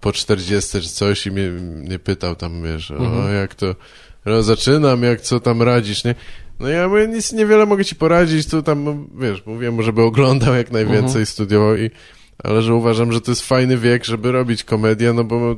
[0.00, 3.26] po 40 czy coś i mnie, mnie pytał tam, wiesz, Mhm.
[3.26, 3.74] o jak to,
[4.42, 6.14] zaczynam, jak co tam radzisz, nie?
[6.60, 10.54] No ja mówię, nic niewiele mogę ci poradzić, tu tam, wiesz, mówię mu, żeby oglądał
[10.54, 11.26] jak najwięcej, Mhm.
[11.26, 11.90] studiował i
[12.44, 15.56] ale że uważam, że to jest fajny wiek, żeby robić komedię, no bo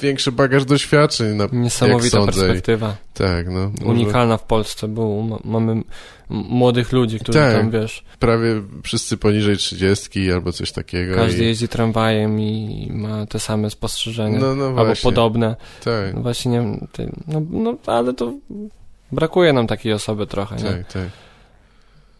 [0.00, 1.36] większy bagaż doświadczeń.
[1.36, 2.40] Na, Niesamowita jak sądzę.
[2.40, 2.96] perspektywa.
[3.14, 3.70] Tak, no.
[3.80, 5.82] może Unikalna w Polsce, bo ma, mamy
[6.28, 7.52] młodych ludzi, którzy Tak.
[7.54, 11.14] tam, wiesz, Prawie wszyscy poniżej trzydziestki albo coś takiego.
[11.14, 14.38] każdy i, jeździ tramwajem i ma te same spostrzeżenia.
[14.38, 15.56] No, no albo podobne.
[15.84, 18.34] Tak, No właśnie nie ty, no, no ale to
[19.12, 20.62] brakuje nam takiej osoby trochę, nie?
[20.62, 21.08] tak, tak.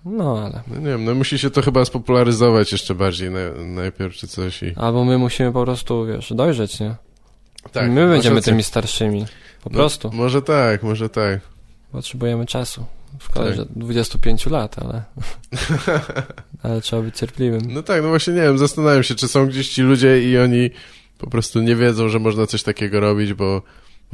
[0.04, 0.62] No ale.
[0.68, 4.62] No nie wiem, no musi się to chyba spopularyzować jeszcze bardziej na, najpierw czy coś
[4.62, 4.72] i...
[4.76, 6.94] Albo my musimy po prostu, wiesz, dojrzeć, nie?
[7.72, 9.26] Tak, my będziemy tymi starszymi.
[9.64, 10.10] Po No, prostu.
[10.12, 11.40] Może tak, może tak.
[11.92, 12.84] Potrzebujemy czasu.
[13.20, 13.56] Szkoda, Tak.
[13.56, 15.02] że 25 lat, ale.
[16.62, 17.60] ale trzeba być cierpliwym.
[17.68, 20.70] No tak, no właśnie nie wiem, zastanawiam się, czy są gdzieś ci ludzie i oni
[21.18, 23.62] po prostu nie wiedzą, że można coś takiego robić, bo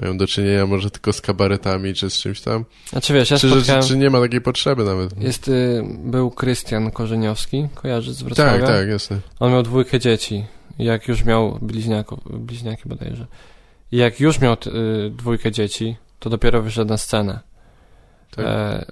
[0.03, 2.65] mają do czynienia może tylko z kabaretami czy z czymś tam.
[2.91, 3.83] Znaczy wiesz, ja czy, spotkałem...
[3.83, 5.23] czy nie ma takiej potrzeby nawet.
[5.23, 8.53] Jest, y, był Krystian Korzeniowski, kojarzy z Wrocławia?
[8.53, 9.19] Tak, tak, jasne.
[9.41, 10.45] On miał dwójkę dzieci.
[10.79, 13.27] Jak już miał bliźniaków, bliźniaki bodajże.
[13.93, 14.53] Jak już miał
[15.07, 17.41] y, dwójkę dzieci, to dopiero wyszedł na scenę.
[18.31, 18.45] Tak.
[18.49, 18.85] E,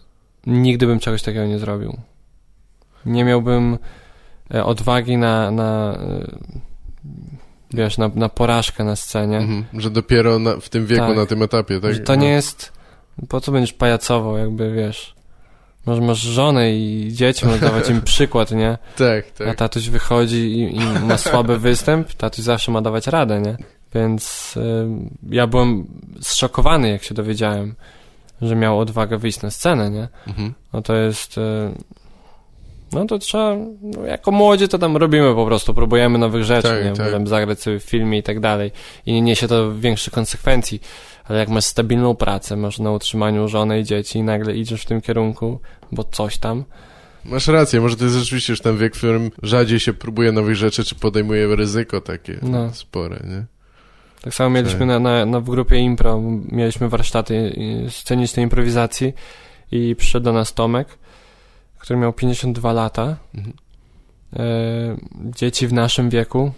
[0.46, 1.96] nigdy bym czegoś takiego nie zrobił.
[3.06, 3.78] Nie miałbym
[4.54, 6.26] e, odwagi na, na e,
[7.74, 9.36] wiesz, na, na porażkę na scenie.
[9.38, 9.64] Mhm.
[9.80, 11.16] Że dopiero na, w tym wieku, Tak.
[11.16, 11.94] na tym etapie, tak?
[11.94, 12.22] Że to No.
[12.22, 12.72] nie jest,
[13.28, 15.14] po co będziesz pajacował, jakby, wiesz,
[15.86, 18.78] może masz żonę i dzieci, możesz dawać im przykład, nie?
[18.96, 19.56] Tak, A tak.
[19.58, 23.56] tatuś wychodzi i, i ma słaby występ, tatuś zawsze ma dawać radę, nie?
[23.94, 24.86] Więc y,
[25.30, 25.86] ja byłem
[26.20, 27.74] zszokowany, jak się dowiedziałem,
[28.42, 30.08] że miał odwagę wyjść na scenę, nie?
[30.26, 30.54] Mhm.
[30.72, 31.38] No to jest...
[31.38, 31.40] y,
[32.92, 33.56] No to trzeba...
[33.82, 36.92] No jako młodzi to tam robimy po prostu, próbujemy nowych rzeczy, Tak, nie?
[36.92, 37.12] tak.
[37.12, 38.72] Tam zagrać sobie w filmie i tak dalej.
[39.06, 40.80] I nie niesie to większych konsekwencji.
[41.24, 44.86] Ale jak masz stabilną pracę, masz na utrzymaniu żonę i dzieci i nagle idziesz w
[44.86, 45.60] tym kierunku,
[45.92, 46.64] bo coś tam,
[47.24, 50.56] Masz rację, może to jest rzeczywiście już ten wiek, w którym rzadziej się próbuje nowych
[50.56, 52.74] rzeczy, czy podejmuje ryzyko takie No.
[52.74, 53.44] spore, nie?
[54.22, 54.88] Tak samo mieliśmy Tak.
[54.88, 57.56] na, na, na, w grupie impro, mieliśmy warsztaty
[57.90, 59.12] scenicznej improwizacji
[59.72, 60.88] i przyszedł do nas Tomek,
[61.78, 63.16] który miał 52 lata.
[63.34, 63.56] Mhm.
[64.36, 64.42] E,
[65.36, 66.52] dzieci w naszym wieku,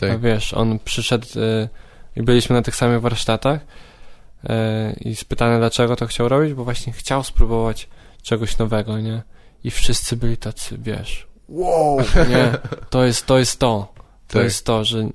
[0.00, 0.10] Tak.
[0.10, 1.68] A wiesz, on przyszedł y,
[2.16, 3.60] i byliśmy na tych samych warsztatach
[5.00, 7.88] i spytany dlaczego to chciał robić, bo właśnie chciał spróbować
[8.22, 9.22] czegoś nowego, nie?
[9.64, 12.52] I wszyscy byli tacy, wiesz, wow, nie?
[12.90, 13.92] To jest to, jest to.
[14.28, 14.44] To Tak.
[14.44, 15.08] jest to, że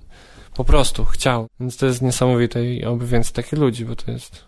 [0.56, 1.48] po prostu chciał.
[1.60, 4.46] Więc to jest niesamowite i oby więcej takich ludzi, bo to jest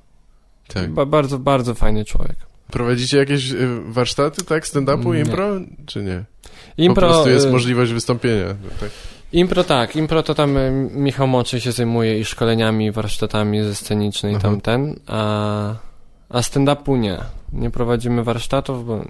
[0.68, 0.92] Tak.
[0.92, 2.36] ba bardzo, bardzo fajny człowiek.
[2.72, 4.68] Prowadzicie jakieś y, warsztaty, tak?
[4.68, 5.50] Stand-upu, impro?
[5.86, 6.24] Czy nie?
[6.78, 8.48] Impro, po prostu jest y, możliwość wystąpienia.
[8.80, 8.90] Tak.
[9.36, 10.58] Impro tak, impro to tam
[10.92, 14.42] Michał Moczy się zajmuje i szkoleniami, i warsztatami ze scenicznej Aha.
[14.42, 15.76] tamten, a,
[16.30, 17.18] a stand-upu nie.
[17.54, 19.06] Nie prowadzimy warsztatów, bo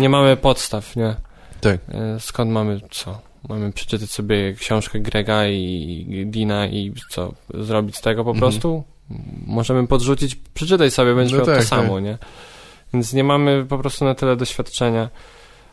[0.00, 1.14] nie mamy podstaw, nie?
[1.60, 1.74] Tak.
[2.16, 3.20] Y, Skąd mamy co?
[3.48, 7.32] Mamy przeczytać sobie książkę Grega i Dina i co?
[7.54, 8.40] Zrobić z tego po Mhm.
[8.52, 8.84] prostu?
[9.46, 12.04] Możemy podrzucić, przeczytaj sobie, będziesz No miał tak, to samo, tak.
[12.04, 12.18] nie?
[12.94, 15.08] Więc nie mamy po prostu na tyle doświadczenia,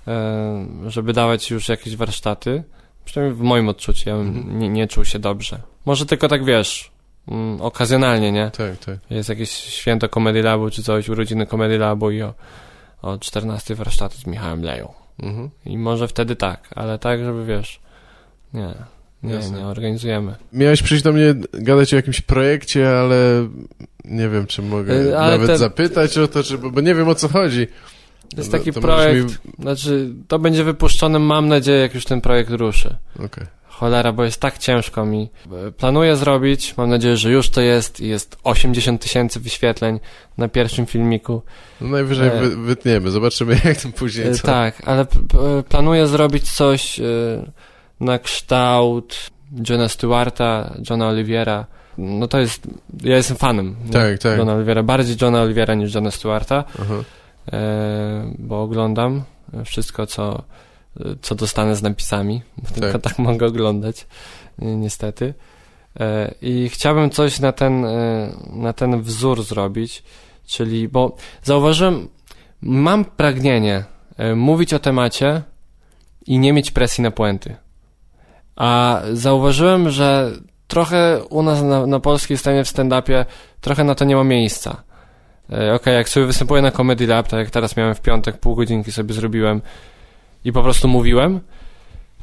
[0.07, 2.63] e, żeby dawać już jakieś warsztaty.
[3.05, 4.59] Przynajmniej w moim odczuciu, ja bym Mhm.
[4.59, 5.59] nie, nie czuł się dobrze.
[5.85, 6.91] Może tylko tak wiesz,
[7.27, 8.51] mm, okazjonalnie, nie?
[8.57, 8.97] Tak, tak.
[9.09, 12.33] Jest jakieś święto Comedy Labu czy coś, urodziny Comedy Labu i o,
[13.01, 14.93] o 14 warsztaty z Michałem Leją.
[15.19, 15.49] Mhm.
[15.65, 17.79] I może wtedy tak, ale tak, żeby wiesz,
[18.53, 18.73] nie,
[19.23, 19.57] nie, Jasne.
[19.57, 20.35] nie organizujemy.
[20.53, 23.47] Miałeś przyjść do mnie gadać o jakimś projekcie, ale
[24.05, 27.07] nie wiem, czy mogę Y, ale nawet ten- zapytać o to, czy, bo nie wiem
[27.09, 27.67] o co chodzi.
[28.35, 32.21] To jest taki to projekt, mi- znaczy to będzie wypuszczone, mam nadzieję, jak już ten
[32.21, 32.95] projekt ruszy.
[33.25, 33.45] Okej.
[33.67, 35.29] Cholera, bo jest tak ciężko mi.
[35.77, 39.99] Planuję zrobić, mam nadzieję, że już to jest i jest 80 tysięcy wyświetleń
[40.37, 41.41] na pierwszym filmiku.
[41.81, 42.39] No najwyżej E.
[42.41, 44.47] wy, wytniemy, zobaczymy jak to później E, co.
[44.47, 45.05] Tak, ale
[45.69, 47.03] planuję zrobić coś e,
[47.99, 49.29] na kształt
[49.69, 51.65] Johna Stewarta, Johna Oliviera.
[51.97, 52.67] No to jest,
[53.03, 53.75] ja jestem fanem?
[53.91, 54.37] Tak, tak.
[54.37, 56.93] Johna Oliviera, bardziej Johna Oliviera niż Johna Stewarta, Aha.
[58.39, 59.23] Bo oglądam
[59.65, 60.43] wszystko, co,
[61.21, 64.07] co dostanę z napisami, bo tylko tak mogę oglądać,
[64.59, 65.33] ni- niestety.
[65.99, 70.03] E, I chciałbym coś na ten, e, na ten wzór zrobić,
[70.45, 72.07] czyli, bo zauważyłem,
[72.61, 73.83] mam pragnienie
[74.17, 75.41] e, mówić o temacie
[76.25, 77.55] i nie mieć presji na puenty.
[78.55, 80.31] A zauważyłem, że
[80.67, 83.25] trochę u nas na, na polskiej scenie w stand-upie
[83.61, 84.83] trochę na to nie ma miejsca.
[85.53, 88.55] E, Okej, jak sobie występuję na Comedy Lab, tak jak teraz miałem w piątek, pół
[88.55, 89.61] godzinki sobie zrobiłem
[90.45, 91.39] i po prostu mówiłem,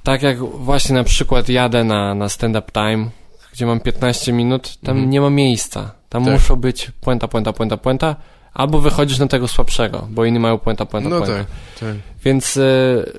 [0.02, 3.10] tak jak właśnie na przykład jadę na, na stand-up time,
[3.52, 5.10] gdzie mam 15 minut, tam Mhm.
[5.10, 5.94] nie ma miejsca.
[6.08, 6.32] Tam Tak.
[6.34, 8.16] muszą być puenta, puenta, puenta, puenta,
[8.54, 11.34] albo wychodzisz na tego słabszego, bo inni mają puenta, puenta, No puenta.
[11.36, 11.46] tak,
[11.80, 11.94] tak.
[12.24, 13.12] Więc y,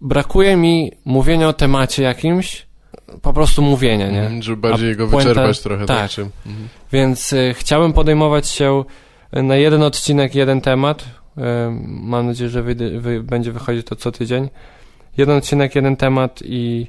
[0.00, 2.66] brakuje mi mówienia o temacie jakimś,
[3.22, 4.22] po prostu mówienia, nie?
[4.22, 5.98] Mhm, żeby bardziej go puenta- wyczerpać trochę, tak?
[5.98, 6.10] tak.
[6.10, 6.30] Czym?
[6.46, 6.68] Mhm.
[6.92, 8.84] Więc y, chciałbym podejmować się
[9.32, 11.02] na jeden odcinek, jeden temat.
[11.02, 11.40] Y,
[11.86, 14.48] mam nadzieję, że wy, będzie wychodzić to co tydzień.
[15.16, 16.86] Jeden odcinek, jeden temat i,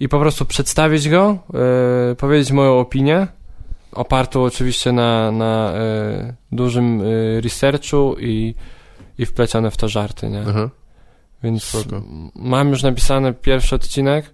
[0.00, 1.38] i po prostu przedstawić go,
[2.12, 3.26] y, powiedzieć moją opinię,
[3.92, 8.54] opartą oczywiście na, na y, dużym y, researchu i,
[9.18, 10.44] i wplecione w to żarty, nie?
[10.48, 10.70] Aha.
[11.42, 12.02] Więc Spoko.
[12.34, 14.30] mam już napisany pierwszy odcinek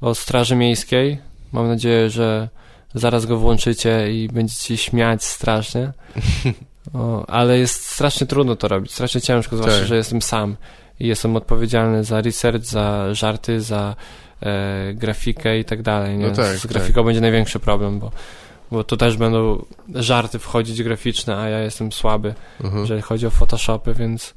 [0.00, 1.18] o Straży Miejskiej.
[1.52, 2.48] Mam nadzieję, że
[2.94, 5.92] zaraz go włączycie i będziecie śmiać strasznie.
[6.94, 9.88] O, ale jest strasznie trudno to robić, strasznie ciężko, zwłaszcza, Tak.
[9.88, 10.56] że jestem sam
[11.00, 13.96] i jestem odpowiedzialny za research, za żarty, za
[14.42, 16.18] e, grafikę i tak dalej.
[16.18, 16.70] No tak, Z tak.
[16.70, 18.10] grafiką będzie największy problem, bo,
[18.70, 22.34] bo tu też będą żarty wchodzić graficzne, a ja jestem słaby,
[22.64, 22.78] Aha.
[22.80, 24.34] jeżeli chodzi o Photoshopy, więc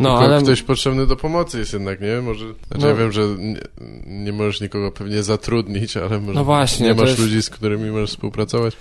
[0.00, 0.42] no, Tylko ale...
[0.42, 2.20] ktoś potrzebny do pomocy jest jednak, nie?
[2.20, 2.88] Może, znaczy No.
[2.88, 3.60] ja wiem, że nie,
[4.06, 7.90] nie możesz nikogo pewnie zatrudnić, ale może No właśnie, nie masz jest- ludzi, z którymi
[7.90, 8.76] możesz współpracować.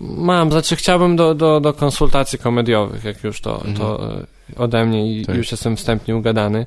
[0.00, 3.76] Mam, znaczy chciałbym do, do, do konsultacji komediowych, jak już to, Mhm.
[3.76, 5.36] to e, ode mnie i Tak.
[5.36, 6.66] już jestem wstępnie ugadany.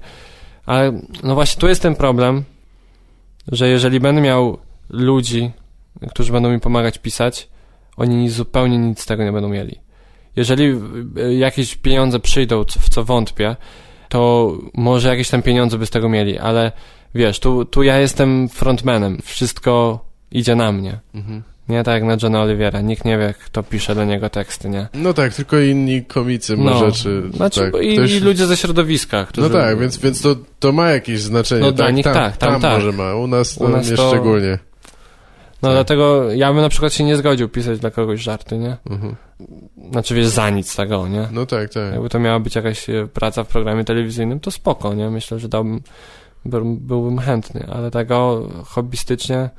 [0.66, 2.44] Ale no właśnie tu jest ten problem,
[3.52, 4.58] że jeżeli będę miał
[4.90, 5.52] ludzi,
[6.10, 7.48] którzy będą mi pomagać pisać,
[7.98, 9.76] oni zupełnie nic z tego nie będą mieli.
[10.36, 10.80] Jeżeli
[11.18, 13.56] e, jakieś pieniądze przyjdą, w co wątpię,
[14.10, 16.72] to może jakieś tam pieniądze by z tego mieli, ale
[17.16, 20.00] wiesz, tu, tu ja jestem frontmanem, wszystko
[20.32, 21.00] idzie na mnie.
[21.16, 21.44] Mhm.
[21.70, 22.82] Nie tak jak na Johna Oliviera.
[22.82, 24.88] Nikt nie wie, kto pisze do niego teksty, nie?
[24.94, 26.64] No tak, tylko inni komicy No.
[26.64, 27.24] może, czy...
[27.34, 29.50] Znaczy, tak, i, ktoś- i ludzie ze środowiska, którzy...
[29.50, 31.62] No tak, więc, więc to, to ma jakieś znaczenie.
[31.62, 32.74] No dla tak, nich tam, tak, tam tak.
[32.74, 34.60] może ma, u nas, U nas nie to- szczególnie.
[35.62, 35.76] No tak.
[35.76, 38.78] dlatego ja bym na przykład się nie zgodził pisać dla kogoś żarty, nie?
[38.90, 39.16] Mhm.
[39.92, 41.28] Znaczy, wiesz, za nic tego, nie?
[41.32, 41.94] No tak, tak.
[41.94, 45.10] Jakby to miała być jakaś e, praca w programie telewizyjnym, to spoko, nie?
[45.10, 45.82] Myślę, że dałbym,
[46.46, 49.50] był- byłbym chętny, ale tego hobbystycznie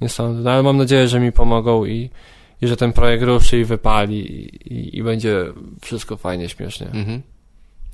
[0.00, 0.42] nie sądzę.
[0.42, 2.10] No, ale mam nadzieję, że mi pomogą i,
[2.62, 4.18] i że ten projekt ruszy i wypali
[4.72, 5.44] i, i, będzie
[5.82, 6.86] wszystko fajnie, śmiesznie.
[6.86, 7.22] Mhm.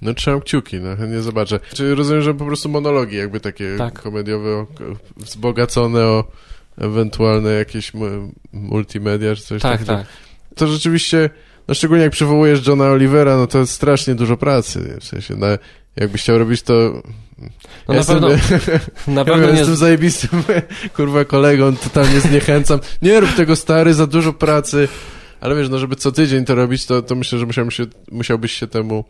[0.02, 1.60] No trzymam kciuki, no chętnie zobaczę.
[1.74, 4.02] Czy rozumiem, że po prostu monologi jakby takie Tak.
[4.02, 4.66] komediowe,
[5.16, 6.24] wzbogacone o
[6.78, 9.96] ewentualne jakieś mu- multimedia czy coś Tak, takiego.
[9.96, 10.06] tak.
[10.54, 11.30] To rzeczywiście,
[11.68, 14.96] no szczególnie jak przywołujesz Johna Olivera, no to jest strasznie dużo pracy.
[15.00, 15.46] W sensie, no,
[15.96, 17.02] jakbyś chciał robić to...
[17.88, 18.60] No ja na pewno, jestem,
[19.06, 19.58] na ja pewno nie...
[19.58, 20.42] jestem zajebistym,
[20.96, 22.80] kurwa, kolegą, totalnie zniechęcam.
[23.02, 24.88] Nie rób tego, stary, za dużo pracy.
[25.40, 28.52] Ale wiesz, no żeby co tydzień to robić, to, to myślę, że musiałbym się, musiałbyś
[28.52, 29.04] się temu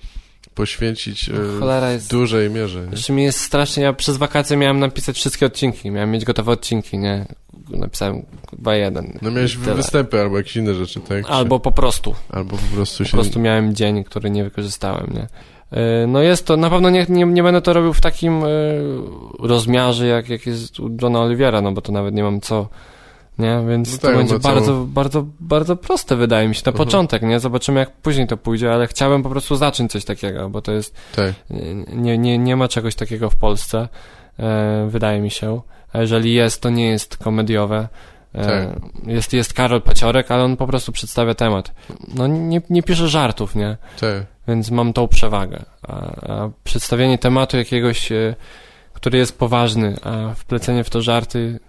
[0.54, 2.10] poświęcić e, Cholera w jest...
[2.10, 2.84] dużej mierze.
[2.84, 2.90] Nie?
[2.90, 6.98] Jeszcze mi jest strasznie, ja przez wakacje miałem napisać wszystkie odcinki, miałem mieć gotowe odcinki,
[6.98, 7.26] nie?
[7.70, 9.18] Napisałem chyba jeden.
[9.22, 9.74] No miałeś Tyle.
[9.74, 11.24] występy albo jakieś inne rzeczy, tak?
[11.28, 13.12] Albo po prostu, albo po prostu po się...
[13.16, 15.26] prostu miałem dzień, który nie wykorzystałem, nie?
[15.72, 18.48] Yy, No jest to, na pewno nie, nie, nie będę to robił w takim yy,
[19.38, 22.68] rozmiarze, jak, jak jest u Johna Oliviera, no bo to nawet nie mam co,
[23.38, 23.64] nie?
[23.68, 26.70] Więc No to tak, będzie ma całą- bardzo, bardzo, bardzo proste, wydaje mi się, na
[26.72, 26.86] Mhm.
[26.86, 27.40] początek, nie?
[27.40, 30.94] Zobaczymy, jak później to pójdzie, ale chciałem po prostu zacząć coś takiego, bo to jest
[31.16, 31.32] Tak,
[31.94, 33.88] nie, nie, nie ma czegoś takiego w Polsce,
[34.38, 35.60] e, wydaje mi się.
[35.92, 37.88] A jeżeli jest, to nie jest komediowe.
[38.34, 38.78] E, Tak.
[39.06, 41.74] jest, jest Karol Paciorek, ale on po prostu przedstawia temat.
[42.14, 43.76] No nie, nie pisze żartów, nie?
[44.00, 44.26] tak.
[44.48, 45.62] Więc mam tą przewagę.
[45.82, 45.94] A,
[46.32, 48.34] a przedstawienie tematu jakiegoś, e,
[48.92, 51.60] który jest poważny, a wplecenie w to żarty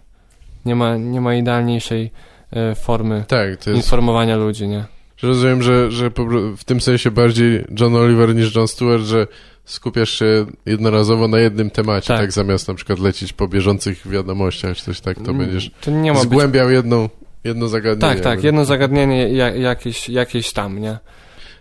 [0.65, 2.11] nie ma, nie ma idealniejszej
[2.51, 3.67] e, formy Tak, jest...
[3.67, 4.85] informowania ludzi, nie?
[5.23, 6.11] Rozumiem, że, że
[6.57, 9.27] w tym sensie bardziej John Oliver niż John Stewart, że
[9.71, 12.31] skupiasz się jednorazowo na jednym temacie, tak, Tak.
[12.31, 16.11] zamiast na przykład lecieć po bieżących wiadomościach czy coś tak, to Mm, będziesz To nie
[16.13, 17.09] ma być zgłębiał jedną,
[17.43, 18.13] jedno zagadnienie.
[18.15, 20.97] Tak, tak, jedno zagadnienie ja, jakieś, jakieś tam, nie?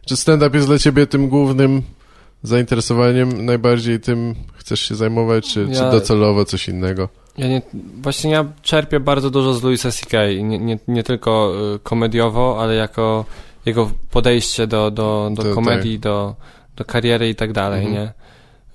[0.07, 1.83] Czy stand-up jest dla ciebie tym głównym
[2.43, 7.09] zainteresowaniem, najbardziej tym chcesz się zajmować, czy, czy Ja- docelowo coś innego?
[7.39, 7.63] Ja nie,
[8.03, 10.19] właśnie ja czerpię bardzo dużo z Louisa C.K.
[10.43, 13.25] Nie, nie, nie tylko y, komediowo, ale jako
[13.67, 16.35] jego podejście do, do, do To komedii, do,
[16.81, 17.95] do kariery i tak dalej, Mhm.
[18.05, 18.13] nie?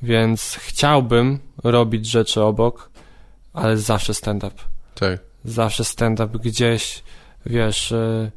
[0.01, 2.89] Więc chciałbym robić rzeczy obok,
[3.53, 4.55] ale zawsze stand-up.
[4.95, 7.03] Tak, Zawsze stand-up gdzieś,
[7.45, 8.31] wiesz, y,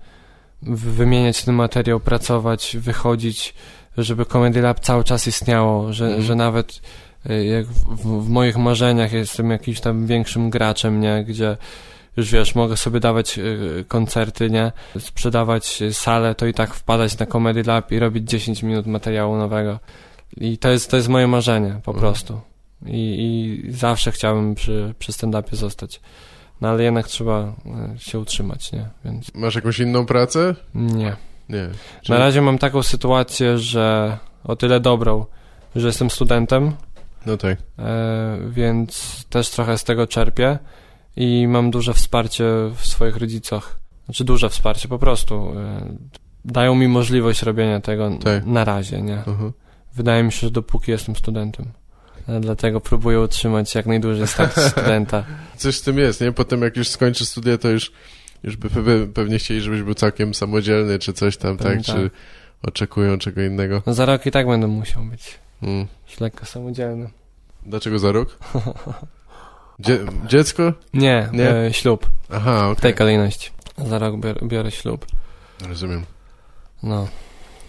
[0.62, 3.54] wymieniać ten materiał, pracować, wychodzić,
[3.98, 6.22] żeby Comedy Lab cały czas istniało, że, Mhm.
[6.22, 6.80] że nawet
[7.30, 11.56] y, jak w, w, w moich marzeniach jestem jakimś tam większym graczem, nie, gdzie
[12.18, 17.18] już wiesz, mogę sobie dawać y, koncerty, nie, sprzedawać y, salę, to i tak wpadać
[17.18, 19.78] na Comedy Lab i robić 10 minut materiału nowego.
[20.36, 21.98] I to jest, to jest moje marzenie, po Mhm.
[22.00, 22.40] prostu.
[22.86, 23.16] I,
[23.66, 26.00] I zawsze chciałbym przy, przy stand-upie zostać.
[26.60, 28.88] No ale jednak trzeba e, się utrzymać, nie?
[29.04, 30.54] Więc Masz jakąś inną pracę?
[30.74, 31.16] nie.
[31.48, 31.68] Nie.
[32.02, 35.24] Czy- Na razie mam taką sytuację, że o tyle dobrą,
[35.76, 36.72] że jestem studentem,
[37.26, 37.58] No tak.
[37.78, 40.58] e, więc też trochę z tego czerpię
[41.20, 42.44] i mam duże wsparcie
[42.76, 43.78] w swoich rodzicach.
[44.04, 45.52] Znaczy duże wsparcie, po prostu.
[45.58, 45.86] E,
[46.44, 48.46] dają mi możliwość robienia tego Tak.
[48.46, 49.18] na razie, nie?
[49.20, 49.50] Aha.
[49.94, 51.66] Wydaje mi się, że dopóki jestem studentem.
[52.28, 55.24] E, Dlatego próbuję utrzymać jak najdłużej status studenta.
[55.56, 56.32] Coś z tym jest, nie?
[56.32, 57.92] Potem jak już skończysz studia, to już,
[58.42, 61.94] już by pe- pewnie chcieli, żebyś był całkiem samodzielny, czy coś tam, Pewnie tak?
[61.96, 62.10] Czy
[62.62, 63.82] oczekują czego innego?
[63.86, 65.86] No za rok i tak będę musiał być Mm.
[66.10, 67.10] już lekko samodzielny.
[67.66, 68.38] Dlaczego za rok?
[69.80, 70.72] Dzie dziecko?
[70.94, 71.50] Nie, Nie?
[71.56, 72.08] E, ślub.
[72.30, 72.82] Aha, W okej.
[72.82, 73.50] tej kolejności.
[73.86, 75.06] Za rok biorę, biorę ślub.
[75.68, 76.04] Rozumiem.
[76.82, 77.08] No.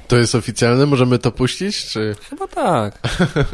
[0.08, 0.86] To jest oficjalne?
[0.86, 1.86] Możemy to puścić?
[1.86, 2.16] Czy...
[2.30, 3.00] Chyba tak.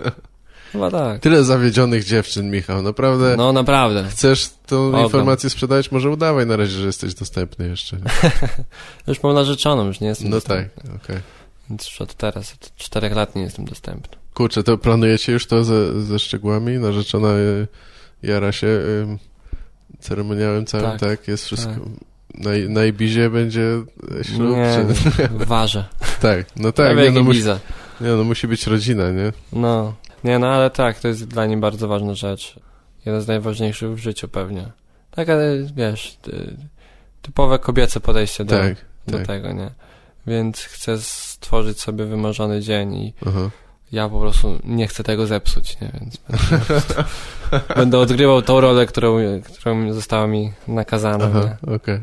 [0.71, 1.19] Chyba tak.
[1.21, 3.35] Tyle zawiedzionych dziewczyn, Michał, naprawdę.
[3.37, 4.03] No naprawdę.
[4.09, 5.91] Chcesz tą informację sprzedać?
[5.91, 7.97] Może udawaj na razie, że jesteś dostępny jeszcze.
[9.07, 10.95] Już mam narzeczoną, już nie jestem No tak, dostępny.
[11.03, 11.17] okej.
[11.69, 14.17] Więc już od teraz, od czterech lat nie jestem dostępny.
[14.33, 16.77] Kurczę, to planujecie już to ze, ze szczegółami?
[16.79, 17.67] Narzeczona y,
[18.25, 19.17] jara się y,
[19.99, 20.99] ceremoniałem całym, tak?
[20.99, 21.73] Tak, Jest wszystko...
[21.73, 21.81] tak.
[22.33, 23.67] Na, na Ibizie będzie
[24.21, 24.55] ślub?
[24.57, 24.85] Nie,
[25.17, 25.27] Czy...
[25.45, 25.85] ważę.
[26.21, 27.43] tak, no tak, nie no, musi,
[28.01, 29.31] nie no musi być rodzina, nie?
[29.53, 29.93] No.
[30.23, 32.59] Nie, no ale tak, to jest dla niej bardzo ważna rzecz.
[33.05, 34.71] Jeden z najważniejszych w życiu pewnie.
[35.11, 36.57] Tak, ale wiesz, ty,
[37.21, 38.75] typowe kobiece podejście do, Tak,
[39.07, 39.27] do tak.
[39.27, 39.71] tego, nie?
[40.27, 43.49] Więc chcę stworzyć sobie wymarzony dzień i Aha.
[43.95, 45.91] Ja po prostu nie chcę tego zepsuć, nie?
[45.99, 46.83] Więc będę,
[47.75, 49.17] będę odgrywał tą rolę, którą,
[49.59, 51.99] którą została mi nakazana, Aha, okej.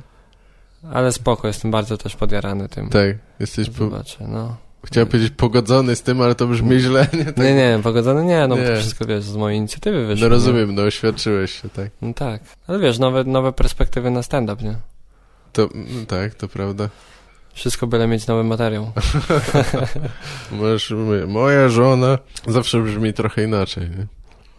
[0.93, 2.89] Ale spoko, jestem bardzo też podjarany tym.
[2.89, 4.57] Tak, jesteś, po, Zobaczę, no.
[4.87, 7.25] chciałem powiedzieć pogodzony z tym, ale to brzmi źle, nie?
[7.25, 8.69] Tak, Nie, nie, pogodzony nie, no bo Nie.
[8.69, 10.23] to wszystko, wiesz, z mojej inicjatywy wyszło.
[10.25, 11.91] No rozumiem, no oświadczyłeś się, tak.
[12.03, 12.43] No tak.
[12.67, 14.75] Ale wiesz, nowe, nowe perspektywy na stand-up, nie?
[15.53, 16.89] To, no tak, to prawda.
[17.55, 18.93] Wszystko byle mieć nowy materiał.
[20.51, 20.95] Możesz,
[21.27, 24.07] moja żona zawsze brzmi trochę inaczej, nie?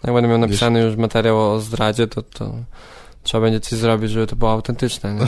[0.03, 2.53] Jak będę miał napisany już materiał o zdradzie, to, to
[3.23, 5.25] trzeba będzie coś zrobić, żeby to było autentyczne, nie?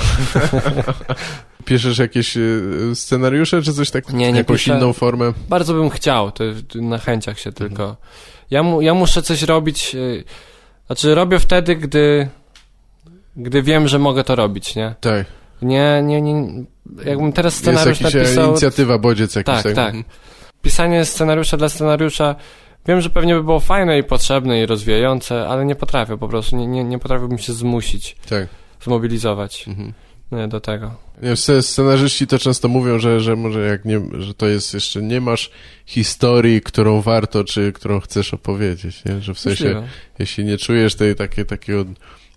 [1.66, 4.18] Piszesz jakieś y, scenariusze, czy coś takiego?
[4.18, 4.78] Nie, nie Jakąś piszę.
[4.78, 5.34] inną formę?
[5.50, 6.44] Bardzo bym chciał, to
[6.76, 7.96] na chęciach się tylko.
[8.52, 10.24] Ja, mu, ja muszę coś robić, y,
[10.88, 12.30] znaczy robię wtedy, gdy,
[13.36, 14.96] gdy wiem, że mogę to robić, nie?
[15.02, 15.26] Tak.
[15.66, 16.64] Nie, nie, nie,
[17.06, 19.64] jakbym teraz Jest scenariusz jakaś e, napisał, inicjatywa, bodziec jakiś.
[19.64, 19.96] Tak, tak.
[20.62, 22.36] pisanie scenariusza dla scenariusza,
[22.88, 26.56] wiem, że pewnie by było fajne i potrzebne i rozwijające, ale nie potrafię po prostu,
[26.56, 28.48] nie, nie, nie potrafiłbym się zmusić, Tak.
[28.84, 29.94] zmobilizować Mhm.
[30.32, 30.92] nie, do tego.
[31.22, 35.22] Nie, scenarzyści to często mówią, że, że może jak nie, że to jest jeszcze, nie
[35.22, 35.52] masz
[35.86, 39.22] historii, którą warto, czy którą chcesz opowiedzieć, nie?
[39.22, 39.88] Że w sensie, Możliwe.
[40.20, 41.86] jeśli nie czujesz tej takie, takiego,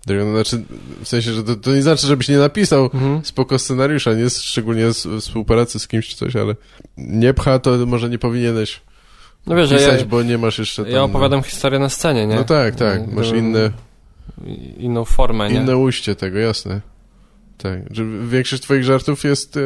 [0.07, 0.63] znaczy,
[1.03, 3.25] w sensie, że to, to nie znaczy, żebyś nie napisał Mhm.
[3.25, 6.55] spoko scenariusza, nie szczególnie z współpracy z kimś czy coś, ale
[6.97, 8.81] nie pcha, to może nie powinieneś
[9.47, 10.91] No wiesz, pisać, ja, bo nie masz jeszcze tam...
[10.93, 12.35] ja opowiadam historię na scenie, nie?
[12.35, 13.71] No tak, tak, Mm, masz inne,
[14.77, 15.55] inną formę, nie?
[15.59, 16.81] inne ujście tego, jasne.
[17.57, 19.61] Tak, że większość twoich żartów jest e,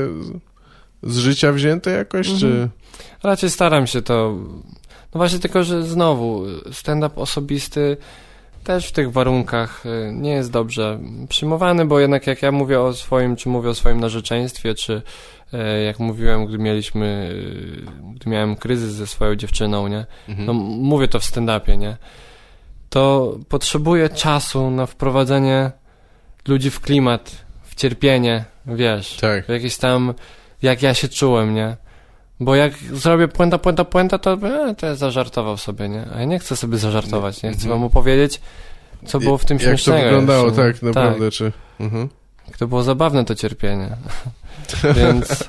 [1.03, 2.45] z- życia wzięte jakoś, czy...
[2.47, 2.69] Mhm.
[3.23, 4.38] Raczej staram się to.
[5.14, 7.97] No właśnie, tylko że znowu, stand-up osobisty
[8.64, 10.99] też w tych warunkach y, nie jest dobrze
[11.30, 15.02] przyjmowany, bo jednak jak ja mówię o swoim, czy mówię o swoim narzeczeństwie, czy
[15.53, 20.06] e, jak mówiłem, gdy mieliśmy, y, gdy miałem kryzys ze swoją dziewczyną, nie?
[20.30, 20.45] Mhm.
[20.45, 21.98] No mówię to w stand-upie, nie?
[22.90, 25.72] To potrzebuję czasu na wprowadzenie
[26.48, 29.49] ludzi w klimat, w cierpienie, wiesz Tak.
[29.49, 30.14] jakieś tam,
[30.61, 31.77] jak ja się czułem, nie?
[32.39, 36.05] Bo jak zrobię puenta, puenta, puenta, to e, to ja zażartował sobie, nie?
[36.15, 37.49] A ja nie chcę sobie zażartować, nie?
[37.51, 37.80] Chcę Mhm.
[37.80, 38.41] wam opowiedzieć,
[39.05, 40.03] co było w tym Jak to śmiesznego.
[40.03, 40.73] wyglądało, jeszcze, nie?
[40.73, 41.51] tak, naprawdę, czy...
[41.80, 42.10] Mhm.
[42.47, 43.89] Jak to było zabawne to cierpienie.
[44.95, 45.43] Więc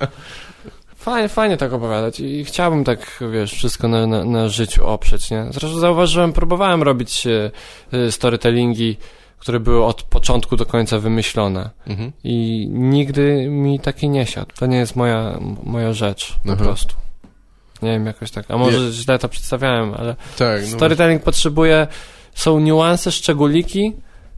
[0.97, 5.47] fajnie, fajnie tak opowiadać i chciałbym tak, wiesz, wszystko na, na, na życiu oprzeć, nie?
[5.51, 7.51] Zresztą zauważyłem, próbowałem robić e,
[7.93, 8.97] e, storytellingi,
[9.45, 11.71] które były od początku do końca wymyślone.
[11.87, 12.13] Mhm.
[12.25, 14.51] I nigdy mi taki nie siadł.
[14.59, 16.65] To nie jest moja, moja rzecz, po Aha.
[16.65, 16.95] prostu.
[17.83, 18.51] Nie wiem, jakoś tak.
[18.51, 21.87] A może źle to przedstawiałem, ale Tak, no storytelling potrzebuje,
[22.35, 23.93] są niuanse, szczególiki,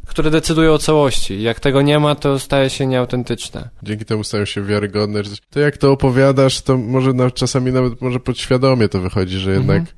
[0.07, 1.43] które decydują o całości.
[1.43, 3.69] Jak tego nie ma, to staje się nieautentyczne.
[3.83, 5.23] dzięki temu stają się wiarygodne.
[5.51, 9.79] To jak to opowiadasz, to może na, czasami nawet może podświadomie to wychodzi, że jednak,
[9.79, 9.97] Mhm.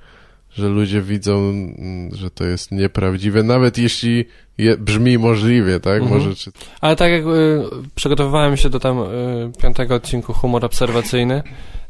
[0.59, 4.24] Że ludzie widzą, mm, że to jest nieprawdziwe, nawet jeśli
[4.59, 6.02] je, brzmi możliwie, tak?
[6.02, 6.20] Mhm.
[6.20, 6.51] Może czy...
[6.80, 7.64] Ale tak jak y,
[7.94, 9.05] przygotowywałem się do tam y,
[9.62, 11.43] piątego odcinku Humor Obserwacyjny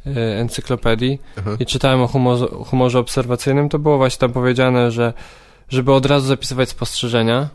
[0.07, 1.51] y, encyklopedii Aha.
[1.61, 5.13] i czytałem o humorze, humorze obserwacyjnym, to było właśnie tam powiedziane, że
[5.69, 7.49] żeby od razu zapisywać spostrzeżenia,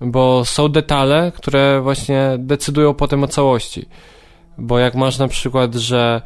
[0.00, 3.86] bo są detale, które właśnie decydują potem o całości.
[4.58, 6.22] Bo jak masz na przykład, że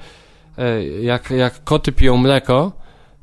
[0.59, 2.82] e, jak, jak koty piją mleko,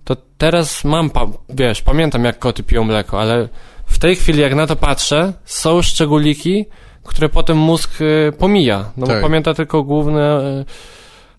[0.09, 1.11] to teraz mam,
[1.49, 3.49] wiesz, pamiętam jak koty piją mleko, ale
[3.85, 6.65] w tej chwili jak na to patrzę, są szczególiki,
[7.03, 9.15] które potem mózg e, pomija, no Tak.
[9.15, 10.21] bo pamięta tylko główne,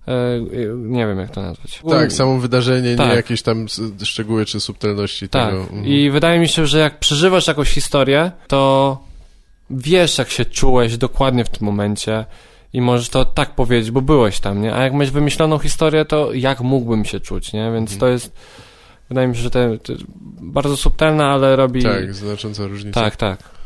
[0.09, 0.41] e, e,
[0.77, 1.83] nie wiem jak to nazwać.
[1.91, 3.09] Tak, samo wydarzenie, Tak.
[3.09, 3.67] nie jakieś tam
[4.05, 5.51] szczegóły czy subtelności Tak.
[5.51, 5.63] tego.
[5.63, 5.87] Mhm.
[5.87, 8.99] I wydaje mi się, że jak przeżywasz jakąś historię, to
[9.71, 12.25] wiesz, jak się czułeś dokładnie w tym momencie
[12.73, 14.75] i możesz to tak powiedzieć, bo byłeś tam, nie?
[14.75, 17.71] A jak masz wymyśloną historię, to jak mógłbym się czuć, nie?
[17.73, 18.01] Więc Mhm.
[18.01, 18.33] to jest,
[19.09, 20.05] wydaje mi się, że to, to jest
[20.41, 21.83] bardzo subtelne, ale robi...
[21.83, 23.01] Tak, znacząca różnica.
[23.01, 23.60] tak, tak.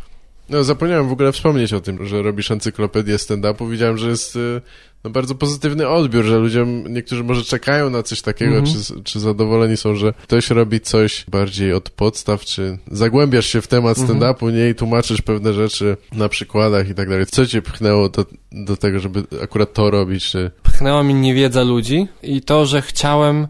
[0.49, 3.71] No, zapomniałem w ogóle wspomnieć o tym, że robisz encyklopedię stand-upu.
[3.71, 4.61] Widziałem, że jest y,
[5.05, 8.77] no, bardzo pozytywny odbiór, że ludziom, niektórzy może czekają na coś takiego, Mhm.
[8.85, 13.67] czy, czy zadowoleni są, że ktoś robi coś bardziej od podstaw, czy zagłębiasz się w
[13.67, 14.19] temat Mhm.
[14.21, 17.27] stand-upu, nie, i tłumaczysz pewne rzeczy na przykładach i tak dalej.
[17.27, 20.51] Co cię pchnęło do, do tego, żeby akurat to robić, czy...
[20.63, 23.47] Pchnęła mi niewiedza ludzi i to, że chciałem,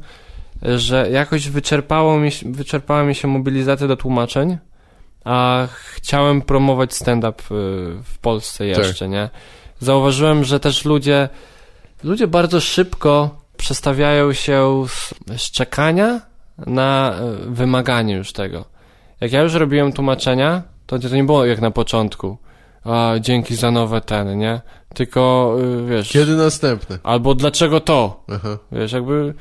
[0.63, 4.59] że jakoś wyczerpało mi, wyczerpała mi się mobilizacja do tłumaczeń,
[5.25, 7.47] a chciałem promować stand-up y,
[8.05, 9.31] w Polsce jeszcze, nie?
[9.81, 11.29] Zauważyłem, że też ludzie,
[12.05, 16.21] ludzie bardzo szybko przestawiają się z, z czekania
[16.67, 17.15] na
[17.47, 18.65] y, wymaganie już tego.
[19.21, 22.39] Jak ja już robiłem tłumaczenia, to to nie było jak na początku.
[22.85, 24.61] A, dzięki za nowe ten, nie?
[24.95, 26.09] Tylko, y, wiesz...
[26.13, 26.99] Kiedy następne?
[27.03, 28.25] Albo dlaczego to?
[28.33, 29.35] Aha, Wiesz, jakby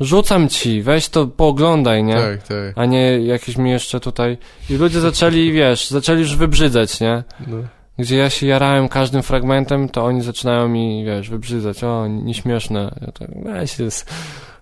[0.00, 2.14] rzucam ci, weź to pooglądaj, nie?
[2.14, 2.72] tak, tak.
[2.76, 4.38] A nie jakieś mi jeszcze tutaj...
[4.70, 7.24] I ludzie zaczęli, wiesz, zaczęli już wybrzydzać, nie?
[7.46, 7.56] No.
[7.98, 11.84] Gdzie ja się jarałem każdym fragmentem, to oni zaczynają mi, wiesz, wybrzydzać.
[11.84, 12.94] O, nieśmieszne.
[13.00, 14.10] Ja tak, weź jest.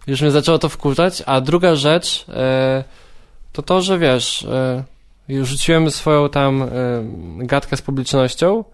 [0.07, 1.23] Już mnie zaczęło to wkurzać.
[1.27, 2.85] A druga rzecz, e,
[3.53, 4.47] to to, że wiesz,
[5.29, 6.69] już rzuciłem swoją tam e,
[7.39, 8.65] gadkę z publicznością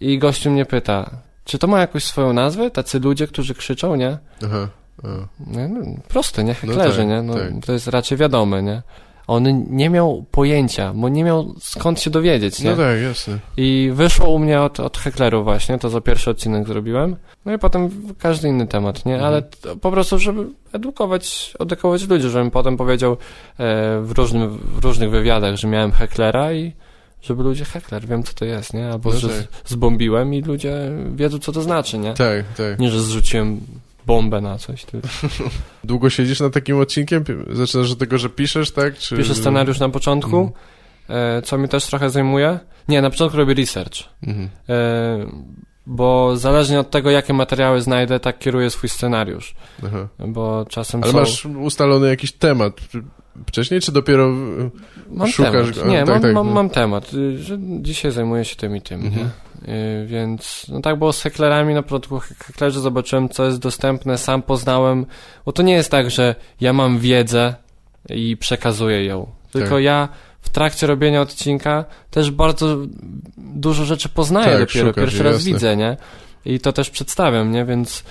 [0.00, 1.10] i gościu mnie pyta,
[1.44, 2.70] czy to ma jakąś swoją nazwę?
[2.70, 4.18] Tacy ludzie, którzy krzyczą, nie?
[4.44, 4.68] Aha,
[5.46, 6.56] no, proste, nie?
[6.64, 7.22] No Heklerzy, tak, nie?
[7.22, 7.52] No, tak.
[7.66, 8.82] To jest raczej wiadome, nie?
[9.26, 12.70] On nie miał pojęcia, bo nie miał skąd się dowiedzieć, nie?
[12.70, 13.38] No tak, jasne.
[13.56, 17.16] I wyszło u mnie od, od heklerów właśnie, to za pierwszy odcinek zrobiłem.
[17.44, 19.22] No i potem każdy inny temat, nie?
[19.22, 23.16] Ale to po prostu, żeby edukować, edukować ludzi, żebym potem powiedział e,
[24.02, 26.72] w, różnym, w różnych wywiadach, że miałem heklera i
[27.22, 28.90] żeby ludzie, hekler, wiem co to jest, nie?
[28.90, 29.46] Albo No że tak.
[29.66, 32.14] zbombiłem i ludzie wiedzą co to znaczy, nie?
[32.14, 32.78] Tak, tak.
[32.78, 33.60] Nie, że zrzuciłem
[34.08, 34.86] bombę na coś,
[35.84, 37.24] Długo siedzisz nad takim odcinkiem?
[37.52, 38.98] Zaczynasz od tego, że piszesz, tak?
[38.98, 39.16] Czy...
[39.16, 40.36] piszę scenariusz na początku,
[41.08, 41.38] Mhm.
[41.38, 42.58] e, co mi też trochę zajmuje.
[42.88, 43.96] Nie, na początku robię research.
[44.26, 44.48] Mhm.
[44.68, 45.26] E,
[45.86, 49.54] bo zależnie od tego, jakie materiały znajdę, tak kieruję swój scenariusz.
[49.86, 50.08] Aha.
[50.28, 51.18] Bo czasem Ale są...
[51.18, 52.80] masz ustalony jakiś temat
[53.46, 54.28] wcześniej, czy dopiero...
[55.10, 55.88] mam szukasz- temat.
[55.88, 56.52] Nie, tak, mam, tak, mam, no.
[56.54, 59.30] mam temat, y, że dzisiaj zajmuję się tym i tym, Mhm.
[59.66, 59.74] nie?
[59.74, 64.18] Y, Więc, no tak było z heklerami, na początku hek- heklerzy zobaczyłem, co jest dostępne,
[64.18, 65.06] sam poznałem,
[65.46, 67.54] bo to nie jest tak, że ja mam wiedzę
[68.10, 69.82] i przekazuję ją, tylko Tak.
[69.84, 70.08] ja
[70.40, 72.76] w trakcie robienia odcinka też bardzo
[73.38, 75.52] dużo rzeczy poznaję Tak, dopiero, szukasz, pierwszy raz jasne.
[75.52, 75.96] widzę, nie?
[76.44, 77.64] I to też przedstawiam, nie?
[77.64, 78.04] Więc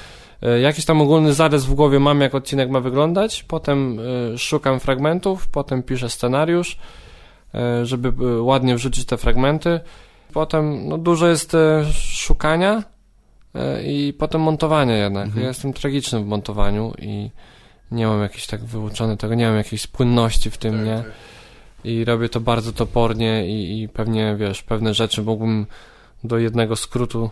[0.61, 3.99] jakiś tam ogólny zarys w głowie mam, jak odcinek ma wyglądać, potem
[4.33, 6.77] e, szukam fragmentów, potem piszę scenariusz,
[7.55, 9.79] e, żeby e, ładnie wrzucić te fragmenty.
[10.33, 12.83] Potem no, dużo jest e, szukania
[13.55, 15.25] e, i potem montowania jednak.
[15.25, 15.41] Mhm.
[15.41, 17.29] Ja jestem tragiczny w montowaniu i
[17.91, 20.95] nie mam jakiejś tak wyuczony tego, nie mam jakiejś spłynności w tym, Tak, nie?
[20.97, 21.11] tak.
[21.83, 25.65] I robię to bardzo topornie i, i pewnie, wiesz, pewne rzeczy mógłbym
[26.23, 27.29] do jednego skrótu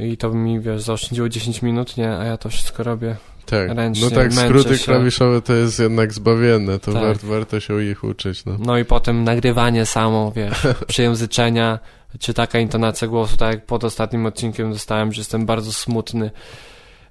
[0.00, 2.10] i to mi, wiesz, zaoszczędziło 10 minut, nie?
[2.16, 3.16] A ja to wszystko robię.
[3.46, 4.84] Tak, Ręcznie, no tak, skróty się.
[4.84, 7.02] klawiszowe to jest jednak zbawienne, to Tak.
[7.02, 8.56] wart, warto się ich uczyć, no.
[8.58, 11.78] No i potem nagrywanie samo, wiesz, przejęzyczenia,
[12.18, 16.30] czy taka intonacja głosu, tak jak pod ostatnim odcinkiem dostałem, że jestem bardzo smutny,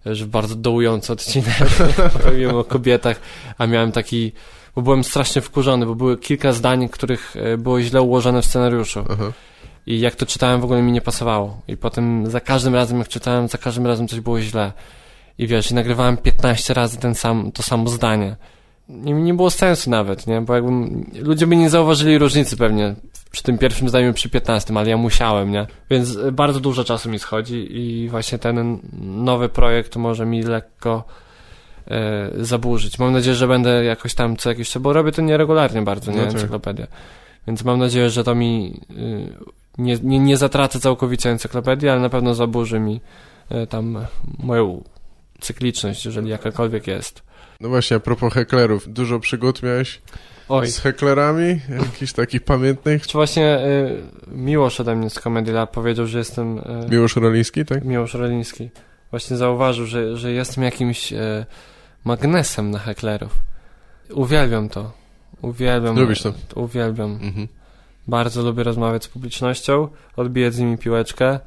[0.05, 1.55] że bardzo dołujący odcinek,
[2.25, 3.19] mówiłem o kobietach,
[3.57, 4.31] a miałem taki,
[4.75, 9.03] bo byłem strasznie wkurzony, bo były kilka zdań, których e, było źle ułożone w scenariuszu.
[9.09, 9.31] Aha.
[9.89, 11.61] I jak to czytałem, w ogóle mi nie pasowało.
[11.67, 14.71] I potem za każdym razem, jak czytałem, za każdym razem coś było źle.
[15.37, 18.35] I wiesz, i nagrywałem 15 razy ten sam, to samo zdanie.
[18.89, 20.41] I nie było sensu nawet, nie?
[20.41, 22.95] Bo jakbym, ludzie by nie zauważyli różnicy pewnie
[23.31, 25.67] przy tym pierwszym zdaniu przy 15, ale ja musiałem, nie?
[25.89, 31.03] Więc y, bardzo dużo czasu mi schodzi i właśnie ten nowy projekt może mi lekko
[31.87, 32.99] e, zaburzyć.
[32.99, 36.17] Mam nadzieję, że będę jakoś tam co jakiś czas, bo robię to nieregularnie bardzo, nie?
[36.17, 36.33] No tak.
[36.33, 36.87] Encyklopedię.
[37.47, 42.09] Więc mam nadzieję, że to mi y, nie, nie, nie zatracę całkowicie encyklopedii, ale na
[42.09, 43.01] pewno zaburzy mi
[43.51, 44.05] y, tam
[44.39, 44.83] moją
[45.39, 47.23] cykliczność, jeżeli jakakolwiek jest.
[47.61, 50.01] No właśnie, a propos heklerów, dużo przygód miałeś
[50.49, 51.59] Oj, z heklerami?
[51.79, 53.07] Jakichś takich pamiętnych?
[53.07, 57.65] czy właśnie y, Miłosz ode mnie z Comedy Lab powiedział, że jestem y, Miłosz Roliński,
[57.65, 57.85] tak?
[57.85, 58.69] Miłosz Roliński.
[59.11, 61.45] Właśnie zauważył, że, że jestem jakimś y,
[62.05, 63.39] magnesem na heklerów.
[64.13, 64.91] Uwielbiam to.
[65.41, 65.99] Uwielbiam.
[65.99, 66.33] Lubisz to?
[66.55, 67.11] Uwielbiam.
[67.21, 67.47] Mhm.
[68.09, 71.39] Bardzo lubię rozmawiać z publicznością, odbijać z nimi piłeczkę.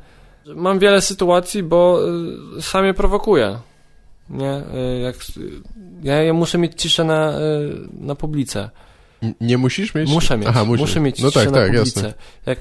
[0.55, 2.01] Mam wiele sytuacji, bo
[2.59, 3.59] y, sam je prowokuję.
[4.31, 4.63] Nie?
[4.97, 5.17] Y, jak,
[6.03, 7.43] ja, ja muszę mieć ciszę na, y,
[8.01, 8.71] na publice.
[9.23, 10.11] N- Nie musisz mieć?
[10.11, 10.49] Muszę mieć.
[10.49, 12.01] Aha, muszę mieć No ciszę tak, na tak, publice.
[12.01, 12.15] jasne.
[12.47, 12.59] Jak,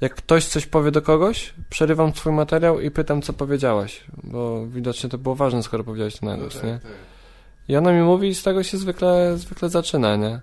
[0.00, 4.04] jak ktoś coś powie do kogoś, przerywam swój materiał i pytam, co powiedziałeś.
[4.24, 6.80] Bo widocznie to było ważne, skoro powiedziałeś to na No głos, tak, nie?
[7.68, 10.40] I ona mi mówi i z tego się zwykle, zwykle zaczyna, nie?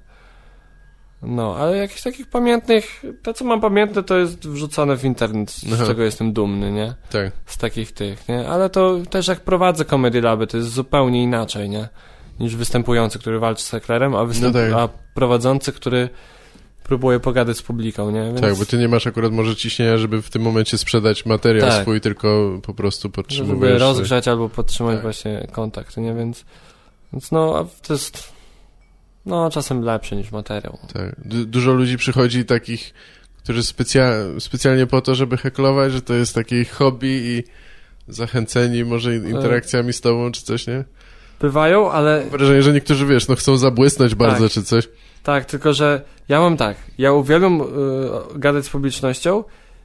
[1.24, 5.74] No, ale jakichś takich pamiętnych, to co mam pamiętne, to jest wrzucone w internet, z
[5.74, 5.86] Aha.
[5.86, 6.94] czego jestem dumny, nie?
[7.12, 7.32] Tak.
[7.46, 8.50] Z takich tych, nie?
[8.50, 11.90] Ale to też jak prowadzę Comedy Laby, to jest zupełnie inaczej, nie?
[12.40, 14.56] Niż występujący, który walczy z heklerem, a, występ...
[14.56, 14.74] No tak.
[14.74, 16.10] a prowadzący, który
[16.84, 18.24] próbuje pogadać z publiką, nie?
[18.24, 21.70] Więc Tak, bo ty nie masz akurat może ciśnienia, żeby w tym momencie sprzedać materiał
[21.70, 21.82] Tak.
[21.82, 23.82] swój, tylko po prostu żeby podtrzymujesz...
[23.82, 25.02] rozgrzać albo podtrzymać Tak.
[25.02, 26.14] właśnie kontakt, nie?
[26.14, 26.46] Więc,
[27.14, 28.31] więc no, a to jest
[29.26, 30.78] no, czasem lepsze niż materiał.
[30.94, 31.16] Tak.
[31.26, 32.94] Du- dużo ludzi przychodzi takich,
[33.38, 37.44] którzy specja- specjalnie po to, żeby heklować, że to jest takie hobby i
[38.14, 40.84] zachęceni może interakcjami z tobą czy coś, nie?
[41.40, 44.52] Bywają, ale Mam wrażenie, że niektórzy, wiesz, no chcą zabłysnąć bardzo Tak.
[44.52, 44.90] czy coś.
[45.24, 47.66] tak, tylko że ja mam tak, ja uwielbiam y,
[48.36, 49.44] gadać z publicznością,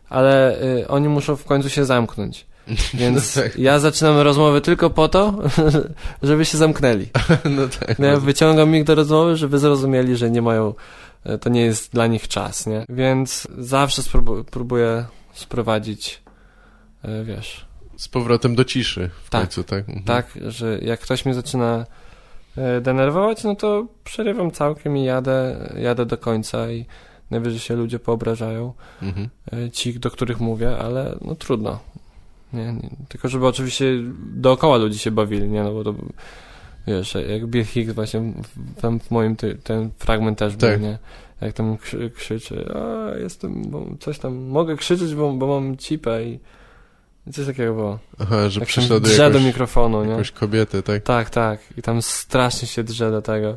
[0.09, 2.47] ale y, oni muszą w końcu się zamknąć.
[2.94, 3.59] Więc No tak.
[3.59, 5.34] ja zaczynam rozmowy tylko po to,
[6.22, 7.06] żeby się zamknęli.
[7.56, 7.98] no tak.
[7.98, 10.74] No ja wyciągam ich do rozmowy, żeby zrozumieli, że nie mają,
[11.24, 12.84] e, to nie jest dla nich czas, nie?
[12.88, 14.02] Więc zawsze
[14.51, 16.22] próbuję sprowadzić,
[17.02, 17.66] e, wiesz,
[17.97, 19.40] Z powrotem do ciszy w Tak.
[19.40, 19.78] końcu, tak?
[19.88, 20.05] Mhm.
[20.05, 21.86] tak, że jak ktoś mnie zaczyna
[22.56, 26.86] e, denerwować, no to przerywam całkiem i jadę, jadę do końca i
[27.30, 28.72] najwyżej się ludzie poobrażają,
[29.02, 29.28] Mhm.
[29.72, 31.78] ci, do których mówię, ale no trudno.
[32.52, 32.90] Nie, nie.
[33.09, 33.85] Tylko żeby oczywiście
[34.35, 35.62] dookoła ludzi się bawili, nie?
[35.62, 35.94] No bo to
[36.86, 40.70] Wiesz, jak Bill Hicks właśnie, w- tam w moim, ty, ten fragment też Tak.
[40.78, 40.98] był, nie?
[41.40, 46.24] Jak tam krzy, krzyczy, a jestem, bo coś tam, mogę krzyczeć, bo, bo mam cipę
[46.24, 46.39] i
[47.32, 47.98] coś takiego było.
[48.18, 50.10] Aha, że Jak prześladuje drze do mikrofonu, nie?
[50.10, 51.02] jakąś kobietę, tak?
[51.02, 51.60] Tak, tak.
[51.78, 53.56] I tam strasznie się drze do tego.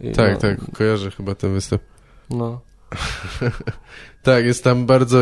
[0.00, 1.82] I Tak, no, tak, kojarzę chyba ten występ.
[2.30, 2.60] No,
[4.22, 5.18] Tak, jest tam bardzo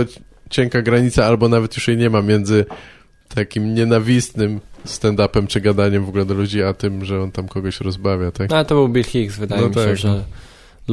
[0.52, 2.64] cienka granica, albo nawet już jej nie ma między
[3.34, 7.80] takim nienawistnym stand-upem czy gadaniem w ogóle do ludzi, a tym, że on tam kogoś
[7.80, 8.50] rozbawia, tak?
[8.50, 10.24] no ale to był Bill Hicks, wydaje No mi się, tak, że no.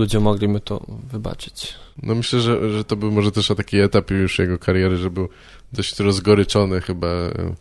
[0.01, 1.73] ludzie mogliby to wybaczyć.
[2.03, 5.29] No myślę, że, że to był może też taki etap już jego kariery, że był
[5.73, 7.07] dość rozgoryczony chyba.
[7.07, 7.55] e,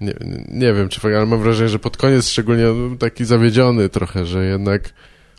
[0.00, 0.14] Nie,
[0.48, 4.44] nie wiem, czy ale mam wrażenie, że pod koniec szczególnie no, taki zawiedziony trochę, że
[4.46, 4.90] jednak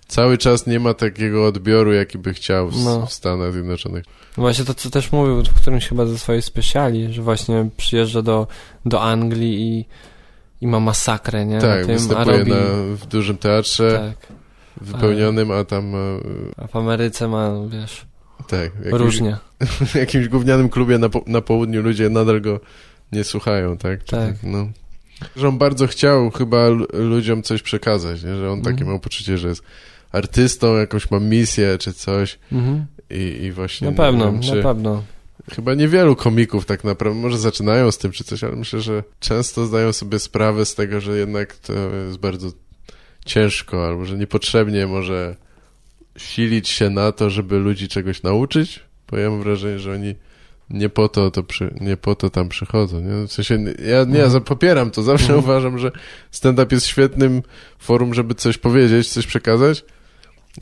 [0.07, 3.05] cały czas nie ma takiego odbioru, jaki by chciał w, No.
[3.05, 4.05] w Stanach Zjednoczonych.
[4.37, 8.47] Właśnie to, co też mówił w którymś chyba ze swojej speciali, że właśnie przyjeżdża do,
[8.85, 9.85] do Anglii i,
[10.61, 11.59] i ma masakrę, nie?
[11.61, 12.51] tak, na tym, występuje robi...
[12.51, 12.57] na,
[12.95, 14.27] w dużym teatrze Tak,
[14.81, 15.97] wypełnionym, a tam e,
[16.57, 18.05] a w Ameryce ma, wiesz,
[18.47, 19.37] tak, w jakimś, różnie.
[19.91, 22.59] w jakimś gównianym klubie na, po, na południu ludzie nadal go
[23.11, 24.03] nie słuchają, tak?
[24.03, 24.35] Czy Tak.
[24.43, 24.67] No.
[25.35, 26.57] Że on bardzo chciał chyba
[26.93, 28.35] ludziom coś przekazać, nie?
[28.35, 28.89] że on takie Mhm.
[28.89, 29.63] miał poczucie, że jest
[30.17, 32.85] artystą, jakąś ma misję czy coś Mhm.
[33.09, 33.89] i, i właśnie...
[33.91, 35.03] Na pewno, wiem, czy, na pewno.
[35.51, 39.65] Chyba niewielu komików tak naprawdę, może zaczynają z tym czy coś, ale myślę, że często
[39.65, 41.73] zdają sobie sprawę z tego, że jednak to
[42.05, 42.47] jest bardzo
[43.25, 45.35] ciężko, albo że niepotrzebnie może
[46.17, 48.79] silić się na to, żeby ludzi czegoś nauczyć,
[49.11, 50.15] bo ja mam wrażenie, że oni
[50.69, 52.99] nie po to, to przy, nie po to tam przychodzą.
[53.01, 53.27] Nie?
[53.27, 54.43] W sensie, ja nie, ja Mhm.
[54.43, 55.39] popieram to, zawsze Mhm.
[55.43, 55.91] uważam, że
[56.31, 57.41] stand-up jest świetnym
[57.79, 59.85] forum, żeby coś powiedzieć, coś przekazać,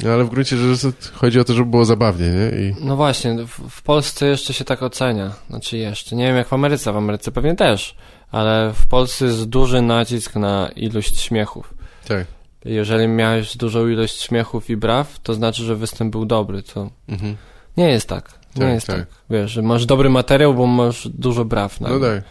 [0.04, 2.60] no, ale w gruncie rzeczy chodzi o to, żeby było zabawnie, nie?
[2.62, 5.32] I No właśnie, w, w Polsce jeszcze się tak ocenia.
[5.50, 7.96] Znaczy jeszcze, nie wiem jak w Ameryce, w Ameryce pewnie też,
[8.32, 11.74] ale w Polsce jest duży nacisk na ilość śmiechów.
[12.08, 12.26] tak.
[12.66, 17.36] Jeżeli miałeś dużą ilość śmiechów i braw, to znaczy, że występ był dobry, to Mhm.
[17.78, 18.32] nie jest tak.
[18.56, 18.98] Nie Tak, jest tak.
[18.98, 19.08] tak.
[19.30, 21.82] Wiesz, masz dobry materiał, bo masz dużo braw.
[21.82, 22.24] No nagle, tak.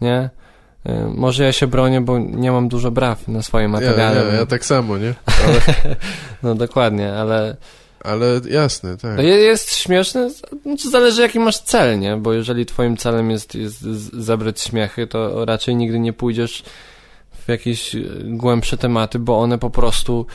[0.00, 0.30] Nie?
[0.88, 4.16] Y, Może ja się bronię, bo nie mam dużo braw na swoim Ja, materiale.
[4.20, 5.14] ja, bo- ja tak samo, nie?
[5.46, 5.60] Ale,
[6.42, 7.56] No dokładnie, ale
[8.04, 9.18] ale jasne, tak.
[9.18, 10.30] Je- jest śmieszne,
[10.62, 12.16] znaczy zależy jaki masz cel, nie?
[12.16, 16.62] Bo jeżeli twoim celem jest, jest z- zebrać śmiechy, to raczej nigdy nie pójdziesz
[17.32, 20.26] w jakieś e, głębsze tematy, bo one po prostu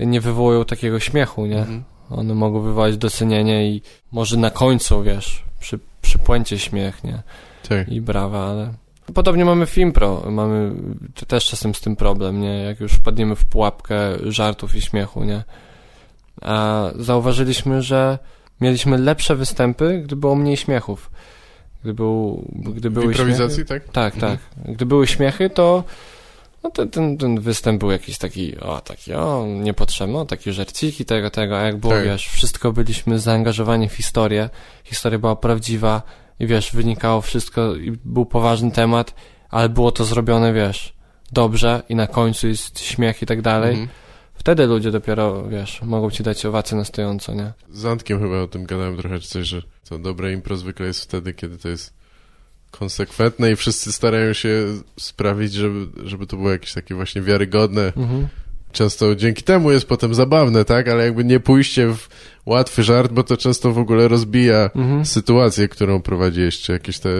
[0.00, 1.58] nie wywołują takiego śmiechu, nie?
[1.58, 1.82] Mhm.
[2.10, 7.22] One mogą wywołać docenienie i może na końcu, wiesz, przy, przy puencie śmiech, nie?
[7.68, 7.88] Tak.
[7.88, 8.72] I brawa, ale...
[9.14, 10.72] Podobnie mamy w impro, mamy
[11.26, 12.62] też czasem z tym problem, nie?
[12.62, 13.96] Jak już wpadniemy w pułapkę
[14.32, 15.42] żartów i śmiechu, nie?
[16.42, 18.18] A zauważyliśmy, że
[18.60, 21.10] mieliśmy lepsze występy, gdy było mniej śmiechów.
[21.82, 23.88] Gdy, był, gdy W były improwizacji, śmiechy, tak?
[23.92, 24.38] tak, Mhm.
[24.38, 24.72] tak.
[24.74, 25.84] Gdy były śmiechy, to
[26.62, 31.04] no to ten, ten występ był jakiś taki, o, taki, o, niepotrzebny, o, takie żarciki
[31.04, 32.04] tego, tego, a jak było, Tak.
[32.04, 34.50] wiesz, wszystko byliśmy zaangażowani w historię,
[34.84, 36.02] historia była prawdziwa
[36.42, 39.14] i wiesz, wynikało wszystko i był poważny temat,
[39.50, 40.92] ale było to zrobione, wiesz,
[41.32, 43.70] dobrze i na końcu jest śmiech i tak dalej.
[43.70, 43.88] Mhm.
[44.34, 47.52] Wtedy ludzie dopiero, wiesz, mogą ci dać owację na stojąco, nie?
[47.70, 51.02] Z Antkiem chyba o tym gadałem trochę, czy coś, że to dobre impro zwykle jest
[51.02, 51.94] wtedy, kiedy to jest
[52.70, 54.66] konsekwentne i wszyscy starają się
[55.00, 57.92] sprawić, żeby, żeby to było jakieś takie właśnie wiarygodne.
[57.96, 58.28] Mhm.
[58.72, 60.88] Często dzięki temu jest potem zabawne, tak?
[60.88, 62.08] Ale jakby nie pójście w
[62.46, 65.06] łatwy żart, bo to często w ogóle rozbija Mhm.
[65.06, 67.10] sytuację, którą prowadziłeś, czy jakieś te,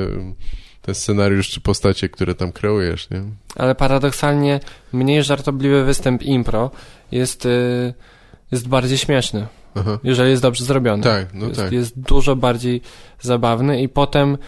[0.83, 3.23] ten scenariusz, czy postacie, które tam kreujesz, nie?
[3.57, 4.61] Ale paradoksalnie
[4.93, 6.71] mniej żartobliwy występ impro
[7.13, 7.95] jest, y,
[8.53, 9.99] jest bardziej śmieszny, Aha.
[10.05, 11.03] jeżeli jest dobrze zrobiony.
[11.03, 11.73] Tak, no jest, tak.
[11.73, 12.81] jest dużo bardziej
[13.21, 14.39] zabawny i potem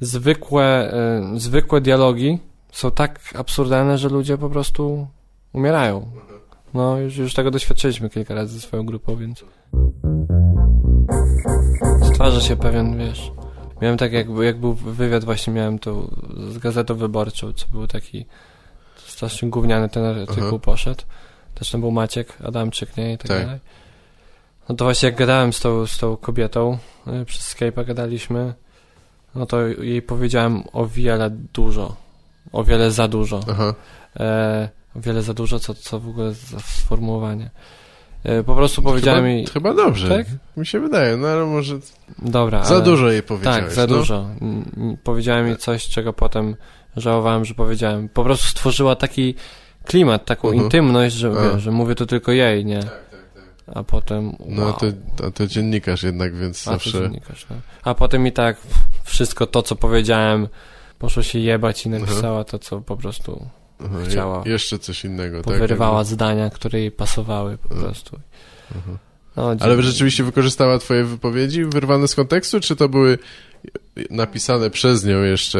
[0.00, 0.92] zwykłe,
[1.34, 2.38] y, zwykłe dialogi
[2.72, 5.06] są tak absurdalne, że ludzie po prostu
[5.52, 6.10] umierają.
[6.74, 9.44] No, już, już tego doświadczyliśmy kilka razy ze swoją grupą, więc
[12.12, 13.32] stwarza się pewien, wiesz...
[13.82, 16.10] Miałem tak, jak, jak był wywiad, właśnie miałem to
[16.50, 18.26] z Gazetą Wyborczą, co był taki
[18.96, 20.58] strasznie gówniany ten artykuł Aha.
[20.62, 21.02] poszedł.
[21.54, 23.12] Też tam był Maciek Adamczyk, nie?
[23.12, 23.42] I tak, Tak.
[23.44, 23.60] dalej.
[24.68, 26.78] No to właśnie jak gadałem z tą, z tą kobietą,
[27.22, 28.54] y, przez Skype'a gadaliśmy,
[29.34, 31.96] no to jej powiedziałem o wiele dużo.
[32.52, 33.40] O wiele za dużo.
[33.50, 33.74] Aha.
[34.20, 37.50] E, o wiele za dużo, co, co w ogóle za sformułowanie.
[38.24, 39.46] E, po prostu powiedziałem chyba, jej...
[39.46, 40.08] Chyba dobrze.
[40.08, 40.26] Tak?
[40.56, 41.78] Mi się wydaje, no ale może
[42.18, 42.84] Dobra, za ale...
[42.84, 43.60] dużo jej powiedziałeś.
[43.64, 43.86] Tak, za no?
[43.86, 44.26] dużo.
[45.04, 46.56] Powiedziałem jej coś, czego potem
[46.96, 48.08] żałowałem, że powiedziałem.
[48.08, 49.34] Po prostu stworzyła taki
[49.84, 50.64] klimat, taką Mhm.
[50.64, 51.52] intymność, że, A.
[51.54, 52.80] wiesz, że mówię to tylko jej, nie?
[53.74, 54.36] A potem.
[54.48, 54.70] No wow.
[54.70, 54.94] a ty,
[55.26, 56.90] a ty dziennikarz jednak, więc A, to zawsze...
[56.92, 57.56] dziennikarz, no.
[57.82, 58.56] A potem i tak
[59.04, 60.48] wszystko to, co powiedziałem,
[60.98, 62.02] poszło się jebać i Mhm.
[62.06, 63.46] napisała to, co po prostu
[63.84, 64.42] Aha, je- chciała.
[64.46, 65.44] jeszcze coś innego, tak?
[65.44, 67.80] Powyrywała zdania, które jej pasowały po Mhm.
[67.82, 68.18] prostu.
[69.36, 73.18] No, Ale rzeczywiście wykorzystała twoje wypowiedzi wyrwane z kontekstu, czy to były
[74.10, 75.58] napisane przez nią jeszcze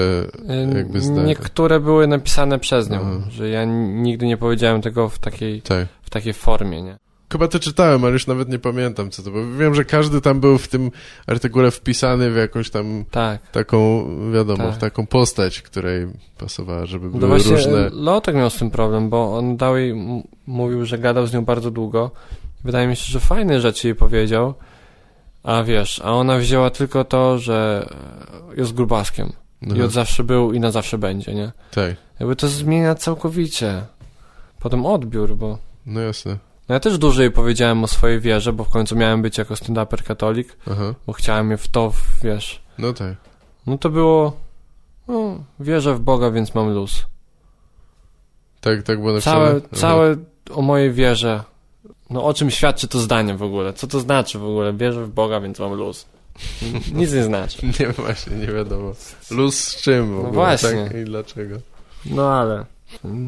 [0.70, 1.22] Y, jakby zdania?
[1.22, 3.20] Niektóre były napisane przez nią, Aha.
[3.30, 5.88] że ja nigdy nie powiedziałem tego w takiej, Tak.
[6.02, 6.98] w takiej formie, nie?
[7.32, 9.44] Chyba to czytałem, ale już nawet nie pamiętam co to było.
[9.58, 10.90] Wiem, że każdy tam był w tym
[11.26, 13.50] artykule wpisany w jakąś tam Tak.
[13.50, 14.74] taką, wiadomo, Tak.
[14.74, 16.06] w taką postać, której
[16.38, 17.90] pasowała, żeby No były właśnie różne...
[17.92, 19.56] Lotek miał z tym problem, bo on
[19.90, 22.10] m- mówił, że gadał z nią bardzo długo.
[22.64, 24.54] Wydaje mi się, że fajne rzeczy jej powiedział,
[25.42, 27.88] a wiesz, a ona wzięła tylko to, że
[28.56, 29.32] jest grubaskiem
[29.62, 31.52] i Aha, od zawsze był i na zawsze będzie, nie?
[31.70, 33.82] tak, Jakby to zmienia całkowicie
[34.60, 36.36] potem odbiór, bo no jasne.
[36.70, 39.54] No ja też dużo jej powiedziałem o swojej wierze, bo w końcu miałem być jako
[39.54, 41.92] stand-uper katolik, Aha, bo chciałem je w to,
[42.22, 43.14] wiesz, no tak.
[43.66, 44.36] no to było,
[45.08, 47.06] no, wierzę w Boga, więc mam luz.
[48.60, 49.36] Tak, tak było napisane?
[49.46, 49.76] Całe, Aha.
[49.80, 50.16] całe
[50.54, 51.42] o mojej wierze.
[52.10, 53.72] No o czym świadczy to zdanie w ogóle?
[53.72, 54.72] Co to znaczy w ogóle?
[54.72, 56.06] Wierzę w Boga, więc mam luz.
[56.94, 57.66] Nic nie znaczy.
[57.80, 58.92] Nie, właśnie, nie wiadomo.
[59.30, 60.84] Luz z czym w No ogóle, właśnie.
[60.88, 60.96] tak?
[60.96, 61.56] I dlaczego?
[62.06, 62.64] No ale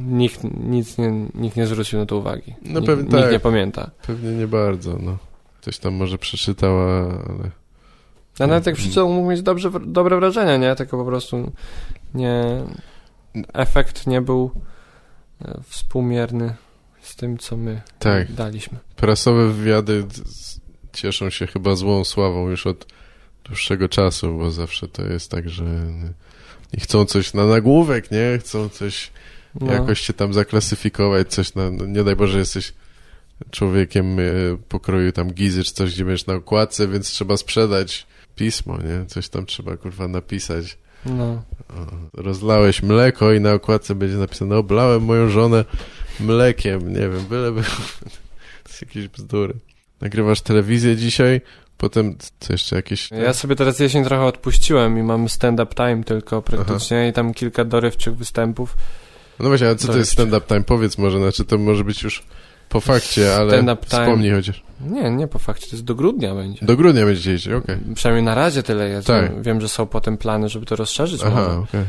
[0.07, 2.55] nikt, nic nie, nikt nie zwrócił na to uwagi.
[2.63, 3.33] No Nik- pewnie Nikt tak.
[3.33, 3.91] nie pamięta.
[4.07, 5.19] Pewnie nie bardzo, no.
[5.61, 7.51] Ktoś tam może przeczytała, ale...
[8.39, 10.75] A nawet jak przeczytał, mógł mieć dobrze, dobre wrażenie, nie?
[10.75, 11.53] Tylko po prostu
[12.15, 12.45] nie...
[13.53, 14.51] Efekt nie był
[15.45, 16.55] e, współmierny
[17.01, 18.33] z tym, co my Tak.
[18.33, 18.79] daliśmy.
[18.97, 20.05] Prasowe wywiady
[20.93, 22.87] cieszą się chyba złą sławą już od
[23.45, 25.65] dłuższego czasu, bo zawsze to jest tak, że
[26.73, 28.39] i chcą coś na nagłówek, nie?
[28.39, 29.11] Chcą coś
[29.61, 29.73] No.
[29.73, 32.73] jakoś cię tam zaklasyfikować, coś na, no nie daj Boże, jesteś
[33.51, 34.23] człowiekiem e,
[34.69, 38.07] pokroju tam gizy czy coś, gdzie będziesz na okładce, więc trzeba sprzedać
[38.37, 39.07] pismo, nie?
[39.07, 40.79] Coś tam trzeba, kurwa, napisać.
[41.07, 41.43] No.
[42.15, 45.65] Rozlałeś mleko i na okładce będzie napisane oblałem moją żonę
[46.21, 47.63] mlekiem, nie wiem, byleby...
[48.65, 49.55] to jest jakieś bzdury.
[50.01, 51.41] Nagrywasz telewizję dzisiaj,
[51.77, 53.11] potem co jeszcze jakieś...
[53.11, 57.65] Ja sobie teraz jesień trochę odpuściłem i mam stand-up time tylko praktycznie i tam kilka
[57.65, 58.77] dorywczych występów.
[59.41, 60.63] No właśnie, ale co to To jest stand-up time?
[60.63, 62.23] Powiedz może, znaczy to może być już
[62.69, 64.63] po fakcie, ale wspomnij chociaż.
[64.81, 66.67] Nie, nie po fakcie, to jest do grudnia będzie.
[66.67, 67.77] Do grudnia będziecie jeździć, okej.
[67.95, 69.07] Przynajmniej na razie tyle jest.
[69.07, 69.43] Tak.
[69.43, 71.21] Wiem, że są potem plany, żeby to rozszerzyć.
[71.25, 71.59] Aha, może.
[71.59, 71.85] okej.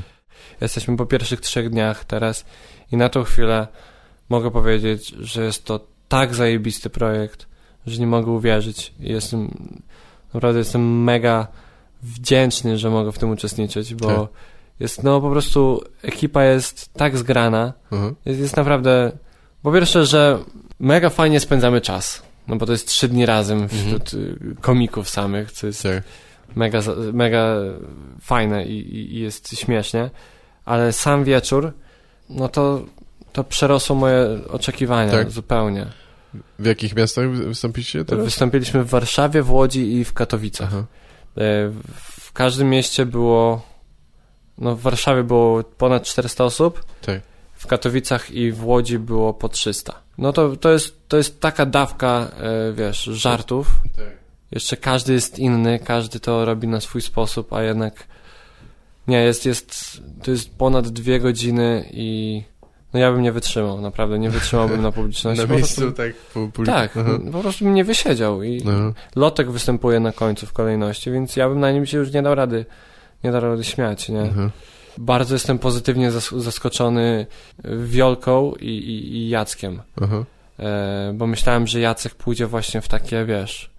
[0.62, 2.46] Jesteśmy po pierwszych trzech dniach teraz
[2.92, 3.68] i na tą chwilę
[4.30, 7.48] mogę powiedzieć, że jest to tak zajebisty projekt,
[7.88, 8.94] że nie mogę uwierzyć.
[9.00, 9.52] I Jestem,
[10.34, 11.48] naprawdę jestem mega
[12.04, 14.30] wdzięczny, że mogę w tym uczestniczyć, bo Tak.
[14.80, 18.12] Jest, no po prostu ekipa jest tak zgrana, Aha.
[18.26, 19.12] jest, jest naprawdę,
[19.62, 20.40] po pierwsze, że
[20.80, 25.52] mega fajnie spędzamy czas, no bo to jest trzy dni razem wśród y, komików samych,
[25.52, 26.04] co jest Tak.
[26.56, 26.80] mega,
[27.14, 27.56] mega
[28.22, 30.10] fajne i, i- jest śmiesznie,
[30.66, 31.72] ale sam wieczór,
[32.30, 32.82] no to,
[33.34, 35.32] to przerosło moje oczekiwania Tak.
[35.32, 35.86] zupełnie.
[36.60, 38.26] W jakich miastach wy- wystąpicie teraz?
[38.26, 40.68] Wystąpiliśmy w Warszawie, w Łodzi i w Katowicach.
[40.72, 40.86] Aha.
[41.38, 41.72] E,
[42.20, 43.62] W każdym mieście było,
[44.58, 47.22] no w Warszawie było ponad 400 osób, Tak.
[47.54, 49.94] w Katowicach i w Łodzi było po 300.
[50.18, 54.24] No to, to, jest, to jest taka dawka, e, wiesz, żartów, Tak.
[54.52, 58.08] Jeszcze każdy jest inny, każdy to robi na swój sposób, a jednak
[59.08, 62.44] nie, jest, jest, to jest ponad dwie godziny i
[62.94, 65.42] no ja bym nie wytrzymał, naprawdę, nie wytrzymałbym na publiczności.
[65.48, 66.14] Na miejscu prostu- tak
[66.54, 67.10] po, Tak, Aha.
[67.32, 68.94] po prostu bym nie wysiedział i No.
[69.16, 72.36] Lotek występuje na końcu w kolejności, więc ja bym na nim się już nie dał
[72.36, 72.66] rady,
[73.24, 74.22] nie dał rady śmiać, nie?
[74.32, 74.50] Aha.
[74.98, 77.26] Bardzo jestem pozytywnie zas- zaskoczony
[77.86, 79.82] Wiolką i, i, i Jackiem.
[80.02, 80.24] Aha.
[80.60, 83.70] E, bo myślałem, że Jacek pójdzie właśnie w takie, wiesz,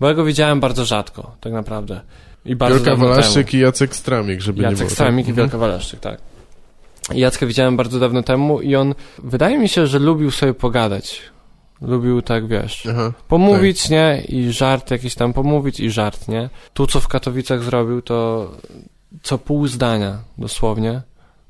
[0.00, 2.00] bo ja go widziałem bardzo rzadko, tak naprawdę.
[2.44, 4.66] I bardzo Wielka Walaszczyk i Jacek Stramik, żeby temu.
[4.68, 4.94] nie Jacek było.
[4.94, 5.36] Stramik i tak?
[5.36, 6.18] Wielka Walaszczyk, tak.
[7.14, 11.20] I Jacka widziałem bardzo dawno temu i on, wydaje mi się, że lubił sobie pogadać.
[11.82, 13.12] Lubił tak, wiesz, Aha.
[13.28, 14.22] pomówić, nie?
[14.28, 16.50] I żart jakiś tam pomówić i żart, nie?
[16.74, 18.50] Tu, co w Katowicach zrobił, to
[19.22, 21.02] co pół zdania, dosłownie,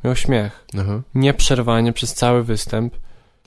[0.04, 1.00] miał śmiech Aha.
[1.14, 2.94] nieprzerwanie przez cały występ.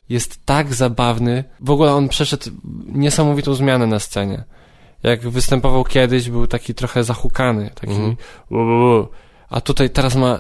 [0.10, 1.43] Jest tak zabawny.
[1.60, 2.49] W ogóle on przeszedł
[2.85, 4.43] niesamowitą zmianę na scenie.
[5.03, 8.15] Jak występował kiedyś, był taki trochę zahukany, taki Mhm.
[9.49, 10.39] a tutaj teraz ma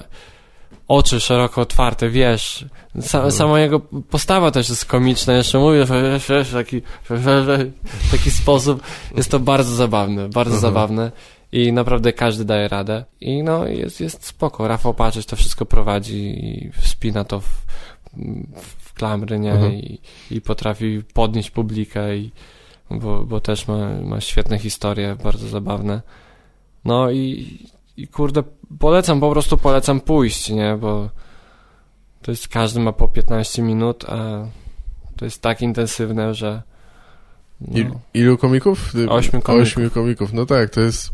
[0.87, 2.65] oczy szeroko otwarte, wiesz.
[3.01, 3.31] Sa, Mhm.
[3.31, 3.79] Sama jego
[4.09, 8.83] postawa też jest komiczna, jeszcze mówi w taki, w taki sposób.
[9.17, 10.61] Jest to bardzo zabawne, bardzo Mhm.
[10.73, 11.11] zabawne
[11.51, 13.05] i naprawdę każdy daje radę.
[13.21, 14.67] I no, jest, jest spoko.
[14.67, 17.65] Rafał Paczyś to wszystko prowadzi i wspina to w,
[18.57, 19.51] w klamry, nie?
[19.51, 19.73] Mhm.
[19.73, 19.99] I,
[20.31, 22.31] I potrafi podnieść publikę i
[22.91, 26.01] bo, bo też ma, ma świetne historie, bardzo zabawne.
[26.85, 27.57] No i,
[27.97, 28.43] i kurde,
[28.79, 30.77] polecam, po prostu polecam pójść, nie?
[30.81, 31.09] Bo
[32.21, 34.47] To jest, każdy ma po 15 minut, a
[35.15, 36.61] to jest tak intensywne, że...
[37.61, 38.93] No, Il, ilu komików?
[39.09, 39.67] Ośmiu komików.
[39.67, 40.33] Ośmiu komików.
[40.33, 41.11] No tak, to jest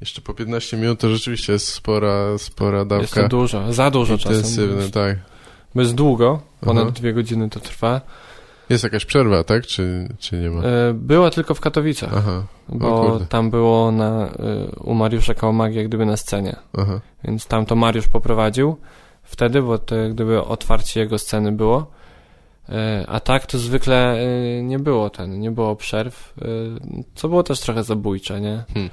[0.00, 3.22] jeszcze po 15 minut to rzeczywiście jest spora, spora jest dawka.
[3.22, 4.36] to dużo, za dużo czasem.
[4.36, 5.18] Intensywne, tak.
[5.74, 6.92] Bo jest długo, ponad Aha.
[6.92, 8.00] dwie godziny to trwa.
[8.70, 9.66] Jest jakaś przerwa, tak?
[9.66, 10.62] Czy, czy nie ma?
[10.62, 13.26] E, Była tylko w Katowicach, Aha, bo kurde.
[13.26, 14.32] tam było na, e,
[14.84, 16.56] u Mariusza Kałamagi jak gdyby na scenie.
[16.78, 17.00] aha.
[17.24, 18.76] Więc tam to Mariusz poprowadził
[19.22, 21.86] wtedy, bo to jak gdyby otwarcie jego sceny było.
[22.68, 24.18] E, A tak to zwykle
[24.62, 26.34] nie było ten, nie było przerw,
[27.14, 28.64] co było też trochę zabójcze, nie?
[28.74, 28.90] Hmm.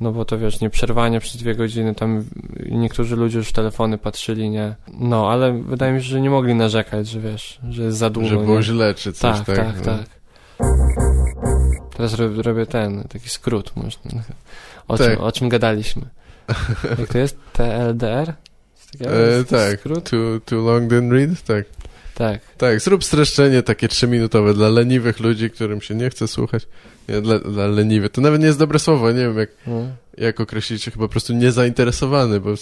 [0.00, 2.24] No bo to wiesz, nieprzerwanie przez dwie godziny, tam
[2.70, 4.74] niektórzy ludzie już w telefony patrzyli, nie?
[4.92, 8.28] No, ale wydaje mi się, że nie mogli narzekać, że wiesz, że jest za długo.
[8.28, 8.62] Że było nie?
[8.62, 9.56] źle, czy coś, tak, tak?
[9.56, 9.84] tak, no.
[9.84, 10.18] tak.
[11.96, 14.10] Teraz robię, ten, taki skrót, można.
[14.88, 15.06] O, Tak.
[15.06, 16.06] czym, o czym gadaliśmy?
[16.98, 17.38] Jak to jest?
[17.52, 18.34] TLDR?
[19.00, 20.10] E, tak, Skrót?
[20.10, 21.64] too, too long didn't read, tak.
[22.18, 22.40] Tak.
[22.56, 26.66] Tak, zrób streszczenie takie trzyminutowe dla leniwych ludzi, którym się nie chce słuchać.
[27.08, 28.12] Nie, dla, dla leniwych.
[28.12, 29.82] To nawet nie jest dobre słowo, nie wiem jak, No.
[30.16, 32.54] jak określić chyba po prostu niezainteresowany, bo e,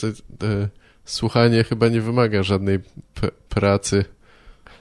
[1.04, 2.78] słuchanie chyba nie wymaga żadnej
[3.48, 4.04] pracy.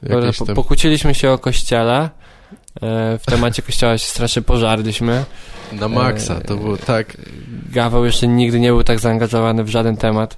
[0.04, 0.56] Dobra, po, tam...
[0.56, 2.10] pokłóciliśmy się o kościele.
[2.82, 5.26] E, w temacie kościoła się strasznie pożarliśmy.
[5.72, 7.18] Na maksa, e, to było tak.
[7.72, 10.38] Gaweł jeszcze nigdy nie był tak zaangażowany w żaden temat,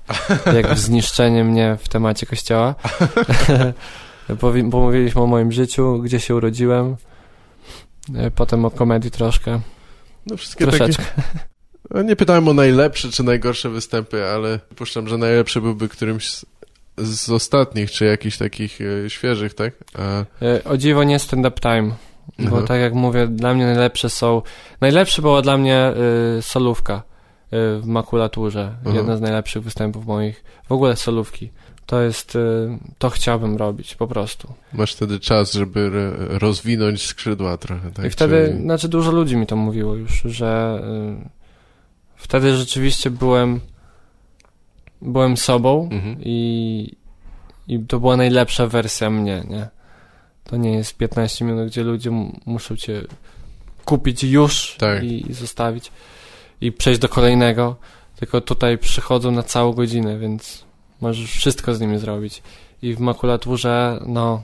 [0.56, 2.76] jak w zniszczenie mnie w temacie kościoła.
[4.72, 6.96] Pomówiliśmy o moim życiu, gdzie się urodziłem.
[8.16, 9.60] E, Potem o komedii troszkę.
[10.26, 10.78] No wszystkie takie...
[10.78, 11.04] Troszeczkę.
[11.92, 16.46] No, Nie pytałem o najlepsze czy najgorsze występy, ale przypuszczam, że najlepszy byłby którymś z,
[16.98, 19.74] z ostatnich, czy jakichś takich e, świeżych, tak?
[20.00, 21.92] A, E, O dziwo nie stand-up time.
[22.40, 22.68] Bo Aha.
[22.68, 24.42] tak jak mówię, dla mnie najlepsze są...
[24.82, 25.94] Najlepsze była dla mnie
[26.38, 27.02] y, solówka y,
[27.80, 28.76] w makulaturze.
[28.86, 28.96] Aha.
[28.96, 30.44] Jedna z najlepszych występów moich.
[30.68, 31.50] W ogóle solówki.
[31.88, 32.36] To jest...
[32.36, 34.54] Y, to chciałbym robić, po prostu.
[34.74, 38.06] masz wtedy czas, żeby rozwinąć skrzydła trochę, tak?
[38.06, 40.82] I wtedy, Czyli- znaczy dużo ludzi mi to mówiło już, że
[41.26, 41.30] y,
[42.16, 43.60] wtedy rzeczywiście byłem
[45.02, 46.18] byłem sobą Mhm.
[46.20, 46.92] i,
[47.68, 49.68] i to była najlepsza wersja mnie, nie?
[50.44, 52.12] To nie jest 15 minut, gdzie ludzie
[52.46, 53.02] muszą cię
[53.86, 55.04] kupić już Tak.
[55.04, 55.92] i, i zostawić
[56.62, 57.76] i przejść do kolejnego,
[58.16, 60.67] tylko tutaj przychodzą na całą godzinę, więc
[61.02, 62.44] możesz wszystko z nimi zrobić.
[62.82, 64.44] I w makulaturze, no,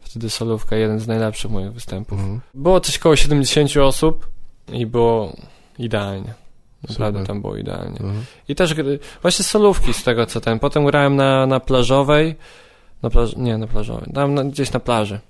[0.00, 2.18] wtedy solówka, jeden z najlepszych moich występów.
[2.18, 2.40] Mhm.
[2.54, 4.28] Było coś koło 70 osób
[4.72, 5.36] i było
[5.78, 6.34] idealnie.
[6.88, 7.26] Naprawdę Super.
[7.26, 8.00] tam było idealnie.
[8.00, 8.24] Mhm.
[8.48, 8.74] I też
[9.22, 10.58] właśnie solówki z tego co ten.
[10.58, 12.36] Potem grałem na, na plażowej.
[13.02, 14.12] Na plaż, nie, na plażowej.
[14.14, 15.20] Tam na, gdzieś na plaży.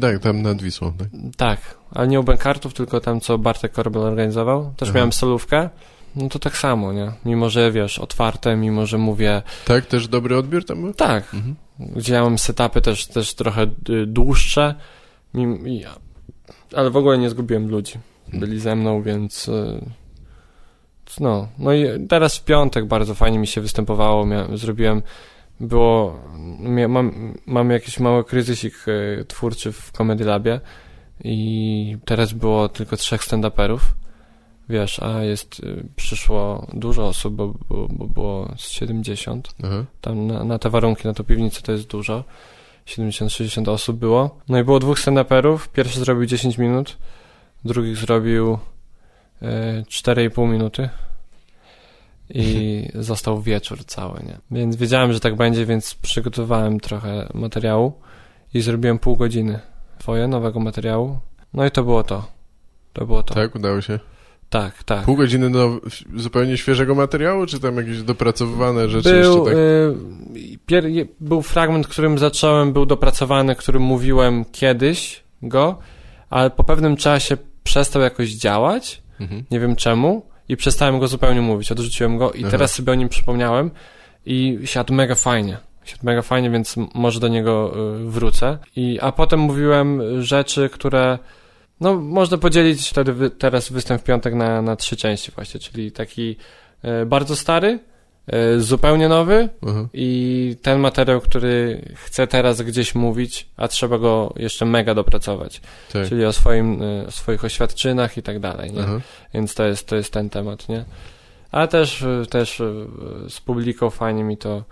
[0.00, 1.08] Tak, tam nad Wisłą, tak.
[1.36, 1.60] Tak,
[1.90, 4.72] ale nie u Bankartów, tylko tam co Bartek Korbel organizował.
[4.76, 4.96] Też Aha.
[4.96, 5.68] miałem solówkę.
[6.16, 7.12] No to tak samo, nie?
[7.24, 10.94] Mimo, że wiesz, otwarte, mimo, że mówię Tak, też dobry odbiór tam był?
[10.94, 11.54] tak, Mhm.
[11.96, 14.74] gdzie ja mam setupy też, też trochę y, dłuższe,
[15.34, 15.84] mim- i-
[16.76, 17.94] ale w ogóle nie zgubiłem ludzi.
[18.32, 19.84] Byli ze mną, więc y,
[21.20, 25.02] no, no i teraz w piątek bardzo fajnie mi się występowało, zrobiłem,
[25.60, 26.20] było,
[26.88, 30.60] mam, mam jakiś mały kryzysik y, twórczy w Comedy Labie
[31.24, 33.78] i teraz było tylko trzech stand-uperów,
[34.68, 39.84] wiesz, a jest, y, przyszło dużo osób, bo, bo, bo było z 70, Aha.
[40.00, 42.24] tam na, na te warunki, na tą piwnicę to jest dużo.
[42.86, 44.40] 70-60 osób było.
[44.48, 45.68] No i było dwóch stand-uperów.
[45.68, 46.96] Pierwszy zrobił 10 minut,
[47.64, 48.58] drugi zrobił
[49.42, 50.88] e, 4,5 minuty
[52.30, 54.38] i został wieczór cały, nie?
[54.50, 57.92] Więc wiedziałem, że tak będzie, więc przygotowałem trochę materiału
[58.54, 59.60] i zrobiłem pół godziny
[59.98, 61.18] twoje nowego materiału.
[61.54, 62.26] No i to było to.
[62.92, 63.34] To było to.
[63.34, 63.98] Tak, udało się.
[64.58, 64.84] Tak.
[64.84, 65.04] tak.
[65.04, 65.80] Pół godziny do
[66.16, 69.54] zupełnie świeżego materiału, czy tam jakieś dopracowywane rzeczy Był, jeszcze tak?
[69.54, 70.84] y, pier,
[71.20, 75.78] był fragment, którym zacząłem, był dopracowany, którym mówiłem kiedyś go,
[76.30, 79.44] ale po pewnym czasie przestał jakoś działać, Mhm.
[79.50, 82.50] nie wiem czemu, i przestałem go zupełnie mówić, odrzuciłem go i Aha.
[82.50, 83.70] teraz sobie o nim przypomniałem
[84.26, 85.56] i siadł mega fajnie.
[85.84, 88.58] Siadł mega fajnie, więc może do niego y, wrócę.
[88.76, 91.18] I, a potem mówiłem rzeczy, które
[91.84, 96.36] no, można podzielić wtedy teraz występ w piątek na, na trzy części właśnie, czyli taki
[97.02, 97.78] y, bardzo stary,
[98.56, 99.88] y, zupełnie nowy Aha.
[99.92, 105.60] i ten materiał, który chcę teraz gdzieś mówić, a trzeba go jeszcze mega dopracować,
[105.92, 106.08] Tak.
[106.08, 108.82] czyli o swoim, y, o swoich oświadczynach i tak dalej, nie?
[108.82, 109.00] Aha.
[109.34, 110.84] Więc to jest, to jest ten temat, nie?
[111.52, 112.62] A też, też
[113.28, 114.64] z publiką fajnie mi to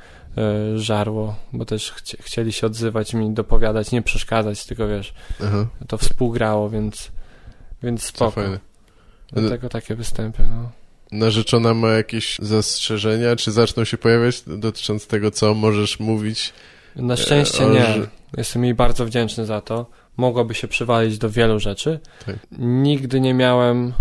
[0.77, 5.15] żarło, bo też chci, chcieli się odzywać mi, dopowiadać, nie przeszkadzać, tylko wiesz,
[5.45, 5.67] Aha.
[5.89, 7.11] to współgrało, więc,
[7.83, 8.31] więc Co spoko.
[8.31, 8.59] fajne.
[9.33, 10.71] Dlatego takie występy, no.
[11.19, 16.53] Narzeczona ma jakieś zastrzeżenia, czy zaczną się pojawiać dotyczące tego, co możesz mówić
[16.97, 17.81] Na szczęście E, nie.
[17.87, 19.87] że- Jestem jej bardzo wdzięczny za to.
[20.17, 22.01] Mogłaby się przywalić do wielu rzeczy.
[22.27, 22.37] Tak.
[22.59, 23.93] Nigdy nie miałem...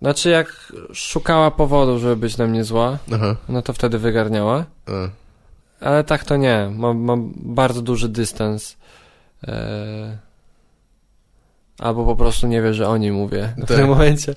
[0.00, 3.36] Znaczy jak szukała powodu, żeby być na mnie zła, Aha.
[3.48, 4.64] no to wtedy wygarniała.
[4.86, 4.90] A.
[5.80, 6.70] Ale tak to nie.
[6.74, 8.76] Mam, mam bardzo duży dystans.
[9.48, 10.18] E...
[11.78, 13.76] Albo po prostu nie wie, że o niej mówię w Tak.
[13.76, 14.34] tym momencie.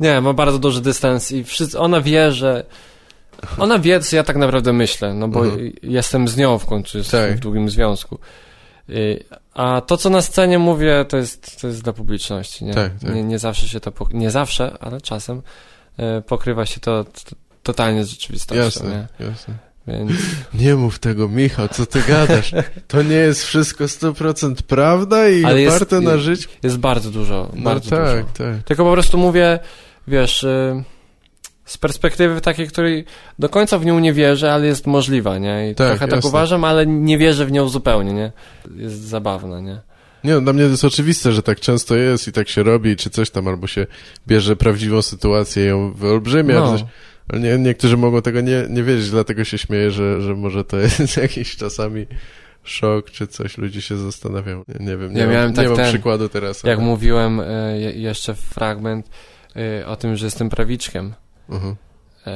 [0.00, 2.64] Nie, ma bardzo duży dystans i wszyscy, ona wie, że
[3.58, 5.72] ona wie, co ja tak naprawdę myślę, no bo Mhm.
[5.82, 7.36] jestem z nią w końcu, jestem Tak.
[7.36, 8.18] w długim związku.
[9.54, 12.74] A to, co na scenie mówię, to jest, to jest dla publiczności, nie?
[12.74, 13.14] Tak, tak.
[13.14, 15.42] Nie, nie zawsze się to, nie zawsze, ale czasem
[15.96, 17.04] e, pokrywa się to
[17.62, 19.26] totalnie z rzeczywistością, Jasne, nie?
[19.26, 19.54] jasne.
[19.90, 20.10] Więc
[20.54, 22.52] Nie mów tego, Michał, co ty gadasz?
[22.88, 26.48] To nie jest wszystko 100% prawda i Ale jest- oparte na życiu?
[26.62, 28.26] jest bardzo dużo, No bardzo tak, dużo.
[28.38, 28.62] tak.
[28.64, 29.58] Tylko po prostu mówię,
[30.08, 30.84] wiesz, y,
[31.64, 33.04] z perspektywy takiej, której
[33.38, 35.70] do końca w nią nie wierzę, ale jest możliwa, nie?
[35.70, 38.32] I Tak, trochę tak uważam, ale nie wierzę w nią zupełnie, nie?
[38.76, 39.80] Jest zabawna, nie?
[40.24, 42.96] Nie, no, dla mnie to jest oczywiste, że tak często jest i tak się robi,
[42.96, 43.86] czy coś tam, albo się
[44.28, 46.72] bierze prawdziwą sytuację i ją wyolbrzymia, No.
[46.72, 46.90] czy coś.
[47.32, 50.76] Ale nie, niektórzy mogą tego nie, nie wiedzieć, dlatego się śmieję, że, że może to
[50.98, 52.06] jest jakiś czasami
[52.64, 54.64] szok, czy coś, ludzie się zastanawiają.
[54.68, 56.62] Nie, nie wiem, nie, Ja mam, miałem nie tak mam ten- przykładu teraz.
[56.64, 57.40] Jak ale- mówiłem
[57.78, 59.10] je- jeszcze fragment
[59.80, 61.14] y, o tym, że jestem prawiczkiem,
[61.48, 61.76] Mhm.
[62.26, 62.30] y,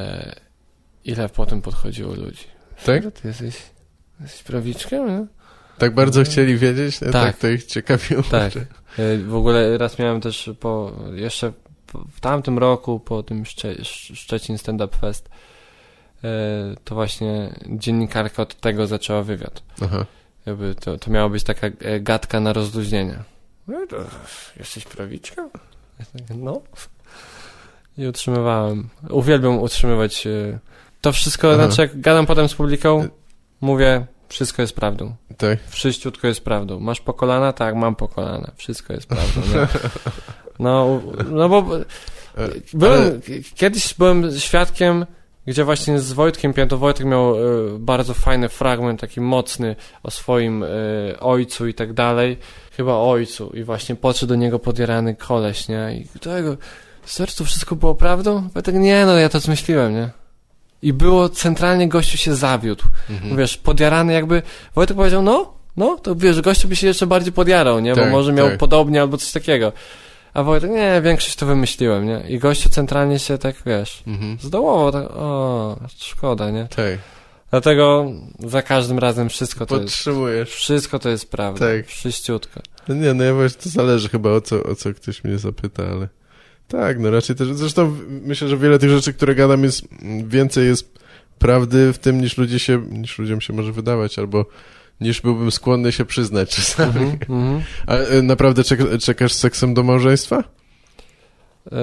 [1.05, 2.43] ile potem podchodziło ludzi.
[2.85, 3.03] Tak?
[3.03, 3.55] Że Ty jesteś,
[4.21, 5.25] jesteś prawiczkiem, nie?
[5.77, 7.01] Tak bardzo chcieli wiedzieć?
[7.01, 7.07] Nie?
[7.09, 7.25] Tak.
[7.25, 8.23] tak to ich ciekawiło.
[8.31, 8.55] Tak.
[8.99, 11.53] Y, W ogóle raz miałem też po, jeszcze
[12.11, 16.27] w tamtym roku, po tym Szcze, Sz- Szczecin Stand Up Fest, y,
[16.83, 19.61] to właśnie dziennikarka od tego zaczęła wywiad.
[19.81, 20.05] Aha.
[20.45, 23.19] Jakby to, to miała być taka e, gadka na rozluźnienie.
[23.67, 23.97] No to
[24.59, 25.49] jesteś prawiczką?
[25.97, 26.07] Tak,
[26.37, 26.61] No.
[27.97, 28.89] I utrzymywałem.
[29.09, 30.59] Uwielbiam utrzymywać e,
[31.01, 31.55] to wszystko, Aha.
[31.67, 33.07] znaczy jak gadam potem z publiką,
[33.61, 35.15] mówię, wszystko jest prawdą.
[35.37, 35.59] Tak.
[35.69, 36.79] Wszyściutko jest prawdą.
[36.79, 37.53] Masz po kolana?
[37.53, 38.51] Tak, mam po kolana.
[38.55, 39.41] Wszystko jest prawdą.
[40.59, 41.01] No,
[41.31, 41.65] no bo
[42.37, 43.19] E, byłem, ale-
[43.55, 45.05] kiedyś byłem świadkiem,
[45.47, 47.39] gdzie właśnie z Wojtkiem Pięto Wojtek miał e,
[47.79, 50.67] bardzo fajny fragment, taki mocny o swoim e,
[51.19, 52.37] ojcu i tak dalej.
[52.77, 53.51] Chyba ojcu.
[53.53, 55.95] I właśnie podszedł do niego podjarany koleś, nie?
[56.15, 56.57] I tego,
[57.05, 58.49] sercu to wszystko było prawdą?
[58.53, 60.09] Wojtek, nie no, ja to zmyśliłem, nie?
[60.81, 62.83] I było, centralnie gościu się zawiódł.
[63.09, 63.37] Mhm.
[63.37, 64.41] Wiesz, podjarany jakby,
[64.75, 67.95] Wojtek powiedział, no, no, to wiesz, gościu by się jeszcze bardziej podjarał, nie?
[67.95, 68.57] Bo Tak, może miał tak.
[68.57, 69.71] podobnie albo coś takiego.
[70.35, 72.23] A Wojtek, nie, większość to wymyśliłem, nie?
[72.29, 74.37] I gościu centralnie się tak, wiesz, Mhm.
[74.41, 76.67] zdołował, tak, o, szkoda, nie?
[76.75, 76.99] Tak.
[77.51, 80.49] Dlatego za każdym razem wszystko to jest, Podtrzymujesz.
[80.49, 81.59] wszystko to jest prawda.
[81.67, 81.87] Tak.
[81.87, 82.59] Wszyściutko.
[82.87, 85.83] No nie, no ja właśnie, to zależy chyba o co, o co ktoś mnie zapyta,
[85.91, 86.07] ale
[86.67, 90.67] tak, no raczej też, zresztą myślę, że wiele tych rzeczy, które gadam jest, mm, więcej
[90.67, 90.99] jest
[91.39, 94.45] prawdy w tym, niż ludzie się, niż ludziom się może wydawać, albo
[95.01, 97.01] niż byłbym skłonny się przyznać czasami.
[97.01, 97.61] Mhm, mhm.
[97.87, 100.43] A y, naprawdę czek czekasz z seksem do małżeństwa?
[101.71, 101.77] E,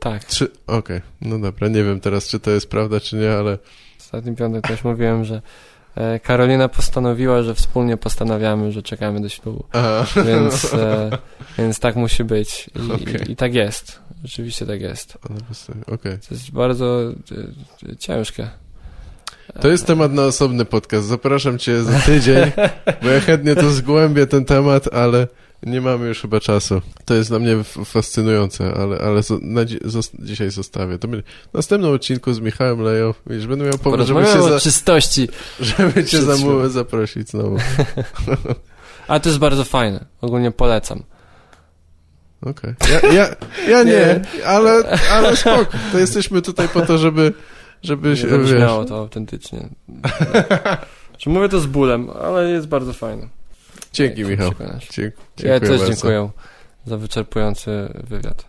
[0.00, 0.22] tak.
[0.66, 3.58] Okej, no dobra, nie wiem teraz, czy to jest prawda, czy nie, ale
[4.08, 5.42] Ostatni piątek też mówiłem, że
[5.94, 9.64] e, Karolina postanowiła, że wspólnie postanawiamy, że czekamy do ślubu.
[9.72, 10.22] aha.
[10.26, 11.10] Więc, e,
[11.58, 12.70] więc tak musi być.
[12.88, 13.28] I, Okej.
[13.28, 13.98] i, I tak jest.
[14.24, 15.18] Rzeczywiście tak jest.
[15.86, 16.18] Okej.
[16.28, 18.48] To jest bardzo e, e, ciężkie.
[19.60, 21.06] To jest temat na osobny podcast.
[21.06, 22.50] Zapraszam cię za tydzień,
[23.02, 25.26] bo ja chętnie to zgłębię ten temat, ale
[25.62, 26.80] nie mamy już chyba czasu.
[27.04, 29.22] To jest dla mnie fascynujące, ale, ale
[29.66, 30.98] dzi zos dzisiaj zostawię.
[30.98, 33.14] To będzie w następnym odcinku z Michałem Leją.
[33.26, 35.28] Wiesz, będę miał powód, żeby cię, za, czystości.
[35.60, 36.36] żeby cię za
[36.68, 37.56] zaprosić znowu.
[39.08, 40.04] Ale to jest bardzo fajne.
[40.20, 41.02] Ogólnie polecam.
[42.42, 42.74] Okej.
[42.92, 43.28] Ja, ja,
[43.68, 45.66] ja nie, ale, ale spoko.
[45.92, 47.32] To jesteśmy tutaj po to, żeby,
[47.82, 49.68] żeby się, zabrzmiało wiesz, to autentycznie.
[51.18, 53.28] Czy mówię to z bólem, ale jest bardzo fajne.
[53.92, 54.52] Dzięki, Jak Michał.
[55.36, 55.86] Dzie- Ja też bardzo.
[55.86, 56.30] dziękuję
[56.86, 58.48] za wyczerpujący wywiad.